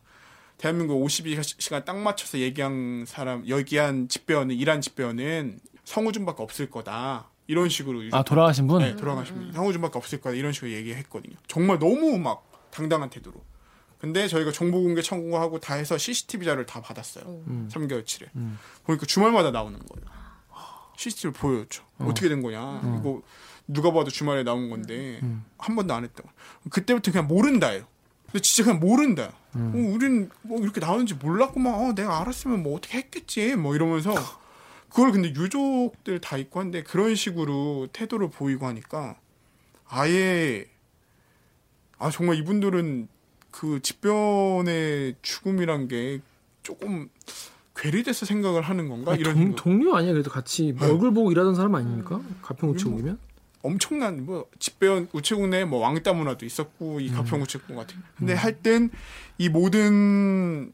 대한민국 0.57 1.03
52시간 1.05 1.85
딱 1.85 1.97
맞춰서 1.97 2.37
얘기한 2.37 3.05
사람 3.07 3.45
얘기한 3.47 4.07
집배원은 4.07 4.55
일한 4.55 4.81
집배원은 4.81 5.59
성우준밖에 5.85 6.43
없을 6.43 6.69
거다 6.69 7.29
이런 7.47 7.67
식으로 7.69 8.03
아 8.11 8.23
돌아가신 8.23 8.67
분? 8.67 8.79
네, 8.79 8.95
돌아가신 8.95 9.35
분. 9.35 9.51
성우준밖에 9.53 9.97
없을 9.97 10.21
거다 10.21 10.35
이런 10.35 10.51
식으로 10.53 10.71
얘기했거든요. 10.71 11.35
정말 11.47 11.79
너무 11.79 12.17
막 12.19 12.69
당당한 12.71 13.09
태도로. 13.09 13.43
근데 13.97 14.27
저희가 14.27 14.51
정보 14.51 14.81
공개 14.81 15.01
청구하고 15.01 15.59
다 15.59 15.75
해서 15.75 15.97
CCTV 15.97 16.45
자료를 16.45 16.65
다 16.65 16.81
받았어요. 16.81 17.25
음. 17.47 17.69
3개월치를. 17.71 18.29
음. 18.35 18.57
보니까 18.83 19.05
주말마다 19.05 19.51
나오는 19.51 19.77
거예요. 19.77 20.05
CCTV를 20.97 21.33
보여줬죠. 21.33 21.83
어. 21.99 22.05
어. 22.05 22.13
떻게 22.13 22.29
된 22.29 22.41
거냐. 22.41 22.59
어. 22.61 22.97
이거 22.99 23.21
누가 23.73 23.91
봐도 23.91 24.09
주말에 24.09 24.43
나온 24.43 24.69
건데 24.69 25.19
음. 25.23 25.43
한 25.57 25.75
번도 25.75 25.93
안 25.93 26.03
했다고. 26.03 26.29
그때부터 26.69 27.11
그냥 27.11 27.27
모른다예요. 27.27 27.85
근데 28.25 28.39
진짜 28.41 28.63
그냥 28.63 28.79
모른다. 28.79 29.33
음. 29.55 29.71
어, 29.75 29.93
우린 29.93 30.29
뭐 30.41 30.59
이렇게 30.61 30.79
나오는지 30.79 31.15
몰랐구만. 31.15 31.73
어, 31.73 31.93
내가 31.93 32.21
알았으면 32.21 32.63
뭐 32.63 32.75
어떻게 32.77 32.97
했겠지. 32.97 33.55
뭐 33.55 33.75
이러면서 33.75 34.13
그걸 34.89 35.11
근데 35.11 35.29
유족들 35.29 36.19
다 36.19 36.37
있고 36.37 36.59
한데 36.59 36.83
그런 36.83 37.15
식으로 37.15 37.87
태도를 37.93 38.29
보이고 38.29 38.65
하니까 38.65 39.17
아예 39.87 40.65
아 41.97 42.09
정말 42.09 42.37
이분들은 42.37 43.07
그 43.51 43.79
집변의 43.81 45.15
죽음이란 45.21 45.87
게 45.87 46.19
조금 46.63 47.09
괴리돼서 47.75 48.25
생각을 48.25 48.61
하는 48.61 48.89
건가 48.89 49.11
아니, 49.11 49.21
이런 49.21 49.35
동. 49.35 49.55
동료 49.55 49.95
아니야 49.95 50.11
그래도 50.11 50.29
같이 50.29 50.75
네. 50.77 50.85
얼굴 50.85 51.13
보고 51.13 51.31
일하던 51.31 51.55
사람 51.55 51.75
아닙니까? 51.75 52.21
가평 52.41 52.71
우체국이면? 52.71 53.17
엄청난 53.63 54.25
뭐 54.25 54.47
집배원 54.59 55.07
우체국 55.13 55.47
내에 55.49 55.65
뭐 55.65 55.79
왕따 55.79 56.13
문화도 56.13 56.45
있었고 56.45 56.99
이 56.99 57.09
가평 57.09 57.41
우체국 57.41 57.75
같은. 57.75 57.97
근데 58.17 58.33
할땐이 58.33 58.89
모든 59.51 60.71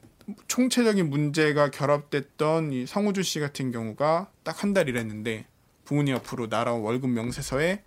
총체적인 0.48 1.10
문제가 1.10 1.70
결합됐던 1.72 2.72
이 2.74 2.86
성우준 2.86 3.24
씨 3.24 3.40
같은 3.40 3.72
경우가 3.72 4.30
딱 4.44 4.64
한 4.64 4.74
달 4.74 4.90
일했는데 4.90 5.46
부모님 5.86 6.16
앞으로 6.16 6.48
날아온 6.48 6.82
월급 6.82 7.10
명세서에 7.10 7.84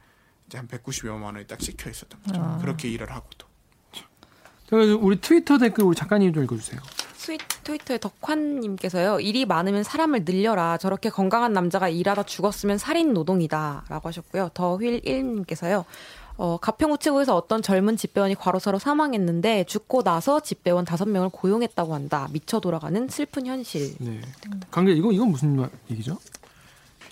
이제 0.47 0.59
한 0.59 0.67
190여만 0.69 1.23
원이 1.23 1.47
딱 1.47 1.59
찍혀 1.59 1.91
있었던 1.91 2.21
거죠. 2.23 2.41
아. 2.41 2.59
그렇게 2.61 2.89
일을 2.89 3.11
하고도. 3.13 3.47
그래서 4.69 4.97
우리 4.97 5.21
트위터 5.21 5.59
댓글 5.59 5.85
우리 5.85 5.97
작가님 5.97 6.33
좀 6.33 6.45
읽어주세요. 6.45 6.81
스윗 7.31 7.41
트위터에 7.63 7.99
덕환님께서요. 7.99 9.21
일이 9.21 9.45
많으면 9.47 9.85
사람을 9.85 10.25
늘려라. 10.25 10.79
저렇게 10.79 11.11
건강한 11.11 11.53
남자가 11.53 11.89
일하다 11.89 12.25
죽었으면 12.25 12.77
살인 12.77 13.13
노동이다 13.15 13.85
라고 13.89 14.09
하셨고요. 14.09 14.49
더휠1님께서요. 14.53 15.85
어, 16.37 16.57
가평우체국에서 16.61 17.37
어떤 17.37 17.63
젊은 17.63 17.97
집배원이 17.97 18.35
과로사로 18.35 18.81
사망했는데 18.81 19.63
죽고 19.65 20.03
나서 20.03 20.41
집배원 20.41 20.85
다섯 20.85 21.07
명을 21.09 21.29
고용했다고 21.29 21.95
한다. 21.95 22.27
미쳐 22.33 22.59
돌아가는 22.59 23.09
슬픈 23.09 23.47
현실. 23.47 23.95
네. 24.01 24.21
강길 24.73 24.97
이거 24.97 25.13
이건 25.13 25.29
무슨 25.29 25.55
말- 25.55 25.71
얘기죠? 25.89 26.19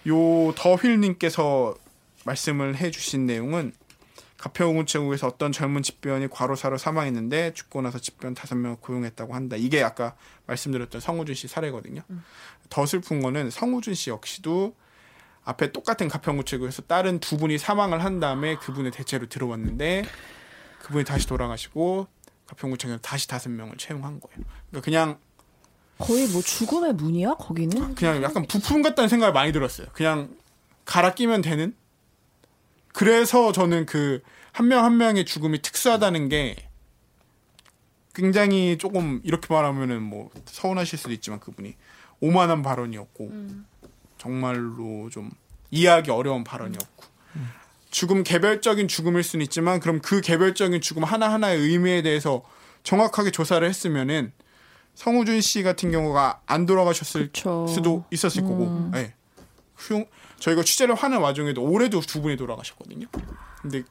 요 0.09 0.53
더휠님께서 0.57 1.77
말씀을 2.25 2.77
해주신 2.77 3.27
내용은 3.27 3.73
가평 4.39 4.79
우체국에서 4.79 5.27
어떤 5.27 5.51
젊은 5.51 5.83
집배원이 5.83 6.29
과로사로 6.29 6.79
사망했는데 6.79 7.55
죽고 7.55 7.83
나서 7.83 7.99
집배원 7.99 8.35
다섯 8.35 8.55
명을 8.55 8.79
고용했다고 8.81 9.35
한다. 9.35 9.57
이게 9.57 9.83
아까 9.83 10.15
말씀드렸던 10.47 11.01
성우준 11.01 11.35
씨 11.35 11.49
사례거든요. 11.49 12.03
더 12.71 12.87
슬픈 12.87 13.21
거는 13.21 13.51
성우준 13.51 13.95
씨 13.95 14.11
역시도 14.11 14.77
앞에 15.45 15.73
똑같은 15.73 16.09
가평 16.09 16.39
우체국에서 16.39 16.83
다른 16.83 17.19
두 17.19 17.37
분이 17.37 17.59
사망을 17.59 18.05
한 18.05 18.21
다음에 18.21 18.57
그분의 18.57 18.93
대체로 18.93 19.29
들어왔는데 19.29 20.05
그분이 20.83 21.05
다시 21.05 21.27
돌아가시고 21.27 22.07
가평 22.47 22.73
우체국에서 22.73 23.01
다시 23.03 23.27
다섯 23.27 23.49
명을 23.51 23.77
채용한 23.77 24.21
거예요. 24.21 24.45
그러니까 24.71 24.85
그냥 24.85 25.19
거의 25.99 26.29
뭐 26.29 26.41
죽음의 26.41 26.93
문이야 26.93 27.35
거기는? 27.35 27.97
그냥 27.97 28.23
약간 28.23 28.47
부품 28.47 28.83
같다는 28.83 29.09
생각이 29.09 29.33
많이 29.33 29.51
들었어요. 29.51 29.89
그냥 29.93 30.37
갈아 30.85 31.13
끼면 31.13 31.43
되는. 31.43 31.75
그래서 32.99 33.53
저는 33.53 33.87
그 33.87 34.23
한명한 34.51 34.97
명의 34.97 35.25
죽음이 35.25 35.63
특수하다는 35.63 36.29
게 36.31 36.57
굉장히 38.13 38.77
조금 38.77 39.21
이렇게 39.23 39.55
말하면은 39.55 40.03
뭐 40.03 40.31
서운하실 40.47 40.99
수도 40.99 41.13
있지만 41.13 41.39
그분이 41.39 41.77
오만한 42.21 42.63
발언이었고 42.63 43.31
정말로 44.19 45.11
좀 45.11 45.31
이해하기 45.71 46.11
어려운 46.11 46.43
발언이었고. 46.43 47.05
죽음 47.93 48.25
개별적인 48.25 48.89
죽음일 48.89 49.23
수는 49.23 49.45
있지만 49.45 49.79
그럼 49.79 50.01
그 50.01 50.21
개별적인 50.21 50.81
죽음 50.81 51.05
하나 51.05 51.33
하나의 51.33 51.61
의미에 51.61 52.03
대해서 52.03 52.43
정확하게 52.83 53.31
조사를 53.31 53.67
했으면은 53.67 54.33
성우준 54.97 55.41
씨 55.41 55.63
같은 55.63 55.93
경우가 55.93 56.41
안 56.47 56.67
돌아가셨을 56.67 57.31
수도 57.33 58.05
있었을 58.11 58.43
거고, 58.43 58.91
예. 58.97 59.15
흉, 59.77 60.05
저희가 60.39 60.63
취재를 60.63 60.95
하는 60.95 61.19
와중에도 61.21 61.63
올해도 61.63 62.01
두 62.01 62.23
분이 62.23 62.37
돌아가셨거든요. 62.37 63.07
근데 63.61 63.83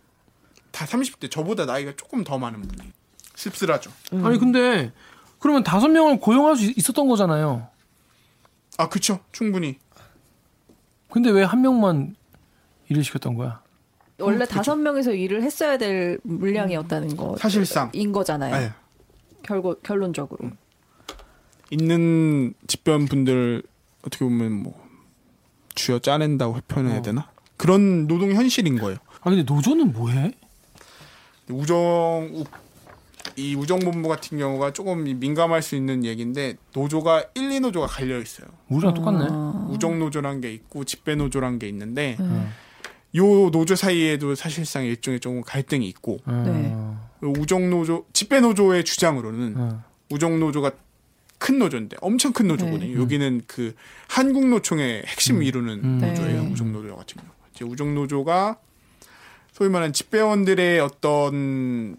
다 0.71 0.85
30대, 0.85 1.29
저보다 1.29 1.65
나이가 1.65 1.93
조금 1.95 2.23
더 2.23 2.37
많은 2.37 2.61
분이. 2.61 2.91
씁쓸하죠. 3.35 3.91
아니 4.23 4.37
근데 4.39 4.91
그러면 5.39 5.63
다섯 5.63 5.87
명을 5.89 6.19
고용할 6.19 6.55
수 6.55 6.71
있었던 6.75 7.07
거잖아요. 7.07 7.67
아, 8.77 8.89
그쵸. 8.89 9.19
충분히. 9.31 9.77
근데 11.11 11.29
왜 11.31 11.43
한 11.43 11.61
명만 11.61 12.15
일을 12.89 13.03
시켰던 13.03 13.35
거야? 13.35 13.61
원래 14.19 14.45
다섯 14.45 14.75
명에서 14.75 15.13
일을 15.13 15.43
했어야 15.43 15.77
될 15.77 16.19
물량이었다는 16.23 17.15
거. 17.17 17.35
사실상. 17.37 17.89
인 17.93 18.11
거잖아요. 18.11 18.55
네. 18.55 18.73
결국 19.43 19.83
결론적으로. 19.83 20.49
있는 21.69 22.53
집배원분들 22.67 23.61
어떻게 24.01 24.25
보면 24.25 24.51
뭐 24.63 24.86
쥐어 25.77 25.99
짜낸다고 25.99 26.59
표현해야 26.67 27.01
되나? 27.01 27.29
그런 27.55 28.07
노동 28.07 28.31
현실인 28.33 28.77
거예요. 28.77 28.97
아 29.21 29.29
근데 29.29 29.43
노조는 29.43 29.93
뭐해? 29.93 30.33
우정욱 31.49 32.49
이 33.35 33.55
우정본부 33.55 34.09
같은 34.09 34.37
경우가 34.37 34.73
조금 34.73 35.03
민감할 35.19 35.61
수 35.61 35.75
있는 35.75 36.03
얘기인데 36.03 36.55
노조가 36.73 37.25
1, 37.35 37.49
2노조가 37.49 37.87
갈려 37.87 38.19
있어요. 38.19 38.47
우리랑 38.69 38.93
똑같네. 38.95 39.25
우정 39.73 39.99
노조란 39.99 40.41
게 40.41 40.51
있고 40.51 40.83
집배 40.83 41.15
노조란 41.15 41.59
게 41.59 41.69
있는데 41.69 42.17
음. 42.19 42.51
요 43.15 43.49
노조 43.51 43.75
사이에도 43.75 44.35
사실상 44.35 44.83
일종의 44.83 45.19
조금 45.19 45.41
갈등이 45.41 45.87
있고 45.89 46.17
네. 46.25 46.75
우정 47.21 47.69
노조 47.69 48.05
집배 48.13 48.39
노조의 48.41 48.83
주장으로는 48.83 49.79
우정 50.09 50.39
노조가 50.39 50.71
큰 51.37 51.59
노조인데 51.59 51.97
엄청 52.01 52.33
큰 52.33 52.47
노조거든요. 52.47 52.93
네. 52.95 53.01
여기는 53.01 53.43
그 53.47 53.73
한국 54.07 54.47
노총의 54.47 55.03
핵심 55.05 55.43
이루는 55.43 55.83
음. 55.83 55.97
노조예요. 55.99 56.43
네. 56.43 56.51
우정 56.51 56.71
노조 56.71 56.95
같은 56.95 57.17
경우. 57.17 57.31
이제 57.53 57.65
우정 57.65 57.95
노조가 57.95 58.57
소위 59.51 59.69
말하는 59.69 59.93
집배원들의 59.93 60.79
어떤 60.79 61.97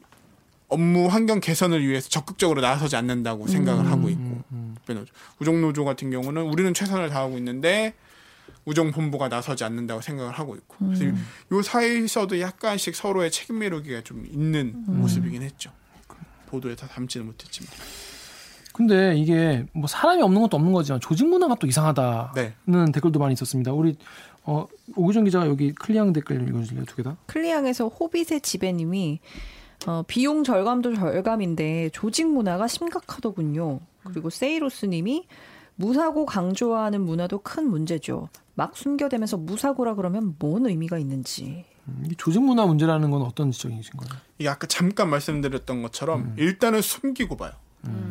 업무 0.68 1.06
환경 1.06 1.40
개선을 1.40 1.86
위해서 1.86 2.08
적극적으로 2.08 2.60
나서지 2.60 2.96
않는다고 2.96 3.46
생각을 3.46 3.84
음. 3.86 3.90
하고 3.90 4.08
있고 4.10 4.42
집배 4.80 4.94
노조. 4.94 5.12
우정 5.40 5.60
노조 5.60 5.84
같은 5.84 6.10
경우는 6.10 6.42
우리는 6.42 6.74
최선을 6.74 7.08
다하고 7.08 7.38
있는데 7.38 7.94
우정 8.64 8.92
본부가 8.92 9.28
나서지 9.28 9.64
않는다고 9.64 10.02
생각을 10.02 10.32
하고 10.32 10.56
있고 10.56 10.76
그래서 10.86 11.04
음. 11.04 11.26
요 11.52 11.62
사이에서도 11.62 12.38
약간씩 12.40 12.94
서로의 12.94 13.30
책임 13.30 13.60
미루기가 13.60 14.02
좀 14.02 14.26
있는 14.30 14.74
음. 14.88 15.00
모습이긴 15.00 15.42
했죠. 15.42 15.72
보도에 16.46 16.76
다 16.76 16.86
담지는 16.86 17.26
못했지만. 17.26 17.70
근데 18.78 19.16
이게 19.16 19.66
뭐 19.72 19.88
사람이 19.88 20.22
없는 20.22 20.40
것도 20.42 20.56
없는 20.56 20.72
거지만 20.72 21.00
조직 21.00 21.26
문화가 21.26 21.56
또 21.56 21.66
이상하다는 21.66 22.30
네. 22.36 22.92
댓글도 22.92 23.18
많이 23.18 23.32
있었습니다. 23.32 23.72
우리 23.72 23.96
어, 24.44 24.68
오규정 24.94 25.24
기자가 25.24 25.48
여기 25.48 25.72
클리앙 25.74 26.12
댓글 26.12 26.38
좀 26.38 26.48
읽어주실래요? 26.48 26.84
두 26.84 26.94
개 26.94 27.02
다? 27.02 27.16
클리앙에서 27.26 27.88
호빗의 27.88 28.40
지배님이 28.40 29.18
어, 29.88 30.04
비용 30.06 30.44
절감도 30.44 30.94
절감인데 30.94 31.90
조직 31.92 32.28
문화가 32.28 32.68
심각하더군요. 32.68 33.80
그리고 34.04 34.30
세이로스 34.30 34.86
님이 34.86 35.26
무사고 35.74 36.24
강조하는 36.24 37.00
문화도 37.00 37.40
큰 37.40 37.68
문제죠. 37.68 38.28
막 38.54 38.76
숨겨대면서 38.76 39.38
무사고라 39.38 39.96
그러면 39.96 40.36
뭔 40.38 40.66
의미가 40.66 40.98
있는지. 40.98 41.64
음, 41.88 42.04
이 42.08 42.14
조직 42.16 42.40
문화 42.44 42.64
문제라는 42.64 43.10
건 43.10 43.22
어떤 43.22 43.50
지적이신 43.50 43.94
거예요? 43.96 44.20
이게 44.38 44.48
아까 44.48 44.68
잠깐 44.68 45.10
말씀드렸던 45.10 45.82
것처럼 45.82 46.34
일단은 46.36 46.80
숨기고 46.80 47.36
봐요. 47.36 47.50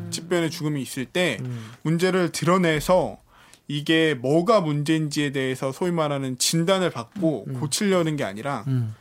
집변의 0.09 0.49
죽음이 0.49 0.81
있을 0.81 1.05
때 1.05 1.39
문제를 1.83 2.31
드러내서 2.31 3.17
이게 3.67 4.13
뭐가 4.13 4.61
문제인지에 4.61 5.31
대해서 5.31 5.71
소위 5.71 5.91
말하는 5.91 6.37
진단을 6.37 6.89
받고 6.89 7.45
고치려는 7.59 8.15
게 8.15 8.23
아니라 8.23 8.63
음. 8.67 8.95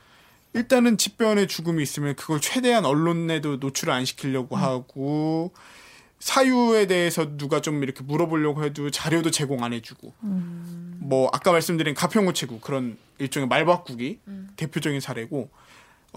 일단은 0.54 0.96
집변의 0.96 1.48
죽음이 1.48 1.82
있으면 1.82 2.16
그걸 2.16 2.40
최대한 2.40 2.84
언론에도 2.84 3.56
노출을 3.56 3.92
안 3.92 4.04
시키려고 4.04 4.56
하고 4.56 5.52
사유에 6.18 6.86
대해서 6.86 7.36
누가 7.36 7.60
좀 7.60 7.82
이렇게 7.82 8.02
물어보려고 8.02 8.64
해도 8.64 8.90
자료도 8.90 9.30
제공 9.30 9.62
안 9.62 9.74
해주고 9.74 10.14
뭐 10.98 11.28
아까 11.32 11.52
말씀드린 11.52 11.94
가평우체국 11.94 12.62
그런 12.62 12.96
일종의 13.18 13.48
말바꾸기 13.48 14.20
대표적인 14.56 15.00
사례고 15.00 15.50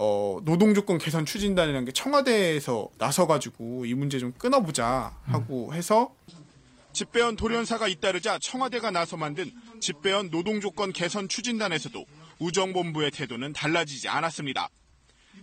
어 0.02 0.40
노동 0.44 0.72
조건 0.72 0.96
개선 0.96 1.26
추진단이라는 1.26 1.84
게 1.84 1.92
청와대에서 1.92 2.88
나서 2.96 3.26
가지고 3.26 3.84
이 3.84 3.92
문제 3.92 4.18
좀 4.18 4.32
끊어보자 4.32 5.14
하고 5.24 5.74
해서 5.74 6.14
집배원 6.94 7.36
돌연사가 7.36 7.86
잇따르자 7.86 8.38
청와대가 8.38 8.90
나서 8.90 9.18
만든 9.18 9.52
집배원 9.78 10.30
노동 10.30 10.62
조건 10.62 10.94
개선 10.94 11.28
추진단에서도 11.28 12.02
우정본부의 12.38 13.10
태도는 13.10 13.52
달라지지 13.52 14.08
않았습니다. 14.08 14.70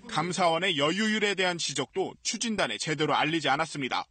감사원의 0.07 0.79
여유율에 0.79 1.35
대한 1.35 1.59
지적도 1.59 2.15
추진단에 2.23 2.79
제대로 2.79 3.13
알리지 3.13 3.49
않았습니다. 3.49 4.05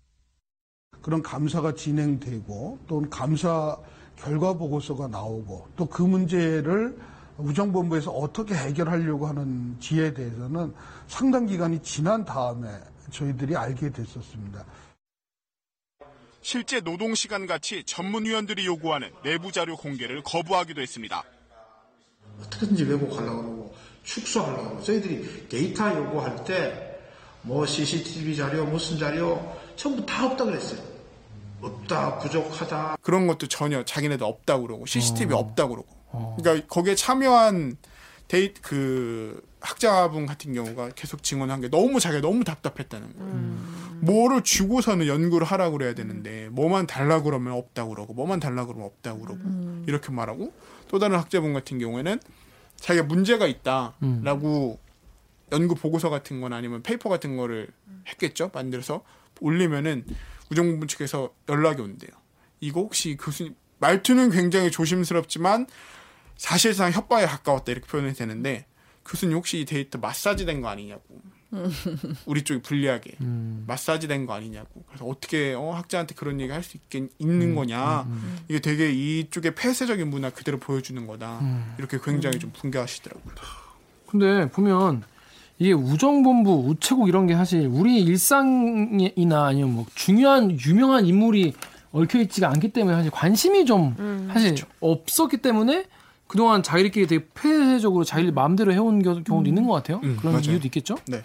그런 1.03 1.25
감사가 1.25 1.75
진행되고 1.75 2.79
또는 2.87 3.11
감사 3.11 3.77
결과 4.17 4.53
보고서가 4.53 5.09
나오고 5.09 5.71
또 5.77 5.87
그 5.89 6.03
문제를 6.03 6.97
우정본부에서 7.39 8.11
어떻게 8.11 8.55
해결하려고 8.55 9.27
하는 9.27 9.77
지에 9.81 10.15
대해서는 10.15 10.75
상당 11.09 11.47
기간이 11.47 11.83
지난 11.83 12.25
다음에 12.25 12.69
저희들이 13.11 13.57
알게 13.57 13.93
됐었습니다. 13.93 14.65
실제 16.41 16.81
노동 16.81 17.15
시간 17.15 17.47
같이 17.47 17.85
전문위원들이 17.85 18.67
요구하는 18.67 19.11
내부 19.23 19.53
자료 19.53 19.77
공개를 19.77 20.23
거부하기도 20.23 20.81
했습니다. 20.81 21.25
어떻게든지 22.41 22.85
왜곡하려고 22.85 23.43
그러고 23.43 23.75
축소하려고 24.05 24.63
그러고 24.63 24.83
저희들이 24.83 25.49
데이터 25.49 25.95
요구할 25.97 26.45
때 26.45 26.87
뭐 27.47 27.65
CCTV 27.65 28.35
자료 28.35 28.67
무슨 28.67 28.99
자료 28.99 29.41
전부 29.77 30.05
다 30.05 30.27
없다 30.27 30.45
그랬어요. 30.45 30.81
없다 31.63 32.19
부족하다. 32.19 32.97
그런 33.01 33.27
것도 33.29 33.47
전혀 33.47 33.85
자기네들 33.85 34.27
없다고 34.27 34.67
그러고 34.67 34.85
CCTV 34.87 35.33
없다고 35.33 35.77
그러고. 35.77 35.96
그러니까 36.11 36.67
거기에 36.69 36.95
참여한 36.95 37.77
데이 38.29 38.53
그 38.55 39.43
학자분 39.61 40.27
같은 40.27 40.53
경우가 40.53 40.91
계속 40.91 41.23
증언한 41.23 41.61
게 41.61 41.69
너무 41.69 42.01
자기가 42.01 42.21
너무 42.21 42.45
답답했다는 42.45 43.19
거예요. 43.19 43.33
뭐를 44.01 44.43
주고서는 44.43 45.07
연구를 45.07 45.47
하라고 45.47 45.79
그래야 45.79 45.95
되는데 45.95 46.49
뭐만 46.51 46.87
달라고 46.87 47.25
그러면 47.25 47.55
없다고 47.55 47.91
그러고 47.91 48.15
뭐만 48.15 48.41
달라고 48.41 48.69
그러면 48.69 48.87
없다고 48.87 49.21
그러고 49.21 49.41
이렇게 49.87 50.13
말하고 50.13 50.53
또 50.89 50.99
다른 50.99 51.19
학자분 51.19 51.53
같은 51.53 51.79
경우에는 51.79 52.21
자기가 52.77 53.07
문제가 53.07 53.47
있다라고 53.47 54.79
연구 55.53 55.75
보고서 55.75 56.11
같은 56.11 56.41
건 56.41 56.53
아니면 56.53 56.83
paper 56.83 57.09
같은 57.09 57.37
거를 57.37 57.69
했겠죠. 58.09 58.51
만들어서 58.53 59.03
올리면은 59.41 60.05
우정본부 60.51 60.89
측에서 60.89 61.33
연락이 61.49 61.81
온대요. 61.83 62.11
이거 62.61 62.81
혹시 62.81 63.17
교수님 63.17 63.55
말투는 63.79 64.31
굉장히 64.31 64.71
조심스럽지만 64.71 65.67
사실상 66.37 66.91
협박에 66.93 67.27
가까웠다 67.27 67.73
이렇게 67.73 67.87
표현이 67.87 68.13
되는데 68.15 68.67
교수님 69.05 69.37
혹시 69.37 69.61
이 69.61 69.65
데이터 69.65 69.99
마사지 69.99 70.45
된 70.47 70.61
거 70.63 70.69
아니냐고. 70.69 71.03
우리 72.27 72.43
쪽이 72.43 72.61
불리하게 72.63 73.13
마사지 73.67 74.09
된 74.09 74.27
거 74.27 74.35
아니냐고. 74.35 74.83
그래서 74.89 75.05
어떻게 75.07 75.55
어, 75.55 75.73
학자한테 75.73 76.15
그런 76.15 76.41
얘기 76.41 76.51
할 76.53 76.63
수 76.63 76.77
있겠 76.77 77.09
있는 77.19 77.55
거냐. 77.55 78.07
이게 78.49 78.59
되게 78.61 78.91
이쪽의 78.93 79.55
폐쇄적인 79.55 80.09
문화 80.11 80.31
그대로 80.31 80.59
보여주는 80.59 81.07
거다. 81.07 81.41
이렇게 81.79 81.99
굉장히 82.03 82.39
좀 82.41 82.51
분개하시더라고요. 82.53 83.35
근데 84.09 84.51
보면 84.51 85.05
이게 85.59 85.73
우정본부, 85.73 86.67
우체국 86.69 87.09
이런 87.09 87.27
게 87.27 87.35
사실 87.35 87.67
우리 87.71 88.03
일상이나 88.03 89.47
아니면 89.47 89.73
뭐 89.73 89.87
중요한 89.95 90.51
유명한 90.61 91.07
인물이 91.07 91.55
얽혀 91.97 92.21
있지가 92.21 92.49
않기 92.51 92.69
때문에 92.73 92.97
사실 92.97 93.11
관심이 93.11 93.65
좀 93.65 93.95
음. 93.99 94.29
사실 94.33 94.55
없었기 94.81 95.39
때문에 95.39 95.85
그동안 96.27 96.63
자기들끼리 96.63 97.07
되게 97.07 97.25
폐쇄적으로 97.35 98.05
자기 98.05 98.31
마음대로 98.33 98.73
해온 98.73 99.01
겨- 99.03 99.23
경우도 99.23 99.49
있는 99.49 99.67
것 99.67 99.73
같아요. 99.75 100.01
음, 100.05 100.17
그런 100.19 100.35
맞아요. 100.35 100.51
이유도 100.53 100.67
있겠죠. 100.67 100.97
네. 101.07 101.23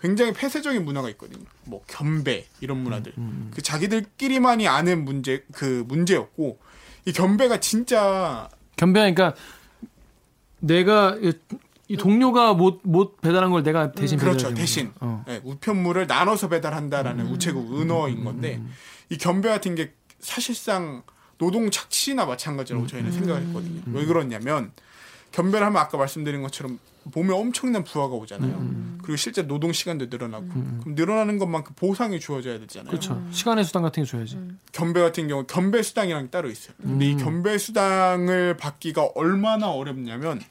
굉장히 0.00 0.32
폐쇄적인 0.32 0.84
문화가 0.84 1.08
있거든요. 1.10 1.44
뭐 1.64 1.82
겸배 1.86 2.46
이런 2.60 2.78
문화들. 2.78 3.12
그 3.52 3.60
자기들끼리만이 3.62 4.66
아는 4.68 5.04
문제 5.04 5.44
그 5.52 5.84
문제였고 5.88 6.58
이 7.04 7.12
겸배가 7.12 7.58
진짜 7.60 8.48
겸배 8.76 9.00
그러니까 9.00 9.34
내가 10.60 11.16
이- 11.20 11.32
이 11.88 11.96
동료가 11.96 12.52
못 12.54 12.80
못 12.84 13.20
배달한 13.20 13.50
걸 13.50 13.62
내가 13.62 13.92
대신 13.92 14.18
그렇죠. 14.18 14.48
배달해 14.48 14.54
대신 14.54 14.92
어. 15.00 15.24
네, 15.26 15.40
우편물을 15.44 16.06
나눠서 16.06 16.48
배달한다라는 16.48 17.26
우체국 17.28 17.80
은어인 17.80 18.24
건데 18.24 18.60
이 19.10 19.16
겸배 19.16 19.48
같은 19.48 19.74
게 19.74 19.92
사실상 20.20 21.02
노동 21.38 21.70
착취나 21.70 22.26
마찬가지라고 22.26 22.86
저희는 22.86 23.12
생각을 23.12 23.42
했거든요. 23.46 23.82
왜 23.92 24.04
그러냐면 24.04 24.72
겸배를 25.32 25.66
하면 25.66 25.80
아까 25.80 25.96
말씀드린 25.96 26.42
것처럼 26.42 26.78
몸에 27.04 27.32
엄청난 27.32 27.84
부하가 27.84 28.14
오잖아요. 28.14 28.98
그리고 29.02 29.16
실제 29.16 29.46
노동 29.46 29.72
시간도 29.72 30.06
늘어나고 30.06 30.48
그럼 30.48 30.82
늘어나는 30.88 31.38
것만큼 31.38 31.74
보상이 31.76 32.20
주어져야 32.20 32.58
되잖아요. 32.58 32.90
그렇죠. 32.90 33.22
시간의 33.30 33.64
수당 33.64 33.82
같은 33.82 34.02
게 34.02 34.10
줘야지. 34.10 34.38
겸배 34.72 35.00
같은 35.00 35.28
경우 35.28 35.44
겸배 35.46 35.82
수당이라는 35.82 36.26
게 36.26 36.30
따로 36.30 36.50
있어요. 36.50 36.74
근데 36.82 37.06
이 37.06 37.12
음. 37.14 37.18
겸배 37.18 37.56
수당을 37.56 38.56
받기가 38.58 39.10
얼마나 39.14 39.70
어렵냐면 39.70 40.42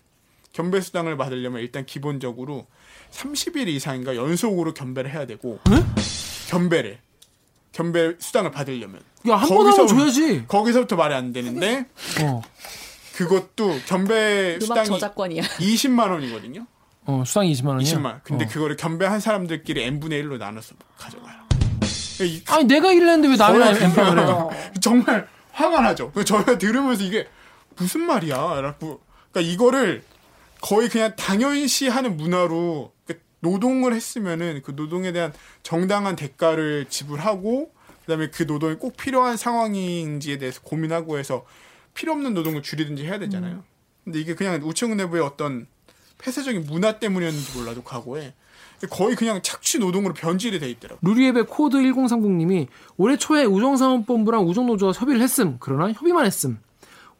겸배 0.53 0.81
수당을 0.81 1.17
받으려면 1.17 1.61
일단 1.61 1.85
기본적으로 1.85 2.65
30일 3.11 3.67
이상인가 3.67 4.15
연속으로 4.15 4.73
겸배를 4.73 5.11
해야 5.11 5.25
되고 5.27 5.59
겸배를 6.49 6.99
겸배 7.77 8.15
수당을 8.19 8.51
받으려면 8.51 8.99
야, 9.29 9.35
한 9.35 9.47
번 9.49 9.67
하면 9.67 9.87
줘야지. 9.87 10.45
거기서부터 10.47 10.95
말이 10.95 11.13
안 11.13 11.31
되는데 11.33 11.85
어. 12.23 12.41
그것도 13.15 13.79
겸배 13.87 14.57
음악 14.61 14.61
수당이 14.61 14.87
저작권이야. 14.87 15.41
20만 15.43 16.11
원이거든요. 16.11 16.65
어, 17.05 17.23
수당이 17.25 17.53
20만 17.53 17.67
원이야. 17.69 17.93
20만. 17.93 18.19
근데 18.23 18.45
어. 18.45 18.47
그거를 18.47 18.75
겸배한 18.77 19.19
사람들끼리 19.19 19.83
n분의 19.83 20.23
1로 20.23 20.37
나눠서 20.37 20.75
가져가요. 20.97 21.35
이- 22.21 22.41
아니 22.47 22.63
내가 22.65 22.91
일을 22.91 23.07
했는데 23.09 23.27
왜 23.29 23.35
남의 23.35 23.61
저희가 23.63 23.85
엠빵을 23.85 24.09
해? 24.19 24.25
들으면 24.25 24.49
정말 24.81 25.27
화가 25.51 25.81
나죠. 25.81 26.11
그 26.11 26.25
저희가 26.25 26.57
들으면서 26.57 27.03
이게 27.03 27.27
무슨 27.75 28.01
말이야? 28.01 28.61
라고. 28.61 29.01
그러니까 29.31 29.53
이거를 29.53 30.03
거의 30.61 30.89
그냥 30.89 31.15
당연시 31.15 31.87
하는 31.87 32.17
문화로 32.17 32.91
노동을 33.39 33.93
했으면은 33.93 34.61
그 34.63 34.71
노동에 34.75 35.11
대한 35.11 35.33
정당한 35.63 36.15
대가를 36.15 36.85
지불하고 36.89 37.71
그다음에 38.01 38.29
그 38.29 38.45
노동이 38.47 38.75
꼭 38.75 38.95
필요한 38.97 39.37
상황인지에 39.37 40.37
대해서 40.37 40.61
고민하고 40.61 41.17
해서 41.17 41.45
필요 41.93 42.13
없는 42.13 42.33
노동을 42.33 42.61
줄이든지 42.63 43.03
해야 43.05 43.19
되잖아요. 43.19 43.63
근데 44.03 44.19
이게 44.19 44.33
그냥 44.35 44.61
우체국 44.63 44.95
내부의 44.95 45.21
어떤 45.23 45.67
폐쇄적인 46.17 46.65
문화 46.65 46.99
때문이었는지 46.99 47.57
몰라도 47.57 47.83
과거에 47.83 48.33
거의 48.89 49.15
그냥 49.15 49.41
착취 49.41 49.79
노동으로 49.79 50.13
변질이 50.13 50.59
돼 50.59 50.69
있더라고요. 50.69 50.99
루리웹의 51.01 51.45
코드 51.47 51.77
1030님이 51.77 52.67
올해 52.95 53.17
초에 53.17 53.43
우정사업본부랑 53.43 54.47
우정노조와 54.47 54.93
협의를 54.93 55.21
했음. 55.21 55.57
그러나 55.59 55.91
협의만 55.91 56.25
했음. 56.25 56.59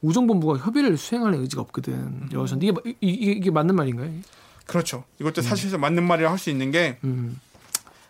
우정본부가 0.02 0.60
협의를 0.64 0.98
수행할 0.98 1.34
의지가 1.34 1.62
없거든. 1.64 2.30
여기서 2.32 2.58
이게, 2.58 2.72
이- 2.86 2.96
이게 3.02 3.32
이게 3.32 3.52
맞는 3.52 3.76
말인가요? 3.76 4.12
그렇죠. 4.68 5.04
이것도 5.20 5.42
사실상 5.42 5.80
맞는 5.82 6.04
말이라 6.06 6.30
할 6.32 6.38
수 6.38 6.50
있는 6.50 6.72
게 6.72 6.98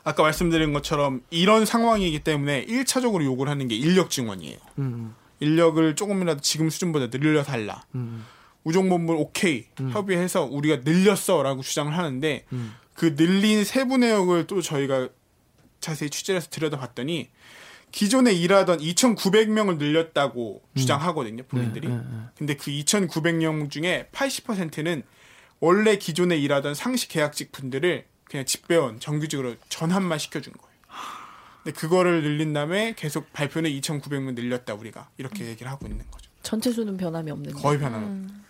아까 0.04 0.24
말씀드린 0.24 0.74
것처럼 0.74 1.22
이런 1.30 1.66
상황이기 1.66 2.20
때문에 2.20 2.66
1차적으로 2.66 3.24
요구를 3.26 3.52
하는 3.52 3.68
게 3.68 3.76
인력 3.76 4.10
증원이에요. 4.10 4.58
음. 4.80 5.14
인력을 5.40 5.96
조금이라도 5.96 6.42
지금 6.42 6.70
수준보다 6.70 7.08
늘려서 7.18 7.52
달라. 7.52 7.84
음. 7.96 8.26
우정본부 8.64 9.14
오케이 9.14 9.66
협의해서 9.92 10.44
우리가 10.44 10.82
늘렸어라고 10.84 11.62
주장을 11.62 11.96
하는데 11.96 12.46
음. 12.54 12.74
그 12.94 13.16
늘린 13.18 13.64
세부 13.64 13.98
내역을 13.98 14.48
또 14.48 14.62
저희가 14.62 15.10
자세히 15.80 16.10
취재해서 16.10 16.50
들여다봤더니 16.50 17.30
기존에 17.92 18.34
일하던 18.34 18.80
2,900명을 18.80 19.78
늘렸다고 19.78 20.62
주장하거든요 20.76 21.44
본인들이. 21.44 21.88
네, 21.88 21.96
네, 21.96 22.02
네. 22.02 22.18
근데 22.38 22.56
그 22.56 22.72
2,900명 22.72 23.70
중에 23.70 24.10
80%는 24.12 25.04
원래 25.60 25.98
기존에 25.98 26.38
일하던 26.38 26.76
상시 26.76 27.08
계약직 27.08 27.52
분들을 27.52 28.06
그냥 28.26 28.46
집배원 28.46 29.00
정규직으로 29.00 29.56
전환만 29.70 30.20
시켜준 30.20 30.54
거예요. 30.54 30.78
근데 31.64 31.80
그거를 31.80 32.22
늘린 32.22 32.54
다음에 32.54 32.94
계속 32.96 33.32
발표는 33.34 33.70
2,900명 33.72 34.34
늘렸다 34.36 34.74
우리가 34.74 35.10
이렇게 35.18 35.46
얘기를 35.46 35.72
하고 35.72 35.88
있는 35.88 36.06
거죠. 36.12 36.30
전체 36.44 36.72
수는 36.72 36.98
변함이 36.98 37.32
없는 37.32 37.54
거의 37.54 37.80
변함. 37.80 38.04
음. 38.04 38.46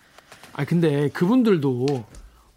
아 0.54 0.66
근데 0.66 1.10
그분들도 1.10 2.06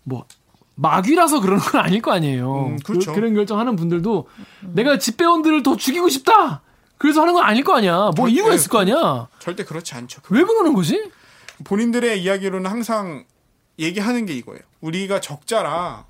뭐 0.04 0.26
마귀라서 0.74 1.40
그러는 1.40 1.62
건 1.62 1.80
아닐 1.82 2.00
거 2.00 2.12
아니에요. 2.12 2.66
음, 2.66 2.78
그렇죠. 2.78 3.12
그, 3.12 3.20
런 3.20 3.34
결정하는 3.34 3.76
분들도 3.76 4.28
내가 4.72 4.98
집배원들을 4.98 5.62
더 5.62 5.76
죽이고 5.76 6.08
싶다. 6.08 6.62
그래서 6.96 7.22
하는 7.22 7.34
건 7.34 7.44
아닐 7.44 7.64
거 7.64 7.76
아니야. 7.76 8.10
뭐 8.16 8.28
이유가 8.28 8.52
있을 8.54 8.70
거 8.70 8.80
아니야. 8.80 9.28
절대 9.38 9.64
그렇지 9.64 9.94
않죠. 9.94 10.20
왜 10.30 10.42
그러는 10.42 10.72
거지? 10.72 11.10
본인들의 11.64 12.22
이야기로는 12.22 12.70
항상 12.70 13.24
얘기하는 13.80 14.26
게 14.26 14.34
이거예요. 14.34 14.60
우리가 14.80 15.20
적자라 15.20 16.06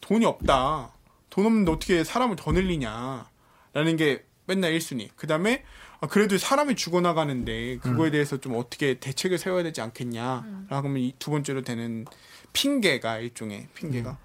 돈이 0.00 0.24
없다. 0.24 0.92
돈 1.28 1.46
없는데 1.46 1.72
어떻게 1.72 2.04
사람을 2.04 2.36
더 2.36 2.52
늘리냐. 2.52 3.28
라는 3.72 3.96
게 3.96 4.24
맨날 4.46 4.72
1순위. 4.72 5.10
그 5.16 5.26
다음에 5.26 5.64
그래도 6.10 6.38
사람이 6.38 6.76
죽어나가는데 6.76 7.78
그거에 7.78 8.10
대해서 8.10 8.38
좀 8.38 8.56
어떻게 8.56 9.00
대책을 9.00 9.38
세워야 9.38 9.62
되지 9.64 9.80
않겠냐. 9.80 10.66
라고 10.68 10.88
하면 10.88 11.02
이두 11.02 11.30
번째로 11.30 11.62
되는 11.62 12.04
핑계가 12.52 13.18
일종의 13.18 13.68
핑계가. 13.74 14.18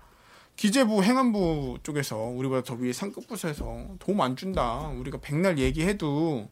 기재부 0.55 1.03
행안부 1.03 1.79
쪽에서 1.83 2.17
우리보다 2.17 2.63
더 2.63 2.75
위에 2.75 2.91
상급 2.91 3.27
부서에서 3.27 3.87
도움 3.97 4.19
안 4.21 4.35
준다. 4.35 4.89
우리가 4.89 5.19
백날 5.21 5.57
얘기해도 5.57 6.49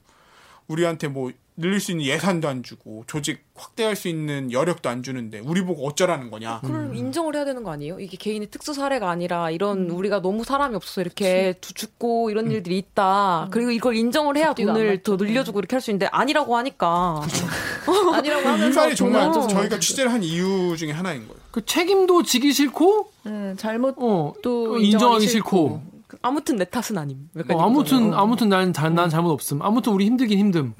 우리한테 0.67 1.09
뭐 1.09 1.31
늘릴 1.59 1.79
수 1.79 1.91
있는 1.91 2.05
예산도 2.05 2.47
안 2.47 2.61
주고 2.61 3.03
조직 3.07 3.43
확대할 3.55 3.95
수 3.95 4.07
있는 4.07 4.51
여력도 4.51 4.87
안 4.89 5.01
주는데 5.01 5.39
우리 5.39 5.63
보고 5.63 5.87
어쩌라는 5.87 6.29
거냐. 6.29 6.61
그럼 6.63 6.93
인정을 6.95 7.35
해야 7.35 7.45
되는 7.45 7.63
거 7.63 7.71
아니에요? 7.71 7.99
이게 7.99 8.15
개인의 8.15 8.49
특수 8.51 8.73
사례가 8.75 9.09
아니라 9.09 9.49
이런 9.49 9.89
우리가 9.89 10.21
너무 10.21 10.43
사람이 10.43 10.75
없어서 10.75 11.01
이렇게 11.01 11.55
두- 11.59 11.73
죽고 11.73 12.29
이런 12.29 12.51
일들이 12.51 12.77
있다. 12.77 13.47
그리고 13.49 13.71
이걸 13.71 13.95
인정을 13.95 14.37
해야 14.37 14.53
돈을. 14.53 15.01
더 15.01 15.15
늘려주고 15.15 15.57
이렇게 15.59 15.75
할 15.75 15.81
수 15.81 15.89
있는데 15.89 16.05
아니라고 16.11 16.55
하니까. 16.57 17.21
아니라고 18.13 18.41
이 18.41 18.45
하면서 18.45 18.81
말이 18.81 18.95
정말 18.95 19.31
저희가 19.31 19.79
취재를 19.79 20.11
한 20.13 20.21
이유 20.23 20.75
중에 20.77 20.91
하나인 20.91 21.27
거예요. 21.27 21.41
그 21.51 21.65
책임도 21.65 22.21
지기 22.23 22.53
싫고 22.53 23.09
네, 23.23 23.53
잘못 23.57 23.95
어, 23.97 24.33
또 24.43 24.77
인정하기 24.77 25.27
싫고. 25.27 25.81
아무튼 26.21 26.55
내 26.57 26.65
탓은 26.65 26.97
아님. 26.97 27.29
어, 27.49 27.61
아무튼. 27.61 28.13
아무튼 28.13 28.49
난, 28.49 28.73
잘- 28.73 28.93
난 28.93 29.09
잘못 29.09 29.31
없음. 29.31 29.61
아무튼 29.63 29.93
우리 29.93 30.05
힘들긴 30.05 30.51
힘듦. 30.51 30.73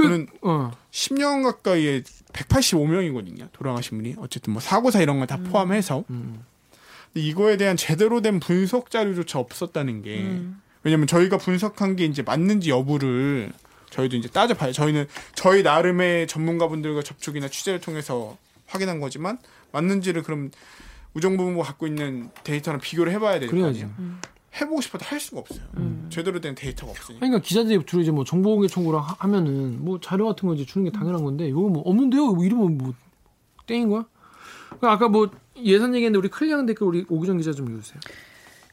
그, 0.00 0.08
저는 0.08 0.26
10년 0.90 1.42
가까이에 1.42 2.02
185명이거든요. 2.32 3.48
돌아가신 3.52 3.98
분이. 3.98 4.14
어쨌든 4.18 4.52
뭐 4.52 4.60
사고사 4.62 5.00
이런 5.00 5.18
걸다 5.18 5.36
포함해서. 5.38 6.04
근데 6.08 7.26
이거에 7.26 7.56
대한 7.56 7.76
제대로 7.76 8.20
된 8.22 8.40
분석 8.40 8.90
자료조차 8.90 9.38
없었다는 9.38 10.02
게 10.02 10.40
왜냐면 10.82 11.06
저희가 11.06 11.36
분석한 11.38 11.96
게 11.96 12.04
이제 12.04 12.22
맞는지 12.22 12.70
여부를 12.70 13.52
저희도 13.90 14.16
이제 14.16 14.28
따져봐요. 14.28 14.72
저희는 14.72 15.06
저희 15.34 15.62
나름의 15.62 16.26
전문가분들과 16.28 17.02
접촉이나 17.02 17.48
취재를 17.48 17.80
통해서 17.80 18.36
확인한 18.66 19.00
거지만 19.00 19.38
맞는지를 19.72 20.22
그럼 20.22 20.50
우정부가 21.14 21.64
갖고 21.64 21.86
있는 21.88 22.30
데이터랑 22.44 22.80
비교를 22.80 23.12
해봐야 23.12 23.40
거. 23.48 23.56
아니에요. 23.66 23.90
해보고 24.60 24.80
싶어도 24.80 25.04
할 25.04 25.20
수가 25.20 25.40
없어요. 25.40 25.60
제대로 26.08 26.40
된 26.40 26.54
데이터가 26.54 26.90
없으니까. 26.92 27.20
그러니까 27.20 27.40
기자들이 27.40 27.84
주로 27.86 28.02
이제 28.02 28.10
뭐 28.10 28.24
정보공개 28.24 28.66
청구를 28.68 28.98
하- 29.00 29.14
하면은 29.20 29.84
뭐 29.84 30.00
자료 30.00 30.26
같은 30.26 30.48
거 30.48 30.54
이제 30.54 30.64
주는 30.66 30.84
게 30.84 30.90
당연한 30.90 31.22
건데 31.22 31.46
이거 31.48 31.60
뭐 31.60 31.82
없는데요? 31.82 32.32
뭐 32.32 32.44
이러면 32.44 32.76
뭐 32.78 32.92
땡인 33.66 33.88
거야? 33.88 34.04
그 34.80 34.86
아까 34.88 35.08
뭐 35.08 35.30
예산 35.62 35.94
얘기했는데 35.94 36.18
우리 36.18 36.28
클리앙 36.28 36.66
댓글 36.66 36.86
우리 36.86 37.04
오기정 37.08 37.36
기자 37.38 37.52
좀 37.52 37.68
읽어주세요. 37.70 38.00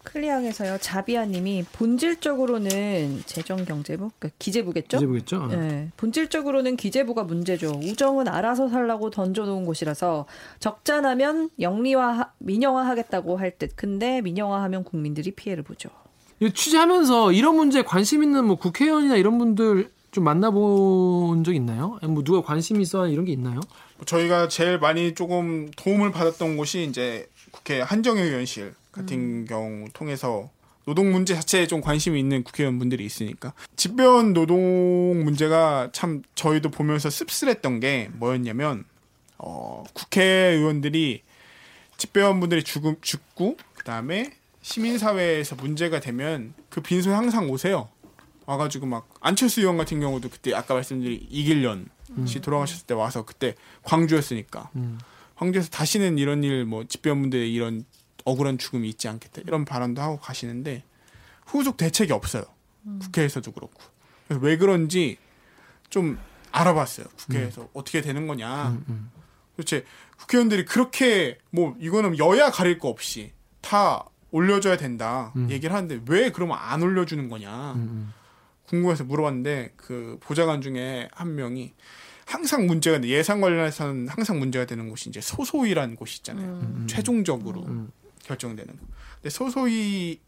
클리앙에서요 0.08 0.78
자비아님이 0.80 1.66
본질적으로는 1.74 3.24
재정경제부 3.26 4.12
그러니까 4.18 4.30
기재부겠죠? 4.40 4.98
기재부겠죠? 4.98 5.38
어. 5.38 5.48
네, 5.48 5.90
본질적으로는 5.98 6.78
기재부가 6.78 7.24
문제죠. 7.24 7.72
우정은 7.84 8.28
알아서 8.28 8.70
살라고 8.70 9.10
던져놓은 9.10 9.66
곳이라서 9.66 10.26
적자 10.60 11.02
나면 11.02 11.50
영리화 11.60 12.32
민영화하겠다고 12.40 13.38
할 13.38 13.58
듯. 13.58 13.72
근데 13.76 14.22
민영화하면 14.22 14.84
국민들이 14.84 15.32
피해를 15.32 15.64
보죠. 15.64 15.90
이거 16.40 16.54
취재하면서 16.54 17.32
이런 17.32 17.56
문제에 17.56 17.82
관심 17.82 18.22
있는 18.22 18.46
뭐 18.46 18.58
국회의원이나 18.58 19.16
이런 19.16 19.38
분들 19.40 19.90
좀 20.12 20.24
만나본 20.24 21.44
적 21.44 21.56
있나요? 21.56 21.98
뭐 22.04 22.24
누가 22.24 22.42
관심 22.42 22.82
있어 22.82 23.08
이런 23.08 23.26
게 23.26 23.32
있나요? 23.32 23.62
저희가 24.06 24.48
제일 24.48 24.80
많이 24.80 25.14
조금 25.16 25.70
도움을 25.76 26.12
받았던 26.12 26.58
곳이 26.58 26.84
이제 26.84 27.28
국회 27.52 27.82
한정희 27.82 28.22
의원실 28.22 28.74
같은 28.92 29.46
경우 29.46 29.88
통해서 29.94 30.50
노동 30.86 31.12
문제 31.12 31.36
자체에 31.36 31.68
좀 31.68 31.82
관심이 31.82 32.18
있는 32.20 32.44
국회의원분들이 32.44 33.06
있으니까 33.06 33.54
집배원 33.76 34.34
노동 34.34 35.24
문제가 35.24 35.90
참 35.92 36.24
저희도 36.36 36.72
보면서 36.72 37.10
씁쓸했던 37.10 37.82
게 37.82 38.10
뭐였냐면 38.14 38.86
어, 39.38 39.84
국회의원들이 39.94 41.24
집배원분들이 41.98 42.64
죽음, 42.64 42.96
죽고 43.02 43.58
그다음에 43.76 44.32
시민사회에서 44.62 45.56
문제가 45.56 46.00
되면 46.00 46.54
그 46.70 46.82
빈소에 46.82 47.14
항상 47.14 47.50
오세요. 47.50 47.90
와가지고 48.46 48.86
막 48.86 49.10
안철수 49.20 49.62
의원 49.62 49.78
같은 49.78 50.00
경우도 50.00 50.30
그때 50.30 50.54
아까 50.54 50.74
말씀드린 50.74 51.26
이길련 51.30 51.90
씨 52.26 52.40
돌아가셨을 52.42 52.86
때 52.88 52.94
와서 52.94 53.24
그때 53.26 53.56
광주였으니까. 53.84 54.70
광주에서 55.36 55.70
다시는 55.70 56.18
이런 56.18 56.44
일 56.44 56.66
뭐 56.66 56.86
집배원분들의 56.86 57.54
이런 57.54 57.86
억울한 58.26 58.58
죽음이 58.58 58.88
있지 58.90 59.08
않겠다. 59.08 59.42
이런 59.46 59.66
발언도 59.66 60.02
하고 60.02 60.18
가시는데 60.20 60.84
후속 61.46 61.78
대책이 61.78 62.12
없어요. 62.14 62.44
국회에서도 63.02 63.52
그렇고. 63.52 63.82
그래서 64.28 64.44
왜 64.44 64.58
그런지 64.58 65.18
좀 65.90 66.18
알아봤어요. 66.52 67.06
국회에서 67.18 67.70
어떻게 67.74 68.02
되는 68.02 68.28
거냐. 68.28 68.78
도대체 69.56 69.86
국회의원들이 70.18 70.66
그렇게 70.66 71.38
뭐 71.52 71.76
이거는 71.80 72.18
여야 72.18 72.52
가릴 72.52 72.78
거 72.80 72.90
없이 72.90 73.32
다 73.62 74.06
올려줘야 74.32 74.78
된다 74.78 75.32
얘기를 75.50 75.74
하는데 75.76 76.02
왜 76.10 76.32
그러면 76.32 76.58
안 76.60 76.82
올려주는 76.84 77.28
거냐 77.30 77.74
궁금해서 78.68 79.04
물어봤는데 79.06 79.74
그 79.76 80.18
보좌관 80.22 80.62
중에 80.62 81.10
한 81.12 81.36
명이 81.36 81.74
항상 82.26 82.68
문제가 82.68 83.00
돼. 83.00 83.08
예산 83.08 83.40
관련해서는 83.40 84.10
항상 84.10 84.40
문제가 84.40 84.66
되는 84.66 84.90
곳이 84.90 85.10
이제 85.10 85.22
소소위라는 85.22 85.96
곳이 85.96 86.20
있잖아요. 86.20 86.86
최종적으로 86.88 87.66
결정되는 88.24 88.76
거. 88.76 88.86
근데 89.16 89.30
소소위 89.30 90.20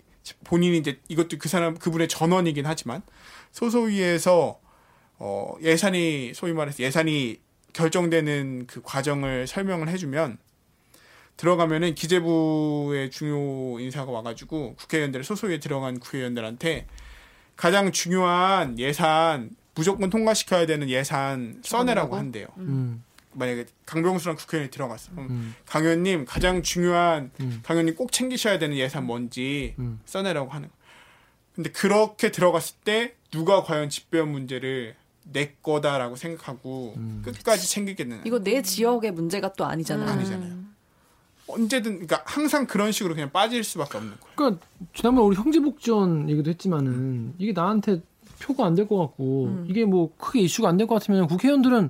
본인이 0.46 0.78
이제 0.78 1.00
이것도 1.10 1.38
그 1.38 1.50
사람 1.50 1.78
그분의 1.78 2.08
전원이긴 2.08 2.66
하지만 2.66 3.02
소소위에서 3.52 4.60
어 5.18 5.56
예산이 5.62 6.34
소위 6.34 6.54
말해서 6.54 6.84
예산이 6.84 7.40
결정되는 7.74 8.68
그 8.68 8.82
과정을 8.82 9.48
설명을 9.48 9.90
해주면 9.90 10.38
들어가면은 11.36 11.96
기재부의 11.96 13.12
중요 13.12 13.80
인사가 13.80 14.12
와가지고 14.12 14.76
국회의원들 14.76 15.24
소소위에 15.24 15.60
들어간 15.60 16.00
국회의원들한테 16.00 16.88
가장 17.60 17.92
중요한 17.92 18.80
예산 18.80 19.50
무조건 19.76 20.10
통과시켜야 20.10 20.66
되는 20.66 20.90
예산 20.90 21.62
써내라고 21.62 22.16
한대요. 22.16 22.48
음. 22.58 23.04
만약에 23.34 23.66
강병수랑 23.86 24.38
국회의원이 24.38 24.72
들어갔어. 24.72 25.12
음. 25.18 25.54
강 25.66 25.84
의원님 25.84 26.24
가장 26.24 26.64
중요한 26.64 27.32
음. 27.42 27.60
강 27.62 27.76
의원님 27.76 27.96
꼭 27.96 28.14
챙기셔야 28.14 28.60
되는 28.60 28.78
예산 28.78 29.06
뭔지 29.06 29.76
음. 29.78 30.00
써내라고 30.06 30.50
하는. 30.52 30.70
근데 31.54 31.70
그렇게 31.72 32.32
들어갔을 32.32 32.76
때 32.86 33.16
누가 33.30 33.62
과연 33.62 33.90
집배원 33.90 34.32
문제를 34.32 34.96
내 35.26 35.52
거다라고 35.62 36.16
생각하고 36.16 36.94
음. 36.96 37.22
끝까지 37.26 37.70
챙기겠느냐. 37.70 38.22
이거 38.24 38.40
내 38.40 38.62
지역의 38.62 39.12
문제가 39.12 39.52
또 39.52 39.66
아니잖아요. 39.66 40.10
아니잖아요. 40.10 40.69
언제든 41.54 41.92
그러니까 42.06 42.22
항상 42.26 42.66
그런 42.68 42.92
식으로 42.92 43.14
그냥 43.16 43.32
빠질 43.32 43.64
수밖에 43.64 43.98
없는 43.98 44.14
거예요. 44.20 44.34
그러니까 44.36 44.66
지난번 44.94 45.26
우리 45.26 45.36
형제복지원 45.36 46.30
얘기도 46.30 46.50
했지만은 46.50 47.34
이게 47.38 47.52
나한테 47.54 48.02
표가 48.42 48.66
안 48.66 48.76
될 48.76 48.88
것 48.88 48.98
같고 48.98 49.46
음. 49.46 49.66
이게 49.68 49.84
뭐 49.86 50.12
크게 50.18 50.40
이슈가 50.42 50.70
안 50.70 50.78
될 50.78 50.88
것 50.88 50.96
같으면 50.96 51.28
국회의원들은 51.28 51.90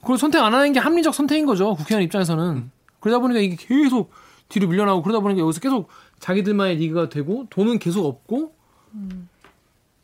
그걸 0.00 0.18
선택 0.18 0.40
안 0.42 0.52
하는 0.54 0.72
게 0.72 0.80
합리적 0.80 1.14
선택인 1.14 1.46
거죠 1.46 1.74
국회의원 1.74 2.02
입장에서는 2.04 2.70
그러다 3.00 3.20
보니까 3.20 3.40
이게 3.40 3.56
계속 3.56 4.10
뒤로 4.48 4.68
밀려나고 4.68 5.02
그러다 5.02 5.20
보니까 5.20 5.40
여기서 5.40 5.60
계속 5.60 5.88
자기들만의 6.20 6.76
리그가 6.76 7.08
되고 7.08 7.46
돈은 7.50 7.78
계속 7.78 8.04
없고 8.06 8.52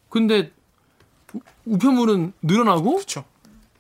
근데 0.09 0.51
우- 1.35 1.41
우편물은 1.67 2.33
늘어나고 2.43 2.97
그쵸. 2.97 3.25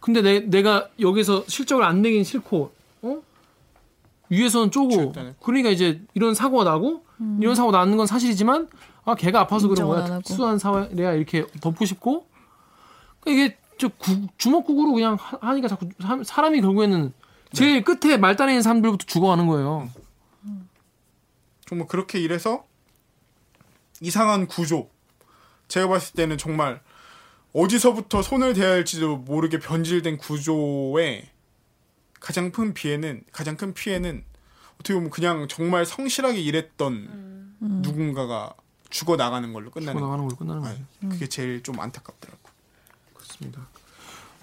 근데 0.00 0.22
내, 0.22 0.40
내가 0.40 0.88
여기서 0.98 1.44
실적을 1.46 1.84
안 1.84 2.02
내긴 2.02 2.24
싫고 2.24 2.56
어 2.58 2.70
위에서는 4.30 4.70
쪼고 4.70 5.12
그러니까 5.42 5.68
이제 5.70 6.00
이런 6.14 6.34
사고가 6.34 6.64
나고 6.64 7.04
이런 7.40 7.54
사고 7.54 7.70
나는 7.70 7.96
건 7.96 8.06
사실이지만 8.06 8.68
아 9.04 9.14
걔가 9.14 9.40
아파서 9.40 9.68
그런 9.68 9.88
거야. 9.88 10.18
특수한 10.20 10.58
사례야 10.58 11.12
이렇게 11.12 11.46
덮고 11.60 11.84
싶고 11.84 12.26
그러니까 13.20 13.44
이게 13.44 13.56
저 13.78 13.88
구- 13.88 14.26
주먹국으로 14.38 14.92
그냥 14.92 15.16
하- 15.20 15.38
하니까 15.40 15.68
자꾸 15.68 15.88
사- 16.00 16.22
사람이 16.24 16.60
결국에는 16.60 17.12
제일 17.52 17.82
끝에 17.82 18.16
말단에 18.16 18.52
있는 18.52 18.62
사람들부터 18.62 19.04
죽어가는 19.06 19.46
거예요. 19.46 19.90
정말 21.66 21.88
그렇게 21.88 22.18
일해서 22.20 22.64
이상한 24.00 24.46
구조. 24.46 24.88
제가 25.68 25.88
봤을 25.88 26.14
때는 26.14 26.38
정말 26.38 26.80
어디서부터 27.52 28.22
손을 28.22 28.54
대야 28.54 28.70
할지도 28.70 29.16
모르게 29.16 29.58
변질된 29.58 30.18
구조에 30.18 31.28
가장 32.20 32.52
큰 32.52 32.74
피해는 32.74 33.24
가장 33.32 33.56
큰 33.56 33.74
피해는 33.74 34.24
어떻게 34.74 34.94
보면 34.94 35.10
그냥 35.10 35.48
정말 35.48 35.84
성실하게 35.84 36.40
일했던 36.40 37.56
누군가가 37.60 38.54
죽어 38.90 39.16
나가는 39.16 39.52
걸로 39.52 39.70
끝나는 39.70 39.94
죽어 39.94 40.06
나가는 40.06 40.26
거예요. 40.26 40.36
걸로 40.36 40.36
끝나는 40.36 40.62
네, 40.62 40.84
거죠. 41.00 41.12
그게 41.14 41.28
제일 41.28 41.62
좀 41.62 41.78
안타깝더라고. 41.80 42.40
그렇습니다. 43.14 43.66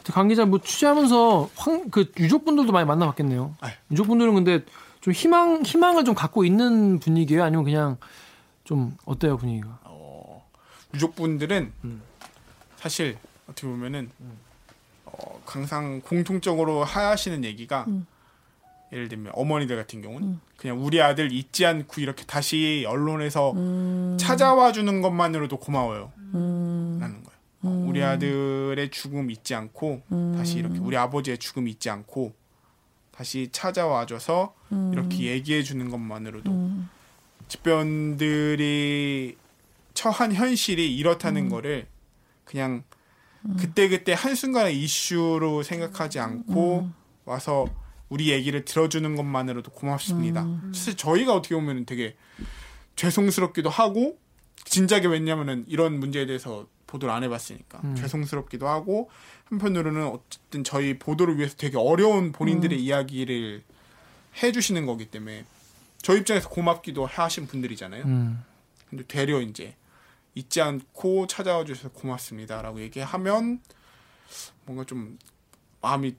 강 0.06 0.30
기자 0.30 0.46
뭐 0.46 0.60
취재하면서 0.60 1.50
황, 1.56 1.90
그 1.90 2.12
유족분들도 2.18 2.72
많이 2.72 2.88
만나봤겠네요. 2.88 3.56
유족분들은 3.92 4.34
근데 4.36 4.64
좀 5.02 5.14
희망 5.14 5.64
희망을 5.64 6.06
좀 6.06 6.16
갖고 6.16 6.46
있는 6.46 7.00
분위기예요, 7.00 7.44
아니면 7.44 7.66
그냥 7.66 7.98
좀 8.64 8.96
어때요 9.06 9.38
분위기가? 9.38 9.80
유족분들은 10.94 11.74
음. 11.84 12.02
사실 12.78 13.18
어떻게 13.50 13.68
보면은 13.68 14.10
어, 15.18 15.41
항상 15.45 16.01
공통적으로 16.01 16.84
하시는 16.84 17.43
얘기가 17.43 17.86
음. 17.88 18.05
예를 18.91 19.09
들면 19.09 19.34
어머니들 19.36 19.76
같은 19.76 20.01
경우는 20.01 20.39
그냥 20.55 20.84
우리 20.84 21.01
아들 21.01 21.32
잊지 21.32 21.65
않고 21.65 21.99
이렇게 22.01 22.24
다시 22.26 22.86
언론에서 22.88 23.51
음. 23.51 24.18
찾아와 24.20 24.72
주는 24.72 25.01
것만으로도 25.01 25.57
고마워요. 25.57 26.11
음. 26.34 26.97
라는 27.01 27.24
거예요. 27.24 27.38
어, 27.63 27.86
우리 27.88 28.03
아들의 28.03 28.89
죽음 28.91 29.30
잊지 29.32 29.55
않고 29.55 30.01
음. 30.11 30.36
다시 30.38 30.59
이렇게 30.59 30.80
우리 30.80 30.95
아버지의 30.95 31.38
죽음 31.38 31.68
잊지 31.68 31.89
않고 31.89 32.34
다시 33.11 33.49
찾아와 33.51 34.05
줘서 34.05 34.53
음. 34.72 34.91
이렇게 34.93 35.24
얘기해 35.24 35.63
주는 35.63 35.89
것만으로도 35.89 36.51
음. 36.51 36.89
집배원들이 37.47 39.38
처한 39.93 40.34
현실이 40.34 40.95
이렇다는 40.95 41.45
음. 41.45 41.49
거를 41.49 41.88
그냥 42.45 42.84
그때 43.60 43.88
그때 43.88 44.14
한 44.14 44.36
순간의 44.36 44.78
이슈로 44.82 45.64
생각하지 45.64 46.20
않고 46.20 46.80
음. 46.82 46.94
와서 47.26 47.68
우리 48.10 48.30
얘기를 48.32 48.64
들어주는 48.66 49.16
것만으로도 49.16 49.72
고맙습니다. 49.72 50.44
음. 50.44 50.72
사실 50.74 50.96
저희가 50.96 51.34
어떻게 51.34 51.56
보면 51.56 51.86
되게 51.86 52.16
죄송스럽기도 52.96 53.70
하고 53.70 54.18
진작에 54.66 55.06
왜냐면은 55.06 55.66
이런 55.68 56.00
문제에 56.00 56.26
대해서 56.26 56.68
보도를 56.88 57.14
안 57.14 57.24
해봤으니까 57.24 57.82
음. 57.84 57.96
죄송스럽기도 57.96 58.68
하고 58.68 59.10
한편으로는 59.46 60.08
어쨌든 60.08 60.64
저희 60.64 60.98
보도를 60.98 61.38
위해서 61.38 61.56
되게 61.58 61.78
어려운 61.78 62.32
본인들의 62.32 62.78
음. 62.78 62.84
이야기를 62.84 63.64
해주시는 64.42 64.86
거기 64.86 65.06
때문에 65.06 65.46
저희 66.02 66.20
입장에서 66.20 66.50
고맙기도 66.50 67.06
하신 67.06 67.48
분들이잖아요. 67.48 68.04
음. 68.06 68.44
근데 68.90 69.04
되려 69.08 69.42
이제 69.42 69.76
잊지 70.38 70.62
않고 70.62 71.28
찾아와 71.28 71.66
주셔서 71.66 71.90
고맙습니다라고 71.90 72.82
얘기하면 72.82 73.60
뭔가 74.66 74.84
좀 74.86 75.18
마음이 75.82 76.16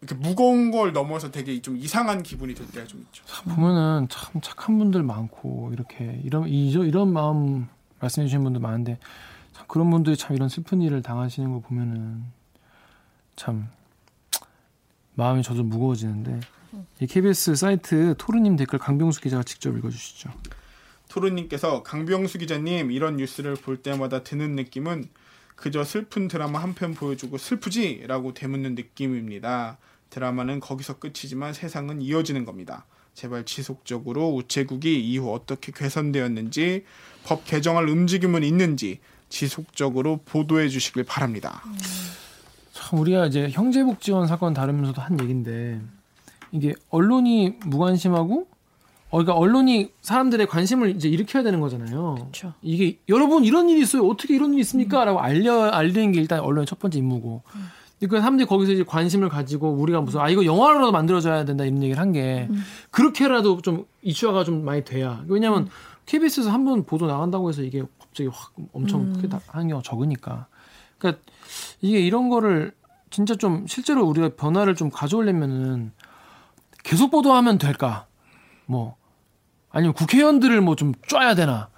이렇게 0.00 0.14
무거운 0.14 0.70
걸 0.70 0.92
넘어서 0.92 1.30
되게 1.30 1.60
좀 1.60 1.76
이상한 1.76 2.22
기분이 2.22 2.54
들 2.54 2.66
때가 2.68 2.86
좀 2.86 3.00
있죠. 3.00 3.22
보면은 3.44 4.08
참 4.08 4.40
착한 4.40 4.78
분들 4.78 5.02
많고 5.02 5.70
이렇게 5.72 6.20
이런 6.24 6.48
이 6.48 6.70
이런 6.70 7.12
마음 7.12 7.68
말씀해 8.00 8.26
주신 8.26 8.42
분들 8.42 8.60
많은데 8.60 8.98
참 9.52 9.66
그런 9.68 9.90
분들이 9.90 10.16
참 10.16 10.34
이런 10.34 10.48
슬픈 10.48 10.80
일을 10.80 11.02
당하시는 11.02 11.52
거 11.52 11.60
보면은 11.60 12.24
참 13.36 13.68
마음이 15.14 15.42
저도 15.42 15.64
무거워지는데 15.64 16.40
이 17.00 17.06
KBS 17.06 17.56
사이트 17.56 18.14
토르님 18.16 18.56
댓글 18.56 18.78
강병수 18.78 19.20
기자가 19.20 19.42
직접 19.42 19.76
읽어주시죠. 19.76 20.30
토르님께서 21.10 21.82
강병수 21.82 22.38
기자님 22.38 22.90
이런 22.90 23.16
뉴스를 23.16 23.54
볼 23.56 23.76
때마다 23.82 24.22
드는 24.22 24.54
느낌은 24.56 25.08
그저 25.56 25.84
슬픈 25.84 26.28
드라마 26.28 26.60
한 26.62 26.74
편 26.74 26.94
보여주고 26.94 27.36
슬프지 27.36 28.04
라고 28.06 28.32
되묻는 28.32 28.74
느낌입니다. 28.76 29.76
드라마는 30.08 30.60
거기서 30.60 30.98
끝이지만 30.98 31.52
세상은 31.52 32.00
이어지는 32.00 32.44
겁니다. 32.46 32.86
제발 33.12 33.44
지속적으로 33.44 34.30
우체국이 34.34 35.00
이후 35.00 35.32
어떻게 35.34 35.72
개선되었는지 35.72 36.84
법 37.26 37.44
개정할 37.44 37.88
움직임은 37.88 38.42
있는지 38.44 39.00
지속적으로 39.28 40.20
보도해 40.24 40.68
주시길 40.68 41.04
바랍니다. 41.04 41.62
참 42.72 42.98
우리가 43.00 43.26
이제 43.26 43.48
형제복지원 43.50 44.26
사건 44.26 44.54
다루면서도 44.54 45.02
한 45.02 45.20
얘기인데 45.20 45.80
이게 46.52 46.74
언론이 46.88 47.58
무관심하고 47.66 48.48
어, 49.10 49.18
그러니까 49.18 49.34
언론이 49.34 49.90
사람들의 50.02 50.46
관심을 50.46 50.90
이제 50.96 51.08
일으켜야 51.08 51.42
되는 51.42 51.60
거잖아요. 51.60 52.28
이게 52.62 52.98
여러분 53.08 53.44
이런 53.44 53.68
일이 53.68 53.80
있어요. 53.82 54.06
어떻게 54.06 54.34
이런 54.34 54.52
일이 54.52 54.60
있습니까?라고 54.60 55.20
알려 55.20 55.64
알리는 55.70 56.12
게 56.12 56.20
일단 56.20 56.40
언론의 56.40 56.66
첫 56.66 56.78
번째 56.78 56.98
임무고. 56.98 57.42
그러니까 57.98 58.20
사람들이 58.20 58.46
거기서 58.46 58.72
이제 58.72 58.84
관심을 58.84 59.28
가지고 59.28 59.72
우리가 59.72 60.00
무슨 60.00 60.20
아 60.20 60.30
이거 60.30 60.44
영화로라도 60.44 60.90
만들어줘야 60.92 61.44
된다 61.44 61.64
이런 61.64 61.82
얘기를 61.82 62.00
한게 62.00 62.48
그렇게라도 62.90 63.60
좀 63.62 63.84
이슈화가 64.02 64.44
좀 64.44 64.64
많이 64.64 64.84
돼야. 64.84 65.22
왜냐하면 65.28 65.68
KBS에서 66.06 66.50
한 66.50 66.64
번 66.64 66.84
보도 66.86 67.06
나간다고 67.06 67.48
해서 67.50 67.62
이게 67.62 67.82
갑자기 67.98 68.28
확 68.32 68.52
엄청 68.72 69.00
음. 69.02 69.12
크게 69.14 69.28
다- 69.28 69.40
하는 69.48 69.68
경우가 69.68 69.82
적으니까. 69.86 70.46
그러니까 70.98 71.22
이게 71.80 71.98
이런 72.00 72.28
거를 72.30 72.72
진짜 73.10 73.34
좀 73.34 73.66
실제로 73.66 74.06
우리가 74.06 74.30
변화를 74.36 74.76
좀 74.76 74.88
가져오려면은 74.88 75.92
계속 76.84 77.10
보도하면 77.10 77.58
될까? 77.58 78.06
뭐 78.66 78.96
아니면 79.70 79.94
국회의원들을 79.94 80.60
뭐좀 80.60 80.94
쪄야 81.06 81.34
되나? 81.34 81.68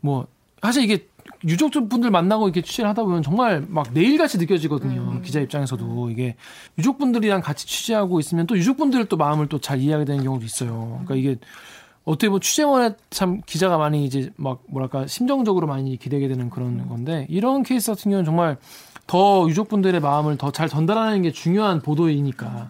뭐 0.00 0.26
사실 0.62 0.84
이게 0.84 1.06
유족분들 1.44 2.10
만나고 2.10 2.46
이렇게 2.48 2.62
취재를 2.62 2.88
하다 2.90 3.02
보면 3.04 3.22
정말 3.22 3.64
막 3.68 3.92
내일같이 3.92 4.38
느껴지거든요. 4.38 5.20
기자 5.22 5.40
입장에서도 5.40 6.10
이게 6.10 6.36
유족분들이랑 6.78 7.40
같이 7.40 7.66
취재하고 7.66 8.20
있으면 8.20 8.46
또 8.46 8.56
유족분들 8.56 9.04
또 9.06 9.16
마음을 9.16 9.48
또 9.48 9.58
잘 9.58 9.80
이해하게 9.80 10.04
되는 10.04 10.24
경우도 10.24 10.44
있어요. 10.44 11.00
그러니까 11.04 11.14
이게 11.16 11.38
어떻게 12.04 12.28
보면 12.28 12.40
취재원에 12.40 12.94
참 13.10 13.40
기자가 13.46 13.78
많이 13.78 14.04
이제 14.04 14.30
막 14.36 14.62
뭐랄까 14.68 15.06
심정적으로 15.06 15.66
많이 15.68 15.96
기대게 15.96 16.26
되는 16.28 16.50
그런 16.50 16.88
건데 16.88 17.26
이런 17.28 17.62
케이스 17.62 17.92
같은 17.92 18.10
경우는 18.10 18.24
정말 18.24 18.56
더 19.06 19.48
유족분들의 19.48 20.00
마음을 20.00 20.36
더 20.36 20.50
잘 20.50 20.68
전달하는 20.68 21.22
게 21.22 21.30
중요한 21.32 21.80
보도이니까 21.80 22.68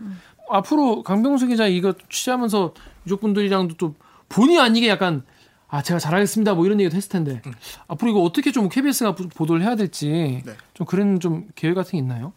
앞으로 0.50 1.02
강병수 1.02 1.46
기자 1.46 1.66
이거 1.66 1.94
취재하면서 2.10 2.74
유족분들이랑도 3.06 3.76
또 3.76 3.94
본의 4.32 4.58
아니게 4.58 4.88
약간 4.88 5.24
아 5.68 5.82
제가 5.82 5.98
잘하겠습니다 5.98 6.54
뭐 6.54 6.66
이런 6.66 6.80
얘기도 6.80 6.96
했을 6.96 7.08
텐데 7.08 7.40
앞으로 7.88 8.10
이거 8.10 8.20
어떻게 8.22 8.52
좀 8.52 8.68
KBS가 8.68 9.14
보도를 9.14 9.62
해야 9.62 9.76
될지 9.76 10.42
네. 10.44 10.54
좀 10.74 10.86
그런 10.86 11.20
좀 11.20 11.48
계획 11.54 11.74
같은 11.74 11.92
게 11.92 11.98
있나요? 11.98 12.32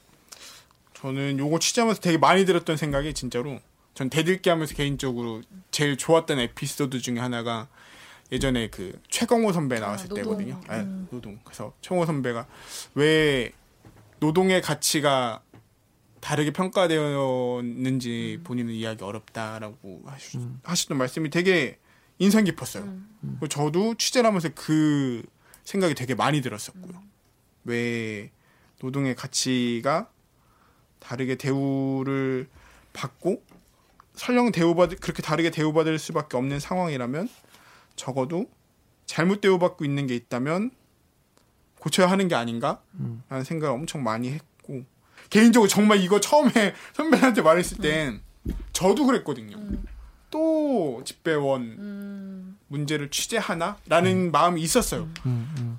저는 0.93 1.37
요거 1.37 1.59
취재하면서 1.59 2.01
되게 2.01 2.17
많이 2.17 2.45
들었던 2.45 2.77
생각이 2.77 3.13
진짜로 3.13 3.59
전 3.93 4.09
대들기 4.09 4.49
하면서 4.49 4.73
개인적으로 4.73 5.41
제일 5.71 5.97
좋았던 5.97 6.39
에피소드 6.39 6.99
중에 6.99 7.19
하나가 7.19 7.67
예전에 8.31 8.69
그 8.69 8.99
최강호 9.09 9.53
선배 9.53 9.79
나왔을 9.79 10.09
때거든요. 10.09 10.59
네, 10.67 10.85
노동. 11.11 11.39
그래서 11.43 11.73
최강호 11.81 12.05
선배가 12.05 12.47
왜 12.95 13.51
노동의 14.19 14.61
가치가 14.61 15.41
다르게 16.21 16.51
평가되었는지 16.51 18.39
본인은 18.43 18.73
이해하기 18.73 19.03
어렵다라고 19.03 20.01
하시, 20.07 20.39
하시던 20.63 20.97
말씀이 20.97 21.29
되게 21.29 21.77
인상 22.19 22.43
깊었어요. 22.43 22.83
그리고 23.21 23.47
저도 23.47 23.95
취재를 23.95 24.27
하면서 24.27 24.49
그 24.55 25.23
생각이 25.63 25.95
되게 25.95 26.15
많이 26.15 26.41
들었었고요. 26.41 27.01
왜 27.65 28.31
노동의 28.79 29.15
가치가 29.15 30.09
다르게 30.99 31.35
대우를 31.35 32.47
받고 32.93 33.43
설령 34.13 34.51
대우받을 34.51 34.97
그렇게 34.97 35.21
다르게 35.21 35.49
대우받을 35.51 35.99
수밖에 35.99 36.37
없는 36.37 36.59
상황이라면 36.59 37.27
적어도 37.95 38.49
잘못 39.05 39.41
대우받고 39.41 39.83
있는 39.85 40.07
게 40.07 40.15
있다면 40.15 40.71
고쳐야 41.79 42.09
하는 42.09 42.27
게 42.27 42.35
아닌가라는 42.35 43.43
생각을 43.43 43.75
엄청 43.75 44.03
많이 44.03 44.31
했고 44.31 44.83
개인적으로 45.29 45.67
정말 45.67 45.99
이거 45.99 46.19
처음에 46.19 46.73
선배한테 46.93 47.41
말했을 47.41 47.77
땐 47.77 48.21
저도 48.73 49.05
그랬거든요. 49.05 49.57
또 50.35 51.01
집배원 51.05 52.57
문제를 52.67 53.09
취재하나라는 53.09 54.33
마음이 54.33 54.61
있었어요. 54.61 55.07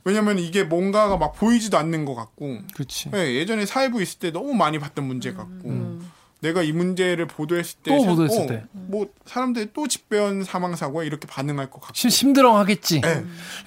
왜냐면 0.05 0.39
이게 0.39 0.65
뭔가가 0.65 1.19
막 1.19 1.35
보이지도 1.35 1.77
않는 1.77 2.07
것 2.07 2.15
같고 2.15 2.61
그렇지. 2.73 3.11
네, 3.11 3.35
예전에 3.35 3.67
사회부 3.67 4.01
있을 4.01 4.19
때 4.19 4.31
너무 4.31 4.55
많이 4.55 4.79
봤던 4.79 5.05
문제 5.05 5.35
같고 5.35 5.99
내가 6.41 6.63
이 6.63 6.73
문제를 6.73 7.27
보도했을 7.27 7.81
때또 7.83 8.03
사- 8.03 8.09
보도했을 8.11 8.43
어, 8.43 8.47
때. 8.47 8.65
뭐 8.73 9.09
사람들이 9.27 9.71
또 9.75 9.87
집배원 9.89 10.43
사망 10.43 10.75
사고에 10.75 11.07
이렇게 11.07 11.27
반응할 11.27 11.67
것 11.69 11.81
같고 11.81 11.95
심, 11.95 12.09
심드렁하겠지. 12.09 13.03
네. 13.03 13.25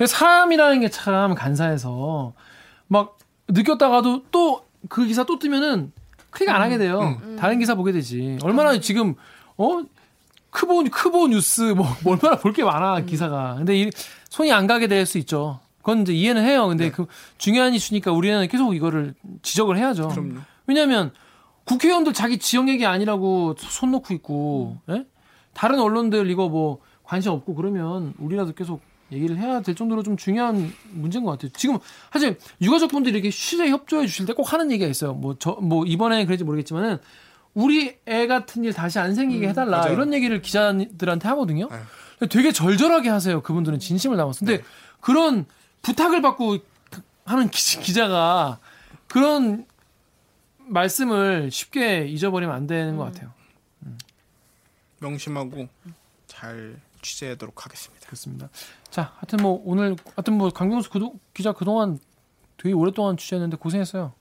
사람이라는 0.08 0.80
게 0.82 0.90
참 0.90 1.36
간사해서 1.36 2.34
막 2.88 3.18
느꼈다가도 3.48 4.24
또 4.32 4.68
그 4.88 5.06
기사 5.06 5.26
또 5.26 5.38
뜨면은 5.38 5.92
클릭 6.30 6.50
안 6.52 6.62
하게 6.62 6.78
돼요. 6.78 7.22
다른 7.38 7.60
기사 7.60 7.76
보게 7.76 7.92
되지. 7.92 8.38
얼마나 8.44 8.80
지금 8.80 9.16
어 9.58 9.82
크보 10.52 10.84
크보 10.84 11.28
뉴스 11.28 11.62
뭐, 11.62 11.88
뭐 12.04 12.14
얼마나 12.14 12.38
볼 12.38 12.54
게 12.54 12.64
많아 12.64 13.02
기사가. 13.02 13.56
근데 13.58 13.80
이, 13.82 13.89
손이 14.30 14.52
안 14.52 14.68
가게 14.68 14.88
될 14.88 15.06
수 15.06 15.18
있죠. 15.20 15.60
그건 15.80 16.02
이제 16.02 16.14
이해는 16.14 16.43
해요. 16.43 16.68
근데 16.68 16.91
그 16.91 17.06
중요한 17.38 17.74
이슈니까 17.74 18.12
우리는 18.12 18.47
계속 18.47 18.76
이거를 18.76 19.14
지적을 19.41 19.78
해야죠. 19.78 20.10
왜냐하면 20.68 21.12
국회의원들 21.66 22.14
자기 22.14 22.38
지역 22.39 22.68
얘기 22.70 22.86
아니라고 22.86 23.56
손 23.58 23.91
놓고 23.91 24.14
있고 24.16 24.78
예? 24.89 25.06
다른 25.54 25.80
언론들 25.80 26.30
이거 26.30 26.50
뭐 26.50 26.80
관심 27.04 27.32
없고 27.32 27.56
그러면 27.56 28.14
우리라도 28.20 28.54
계속 28.54 28.82
얘기를 29.12 29.38
해야 29.38 29.62
될 29.62 29.74
정도로 29.76 30.04
좀 30.04 30.18
중요한 30.18 30.72
문제인 30.91 31.24
것 31.26 31.32
같아요. 31.32 31.50
지금 31.56 31.80
사실 32.12 32.38
유가족 32.62 32.91
분들이 32.91 33.16
이렇게 33.16 33.32
취재 33.32 33.68
협조해 33.70 34.06
주실 34.06 34.26
때 34.28 34.34
꼭 34.34 34.52
하는 34.54 34.72
얘기가 34.72 34.89
있어요. 34.89 35.14
뭐 35.14 35.36
저뭐 35.39 35.86
이번에 35.88 36.26
그런지 36.26 36.43
모르겠지만은 36.43 37.00
우리 37.54 37.97
애 38.08 38.28
같은 38.28 38.64
일 38.64 38.74
다시 38.74 39.00
안 39.00 39.16
생기게 39.16 39.50
해달라 39.50 39.80
맞아요. 39.80 39.93
이런 39.93 40.14
얘기를 40.14 40.41
기자들한테 40.41 41.28
하거든요. 41.30 41.68
근데 41.68 42.28
되게 42.30 42.52
절절하게 42.52 43.10
하세요. 43.10 43.41
그분들은 43.41 43.80
진심을 43.80 44.18
담았어. 44.18 44.45
근데 44.45 44.64
그런 45.00 45.45
부탁을 45.82 46.22
받고 46.22 46.60
하는 47.26 47.50
기, 47.50 47.80
기자가 47.80 48.60
그런 49.08 49.66
말씀을 50.58 51.50
쉽게 51.52 52.06
잊어버리면 52.08 52.56
안 52.56 52.68
되는 52.68 52.97
것 52.97 53.06
같아요. 53.06 53.32
명심하고 55.00 55.68
잘 56.28 56.80
취재하도록 57.02 57.66
하겠습니다. 57.66 58.06
그렇습니다. 58.06 58.50
자, 58.89 59.14
하여튼 59.18 59.39
뭐 59.41 59.62
오늘 59.66 59.95
하여튼 60.16 60.34
뭐 60.34 60.50
강병수 60.50 60.89
그도, 60.89 61.16
기자 61.34 61.54
그동안 61.54 62.00
되게 62.58 62.74
오랫동안 62.74 63.16
취재했는데 63.18 63.58
고생했어요. 63.58 64.14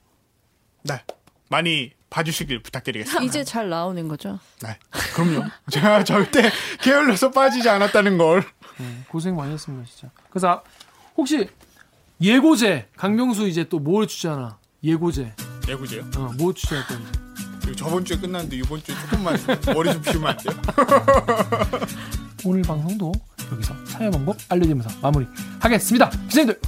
네. 0.85 1.03
많이 1.49 1.93
봐주시길 2.11 2.63
부탁드리겠습니다. 2.63 3.23
이제 3.25 3.45
잘 3.45 3.69
나오는 3.69 4.09
거죠. 4.09 4.39
네. 4.63 4.79
그럼요. 5.15 5.45
제가 5.71 6.05
절대 6.05 6.51
게을러서 6.83 7.31
빠지지 7.31 7.69
않았다는 7.69 8.19
걸. 8.19 8.45
네, 8.79 9.05
고생 9.09 9.37
많이 9.37 9.53
했습니다, 9.53 9.89
진짜. 9.91 10.11
그래서 10.31 10.49
아, 10.49 10.63
혹시 11.17 11.49
예고제 12.21 12.89
강병수 12.97 13.49
이제 13.49 13.65
또뭘 13.65 14.07
취재하나? 14.09 14.59
예고제. 14.83 15.35
예고제요? 15.69 16.03
어, 16.17 16.31
뭐 16.39 16.53
건지. 16.53 17.19
그리고 17.61 17.77
저번 17.77 18.05
주에 18.05 18.17
끝났는데 18.17 18.57
이번 18.57 18.83
주에 18.83 18.95
조금만 19.03 19.37
머리 19.75 19.93
좀 19.93 20.01
비우면 20.03 20.29
안 20.31 20.37
돼요? 20.39 20.55
오늘 22.45 22.63
방송도 22.63 23.13
여기서 23.53 23.75
사회 23.87 24.11
방법 24.11 24.37
알려드리면서 24.49 24.91
마무리하겠습니다. 25.03 26.11
기자님들 26.29 26.61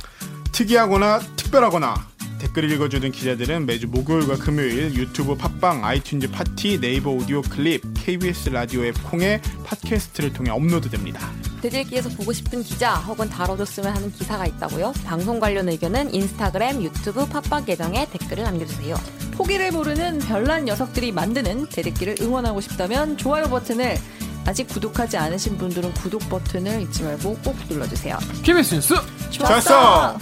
특이하거나 0.53 1.20
특별하거나 1.36 1.95
댓글 2.41 2.72
읽어주는 2.72 3.12
기자들은 3.12 3.66
매주 3.66 3.86
목요일과 3.86 4.36
금요일 4.36 4.95
유튜브 4.95 5.36
팟빵, 5.36 5.82
아이튠즈 5.82 6.32
팟티, 6.32 6.80
네이버 6.80 7.11
오디오 7.11 7.43
클립, 7.43 7.82
KBS 7.95 8.49
라디오 8.49 8.82
앱 8.86 8.95
콩의 9.11 9.43
팟캐스트를 9.64 10.32
통해 10.32 10.51
업로드됩니다. 10.51 11.30
대들기에서 11.61 12.09
보고 12.09 12.32
싶은 12.32 12.62
기자 12.62 12.95
혹은 12.95 13.28
다뤄줬으면 13.28 13.95
하는 13.95 14.11
기사가 14.11 14.47
있다고요? 14.47 14.95
방송 15.05 15.38
관련 15.38 15.68
의견은 15.68 16.14
인스타그램, 16.14 16.82
유튜브, 16.82 17.26
팟빵 17.26 17.66
계정에 17.66 18.09
댓글을 18.09 18.45
남겨주세요. 18.45 18.97
포기를 19.32 19.70
모르는 19.70 20.20
별난 20.20 20.64
녀석들이 20.64 21.12
만드는 21.12 21.66
대들기를 21.66 22.16
응원하고 22.22 22.62
싶다면 22.62 23.18
좋아요 23.18 23.45
버튼을 23.45 23.99
아직 24.47 24.66
구독하지 24.68 25.18
않으신 25.18 25.59
분들은 25.59 25.93
구독 25.93 26.26
버튼을 26.30 26.80
잊지 26.80 27.03
말고 27.03 27.36
꼭 27.45 27.55
눌러주세요. 27.68 28.18
KBS 28.43 28.76
뉴스 28.76 28.95
좋았어. 29.30 30.18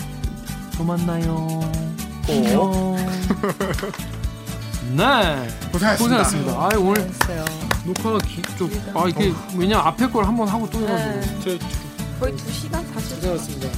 또 0.77 0.85
만나요. 0.85 1.88
오. 2.29 2.33
안녕. 2.33 2.97
네. 4.97 5.49
고생하셨습니다. 5.73 5.97
고생하셨습니다. 5.99 6.53
아 6.53 6.69
오늘 6.79 7.07
고생했어요. 7.07 7.45
녹화가 7.87 8.19
기, 8.19 8.43
좀, 8.59 8.71
아, 8.95 9.05
이게, 9.09 9.33
왜냐 9.57 9.79
앞에 9.79 10.07
걸 10.09 10.27
한번 10.27 10.47
하고 10.49 10.69
또 10.69 10.79
해가지고. 10.81 11.59
거의 12.21 12.35
2시간? 12.35 12.73
4시간? 12.73 12.95
고생하셨습니다. 12.95 13.69